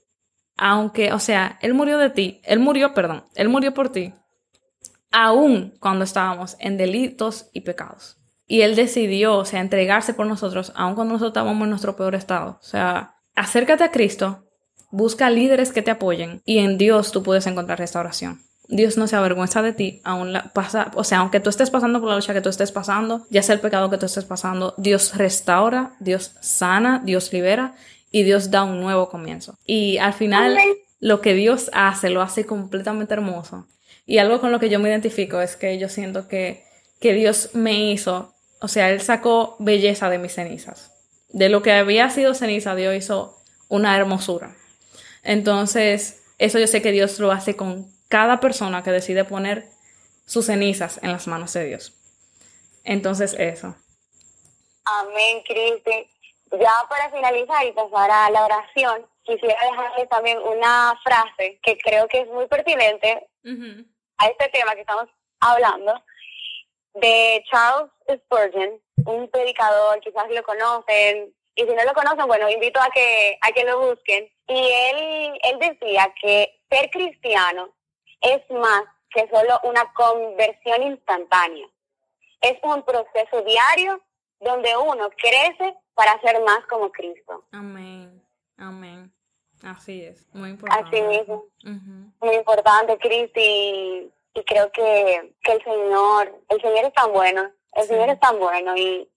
aunque, 0.56 1.12
o 1.12 1.18
sea, 1.18 1.58
Él 1.60 1.74
murió 1.74 1.98
de 1.98 2.08
ti, 2.08 2.40
Él 2.42 2.58
murió, 2.58 2.94
perdón, 2.94 3.24
Él 3.34 3.50
murió 3.50 3.74
por 3.74 3.92
ti, 3.92 4.14
aún 5.12 5.74
cuando 5.78 6.04
estábamos 6.04 6.56
en 6.58 6.78
delitos 6.78 7.50
y 7.52 7.60
pecados. 7.60 8.16
Y 8.46 8.62
Él 8.62 8.76
decidió, 8.76 9.36
o 9.36 9.44
sea, 9.44 9.60
entregarse 9.60 10.14
por 10.14 10.26
nosotros, 10.26 10.72
aun 10.74 10.94
cuando 10.94 11.12
nosotros 11.12 11.32
estábamos 11.32 11.64
en 11.64 11.68
nuestro 11.68 11.96
peor 11.96 12.14
estado. 12.14 12.58
O 12.62 12.64
sea, 12.64 13.16
acércate 13.34 13.84
a 13.84 13.90
Cristo, 13.90 14.47
busca 14.90 15.30
líderes 15.30 15.72
que 15.72 15.82
te 15.82 15.90
apoyen 15.90 16.42
y 16.44 16.58
en 16.58 16.78
Dios 16.78 17.12
tú 17.12 17.22
puedes 17.22 17.46
encontrar 17.46 17.78
restauración. 17.78 18.40
Dios 18.68 18.98
no 18.98 19.06
se 19.06 19.16
avergüenza 19.16 19.62
de 19.62 19.72
ti, 19.72 20.02
aún 20.04 20.34
la 20.34 20.52
pasa, 20.52 20.90
o 20.94 21.02
sea, 21.02 21.18
aunque 21.18 21.40
tú 21.40 21.48
estés 21.48 21.70
pasando 21.70 22.00
por 22.00 22.10
la 22.10 22.16
lucha 22.16 22.34
que 22.34 22.42
tú 22.42 22.50
estés 22.50 22.70
pasando, 22.70 23.26
ya 23.30 23.42
sea 23.42 23.54
el 23.54 23.62
pecado 23.62 23.88
que 23.88 23.96
tú 23.96 24.04
estés 24.04 24.26
pasando, 24.26 24.74
Dios 24.76 25.16
restaura, 25.16 25.94
Dios 26.00 26.32
sana, 26.40 27.00
Dios 27.02 27.32
libera 27.32 27.74
y 28.10 28.24
Dios 28.24 28.50
da 28.50 28.64
un 28.64 28.80
nuevo 28.80 29.08
comienzo. 29.08 29.56
Y 29.64 29.96
al 29.96 30.12
final, 30.12 30.58
lo 31.00 31.22
que 31.22 31.32
Dios 31.32 31.70
hace, 31.72 32.10
lo 32.10 32.20
hace 32.20 32.44
completamente 32.44 33.14
hermoso. 33.14 33.66
Y 34.04 34.18
algo 34.18 34.38
con 34.40 34.52
lo 34.52 34.60
que 34.60 34.68
yo 34.68 34.80
me 34.80 34.90
identifico 34.90 35.40
es 35.40 35.56
que 35.56 35.78
yo 35.78 35.88
siento 35.88 36.28
que, 36.28 36.64
que 37.00 37.14
Dios 37.14 37.50
me 37.54 37.90
hizo, 37.90 38.34
o 38.60 38.68
sea, 38.68 38.90
Él 38.90 39.00
sacó 39.00 39.56
belleza 39.58 40.10
de 40.10 40.18
mis 40.18 40.34
cenizas. 40.34 40.92
De 41.30 41.48
lo 41.48 41.62
que 41.62 41.72
había 41.72 42.10
sido 42.10 42.34
ceniza, 42.34 42.74
Dios 42.74 42.94
hizo 42.94 43.38
una 43.68 43.96
hermosura. 43.96 44.57
Entonces, 45.28 46.24
eso 46.38 46.58
yo 46.58 46.66
sé 46.66 46.80
que 46.80 46.90
Dios 46.90 47.20
lo 47.20 47.30
hace 47.30 47.54
con 47.54 47.92
cada 48.08 48.40
persona 48.40 48.82
que 48.82 48.90
decide 48.90 49.24
poner 49.24 49.68
sus 50.24 50.46
cenizas 50.46 50.98
en 51.02 51.12
las 51.12 51.26
manos 51.26 51.52
de 51.52 51.66
Dios. 51.66 51.92
Entonces, 52.82 53.34
eso. 53.34 53.76
Amén, 54.86 55.42
Cristi. 55.46 56.08
Ya 56.52 56.72
para 56.88 57.10
finalizar 57.10 57.66
y 57.66 57.72
pasar 57.72 58.10
a 58.10 58.30
la 58.30 58.46
oración, 58.46 59.06
quisiera 59.22 59.60
dejarles 59.70 60.08
también 60.08 60.38
una 60.38 60.98
frase 61.04 61.60
que 61.62 61.76
creo 61.76 62.08
que 62.08 62.20
es 62.20 62.28
muy 62.28 62.46
pertinente 62.46 63.28
a 64.16 64.28
este 64.28 64.48
tema 64.48 64.74
que 64.74 64.80
estamos 64.80 65.10
hablando, 65.40 65.92
de 66.94 67.44
Charles 67.50 67.90
Spurgeon, 68.10 68.80
un 69.04 69.28
predicador, 69.28 70.00
quizás 70.00 70.30
lo 70.30 70.42
conocen, 70.42 71.34
y 71.58 71.62
si 71.62 71.74
no 71.74 71.84
lo 71.84 71.92
conocen, 71.92 72.28
bueno, 72.28 72.48
invito 72.48 72.80
a 72.80 72.88
que, 72.90 73.36
a 73.40 73.50
que 73.50 73.64
lo 73.64 73.80
busquen. 73.80 74.30
Y 74.46 74.54
él, 74.54 75.38
él 75.42 75.58
decía 75.58 76.14
que 76.22 76.60
ser 76.70 76.88
cristiano 76.90 77.74
es 78.20 78.48
más 78.50 78.84
que 79.10 79.28
solo 79.28 79.58
una 79.64 79.92
conversión 79.92 80.84
instantánea. 80.84 81.66
Es 82.40 82.58
un 82.62 82.84
proceso 82.84 83.42
diario 83.42 84.00
donde 84.38 84.76
uno 84.76 85.10
crece 85.16 85.76
para 85.94 86.20
ser 86.20 86.40
más 86.44 86.64
como 86.70 86.92
Cristo. 86.92 87.44
Amén, 87.50 88.22
amén. 88.56 89.12
Así 89.64 90.04
es, 90.04 90.32
muy 90.32 90.50
importante. 90.50 90.96
Así 90.96 91.08
mismo. 91.08 91.44
Muy 92.20 92.36
importante, 92.36 92.96
Cristo, 92.98 93.40
y, 93.42 94.12
creo 94.46 94.70
que, 94.70 95.34
que, 95.42 95.52
el 95.54 95.64
Señor, 95.64 96.40
el 96.50 96.60
Señor 96.60 96.84
es 96.84 96.92
tan 96.92 97.12
bueno, 97.12 97.50
el 97.72 97.84
Señor 97.88 98.10
es 98.10 98.20
tan 98.20 98.38
bueno 98.38 98.76
y, 98.76 99.10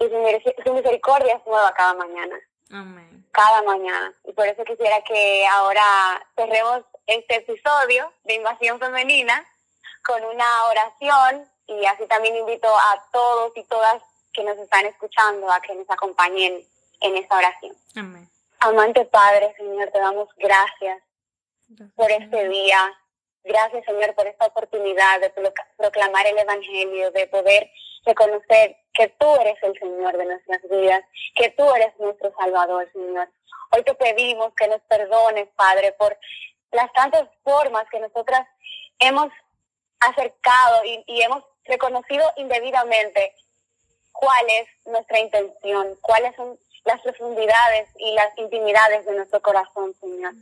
y 0.00 0.08
su, 0.08 0.62
su 0.64 0.74
misericordia 0.74 1.36
es 1.36 1.46
nueva 1.46 1.72
cada 1.74 1.94
mañana. 1.94 2.36
Amén. 2.72 3.26
Cada 3.32 3.62
mañana. 3.62 4.12
Y 4.24 4.32
por 4.32 4.46
eso 4.46 4.64
quisiera 4.64 5.02
que 5.02 5.46
ahora 5.46 5.82
cerremos 6.34 6.82
este 7.06 7.36
episodio 7.36 8.12
de 8.24 8.34
Invasión 8.34 8.78
Femenina 8.78 9.44
con 10.04 10.24
una 10.24 10.64
oración 10.66 11.46
y 11.66 11.84
así 11.86 12.06
también 12.06 12.36
invito 12.36 12.68
a 12.68 13.04
todos 13.12 13.52
y 13.56 13.64
todas 13.64 14.02
que 14.32 14.42
nos 14.42 14.56
están 14.58 14.86
escuchando 14.86 15.50
a 15.50 15.60
que 15.60 15.74
nos 15.74 15.88
acompañen 15.90 16.64
en 17.00 17.16
esta 17.16 17.36
oración. 17.36 17.76
Amén. 17.96 18.28
Amante 18.60 19.04
Padre, 19.06 19.54
Señor, 19.56 19.90
te 19.90 19.98
damos 19.98 20.28
gracias, 20.36 21.02
por 21.94 22.10
este 22.10 22.48
día. 22.48 22.94
Gracias, 23.44 23.84
Señor, 23.84 24.14
por 24.14 24.26
esta 24.26 24.46
oportunidad 24.46 25.20
de 25.20 25.30
proclamar 25.76 26.26
el 26.26 26.38
Evangelio, 26.38 27.10
de 27.10 27.26
poder 27.26 27.70
reconocer 28.04 28.76
que 28.92 29.08
tú 29.18 29.34
eres 29.36 29.56
el 29.62 29.78
Señor 29.78 30.16
de 30.16 30.26
nuestras 30.26 30.62
vidas, 30.68 31.02
que 31.34 31.50
tú 31.50 31.64
eres 31.74 31.98
nuestro 31.98 32.32
Salvador, 32.38 32.88
Señor. 32.92 33.28
Hoy 33.72 33.82
te 33.84 33.94
pedimos 33.94 34.52
que 34.54 34.68
nos 34.68 34.80
perdones, 34.82 35.48
Padre, 35.56 35.92
por 35.92 36.16
las 36.72 36.92
tantas 36.92 37.28
formas 37.42 37.84
que 37.90 38.00
nosotras 38.00 38.46
hemos 38.98 39.28
acercado 40.00 40.84
y, 40.84 41.22
hemos 41.22 41.44
reconocido 41.64 42.24
indebidamente 42.36 43.34
cuál 44.12 44.46
es 44.48 44.68
nuestra 44.86 45.18
intención, 45.18 45.96
cuáles 46.00 46.34
son 46.36 46.58
las 46.84 47.00
profundidades 47.02 47.88
y 47.96 48.12
las 48.14 48.36
intimidades 48.38 49.04
de 49.06 49.14
nuestro 49.14 49.40
corazón, 49.40 49.94
Señor. 50.00 50.32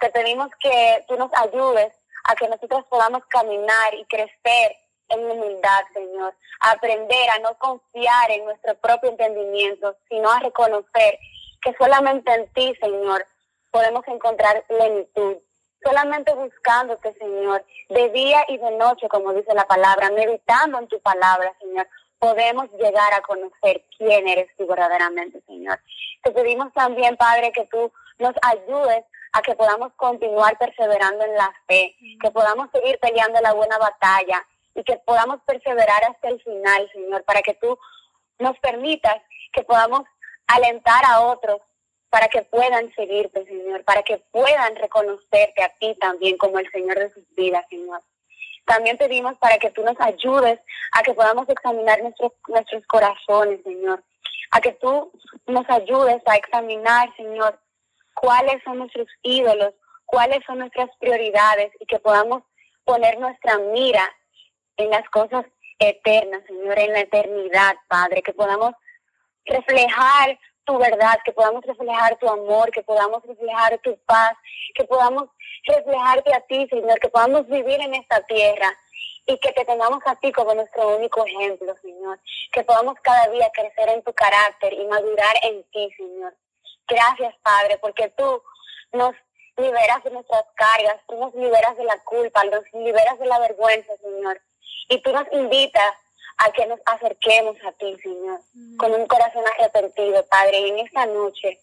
Te 0.00 0.10
pedimos 0.10 0.50
que 0.60 1.04
tú 1.08 1.16
nos 1.16 1.32
ayudes 1.34 1.92
a 2.28 2.34
que 2.34 2.48
nosotros 2.48 2.84
podamos 2.88 3.24
caminar 3.26 3.94
y 3.94 4.04
crecer 4.04 4.76
en 5.08 5.30
humildad, 5.30 5.84
Señor, 5.92 6.34
aprender 6.60 7.30
a 7.30 7.38
no 7.38 7.56
confiar 7.58 8.30
en 8.30 8.44
nuestro 8.44 8.74
propio 8.76 9.10
entendimiento, 9.10 9.96
sino 10.08 10.30
a 10.30 10.40
reconocer 10.40 11.18
que 11.62 11.74
solamente 11.78 12.32
en 12.32 12.48
ti, 12.52 12.74
Señor, 12.80 13.24
podemos 13.70 14.06
encontrar 14.08 14.64
plenitud, 14.66 15.36
solamente 15.82 16.34
buscándote, 16.34 17.12
Señor, 17.14 17.64
de 17.88 18.10
día 18.10 18.44
y 18.48 18.58
de 18.58 18.70
noche, 18.72 19.08
como 19.08 19.32
dice 19.32 19.54
la 19.54 19.66
palabra, 19.66 20.10
meditando 20.10 20.78
en 20.78 20.88
tu 20.88 21.00
palabra, 21.00 21.54
Señor, 21.60 21.86
podemos 22.18 22.70
llegar 22.72 23.12
a 23.12 23.20
conocer 23.20 23.84
quién 23.96 24.26
eres 24.26 24.48
tú 24.56 24.66
verdaderamente, 24.66 25.40
Señor. 25.46 25.78
Te 26.22 26.32
pedimos 26.32 26.72
también, 26.72 27.16
Padre, 27.16 27.52
que 27.52 27.66
tú 27.66 27.92
nos 28.18 28.34
ayudes 28.42 29.04
a 29.36 29.42
que 29.42 29.54
podamos 29.54 29.92
continuar 29.96 30.56
perseverando 30.56 31.22
en 31.24 31.34
la 31.34 31.52
fe, 31.66 31.94
que 32.22 32.30
podamos 32.30 32.70
seguir 32.72 32.98
peleando 32.98 33.38
la 33.42 33.52
buena 33.52 33.76
batalla 33.76 34.42
y 34.74 34.82
que 34.82 34.96
podamos 35.04 35.40
perseverar 35.46 36.04
hasta 36.04 36.28
el 36.28 36.40
final, 36.40 36.90
Señor, 36.90 37.22
para 37.24 37.42
que 37.42 37.52
tú 37.54 37.78
nos 38.38 38.58
permitas 38.60 39.16
que 39.52 39.62
podamos 39.62 40.04
alentar 40.46 41.04
a 41.04 41.20
otros 41.20 41.60
para 42.08 42.28
que 42.28 42.42
puedan 42.42 42.90
seguirte, 42.94 43.44
Señor, 43.44 43.84
para 43.84 44.02
que 44.02 44.16
puedan 44.30 44.74
reconocerte 44.76 45.62
a 45.62 45.68
ti 45.78 45.94
también 46.00 46.38
como 46.38 46.58
el 46.58 46.70
Señor 46.70 46.98
de 46.98 47.12
sus 47.12 47.24
vidas, 47.34 47.66
Señor. 47.68 48.00
También 48.64 48.96
pedimos 48.96 49.36
para 49.36 49.58
que 49.58 49.70
tú 49.70 49.84
nos 49.84 50.00
ayudes 50.00 50.58
a 50.92 51.02
que 51.02 51.12
podamos 51.12 51.46
examinar 51.50 52.00
nuestros, 52.00 52.32
nuestros 52.48 52.86
corazones, 52.86 53.62
Señor. 53.64 54.02
A 54.50 54.60
que 54.62 54.72
tú 54.72 55.12
nos 55.46 55.68
ayudes 55.68 56.22
a 56.26 56.36
examinar, 56.36 57.14
Señor, 57.16 57.58
cuáles 58.20 58.62
son 58.64 58.78
nuestros 58.78 59.06
ídolos, 59.22 59.74
cuáles 60.06 60.44
son 60.46 60.58
nuestras 60.58 60.90
prioridades 60.98 61.70
y 61.78 61.86
que 61.86 61.98
podamos 61.98 62.42
poner 62.84 63.18
nuestra 63.18 63.58
mira 63.58 64.10
en 64.76 64.90
las 64.90 65.08
cosas 65.10 65.44
eternas, 65.78 66.42
Señor, 66.46 66.78
en 66.78 66.92
la 66.92 67.00
eternidad, 67.00 67.76
Padre, 67.88 68.22
que 68.22 68.32
podamos 68.32 68.72
reflejar 69.44 70.38
tu 70.64 70.78
verdad, 70.78 71.18
que 71.24 71.32
podamos 71.32 71.64
reflejar 71.64 72.16
tu 72.18 72.28
amor, 72.28 72.70
que 72.70 72.82
podamos 72.82 73.22
reflejar 73.24 73.78
tu 73.78 73.96
paz, 74.06 74.32
que 74.74 74.84
podamos 74.84 75.28
reflejarte 75.66 76.34
a 76.34 76.40
ti, 76.40 76.66
Señor, 76.68 76.98
que 76.98 77.08
podamos 77.08 77.46
vivir 77.46 77.80
en 77.80 77.94
esta 77.94 78.20
tierra 78.22 78.72
y 79.26 79.38
que 79.38 79.52
te 79.52 79.64
tengamos 79.64 80.00
a 80.06 80.16
ti 80.16 80.32
como 80.32 80.54
nuestro 80.54 80.96
único 80.96 81.24
ejemplo, 81.26 81.74
Señor. 81.82 82.18
Que 82.52 82.64
podamos 82.64 82.94
cada 83.02 83.28
día 83.28 83.50
crecer 83.52 83.88
en 83.90 84.02
tu 84.02 84.12
carácter 84.12 84.72
y 84.72 84.86
madurar 84.86 85.36
en 85.42 85.62
ti, 85.70 85.88
Señor. 85.96 86.34
Gracias, 86.88 87.34
Padre, 87.42 87.78
porque 87.78 88.08
tú 88.16 88.42
nos 88.92 89.14
liberas 89.56 90.04
de 90.04 90.10
nuestras 90.10 90.44
cargas, 90.54 91.00
tú 91.08 91.16
nos 91.16 91.34
liberas 91.34 91.76
de 91.76 91.84
la 91.84 91.98
culpa, 92.04 92.44
nos 92.44 92.64
liberas 92.72 93.18
de 93.18 93.26
la 93.26 93.38
vergüenza, 93.38 93.96
Señor. 93.96 94.40
Y 94.88 95.00
tú 95.02 95.12
nos 95.12 95.26
invitas 95.32 95.94
a 96.38 96.52
que 96.52 96.66
nos 96.66 96.80
acerquemos 96.84 97.56
a 97.64 97.72
ti, 97.72 97.96
Señor, 98.02 98.40
con 98.78 98.92
un 98.92 99.06
corazón 99.06 99.44
arrepentido, 99.58 100.24
Padre. 100.26 100.60
Y 100.60 100.70
en 100.70 100.78
esta 100.80 101.06
noche 101.06 101.58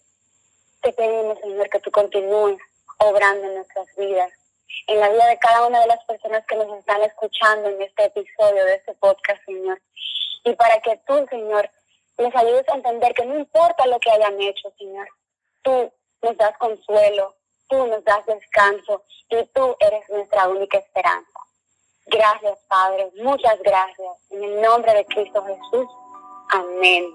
te 0.82 0.92
pedimos, 0.92 1.38
Señor, 1.38 1.68
que 1.70 1.80
tú 1.80 1.90
continúes 1.90 2.58
obrando 2.98 3.46
en 3.46 3.54
nuestras 3.54 3.86
vidas, 3.96 4.32
en 4.88 5.00
la 5.00 5.08
vida 5.10 5.26
de 5.26 5.38
cada 5.38 5.66
una 5.66 5.80
de 5.80 5.86
las 5.86 6.04
personas 6.04 6.44
que 6.46 6.56
nos 6.56 6.78
están 6.78 7.02
escuchando 7.02 7.68
en 7.68 7.82
este 7.82 8.04
episodio 8.04 8.64
de 8.64 8.74
este 8.74 8.94
podcast, 8.94 9.42
Señor. 9.44 9.80
Y 10.44 10.52
para 10.54 10.80
que 10.80 11.00
tú, 11.06 11.26
Señor, 11.30 11.70
les 12.18 12.34
ayudes 12.34 12.68
a 12.68 12.76
entender 12.76 13.14
que 13.14 13.26
no 13.26 13.38
importa 13.38 13.86
lo 13.86 13.98
que 13.98 14.10
hayan 14.10 14.40
hecho, 14.40 14.72
Señor, 14.78 15.08
tú 15.62 15.92
nos 16.22 16.36
das 16.36 16.56
consuelo, 16.58 17.34
tú 17.68 17.86
nos 17.86 18.04
das 18.04 18.24
descanso 18.26 19.02
y 19.30 19.44
tú 19.54 19.76
eres 19.80 20.08
nuestra 20.10 20.48
única 20.48 20.78
esperanza. 20.78 21.40
Gracias, 22.06 22.58
Padre. 22.68 23.10
Muchas 23.22 23.58
gracias. 23.62 24.16
En 24.30 24.44
el 24.44 24.60
nombre 24.60 24.92
de 24.94 25.04
Cristo 25.06 25.42
Jesús. 25.44 25.88
Amén. 26.50 27.14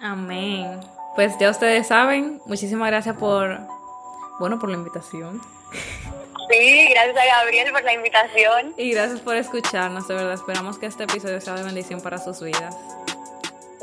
Amén. 0.00 0.80
Pues 1.14 1.38
ya 1.38 1.50
ustedes 1.50 1.86
saben, 1.86 2.40
muchísimas 2.46 2.88
gracias 2.88 3.16
por, 3.16 3.60
bueno, 4.40 4.58
por 4.58 4.68
la 4.68 4.76
invitación. 4.76 5.40
Sí, 6.50 6.88
gracias 6.90 7.16
a 7.16 7.38
Gabriel 7.38 7.72
por 7.72 7.84
la 7.84 7.94
invitación. 7.94 8.74
Y 8.76 8.92
gracias 8.92 9.20
por 9.20 9.36
escucharnos, 9.36 10.08
de 10.08 10.14
verdad. 10.14 10.34
Esperamos 10.34 10.78
que 10.78 10.86
este 10.86 11.04
episodio 11.04 11.40
sea 11.40 11.54
de 11.54 11.62
bendición 11.62 12.00
para 12.00 12.18
sus 12.18 12.42
vidas. 12.42 12.76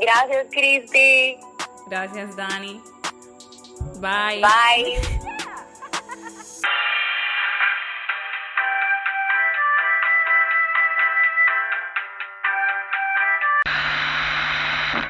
Gracias, 0.02 0.48
Cristi. 0.52 1.38
Gracias, 1.88 2.36
Dani. 2.36 2.82
Bye. 4.00 4.42
Bye. 4.42 5.31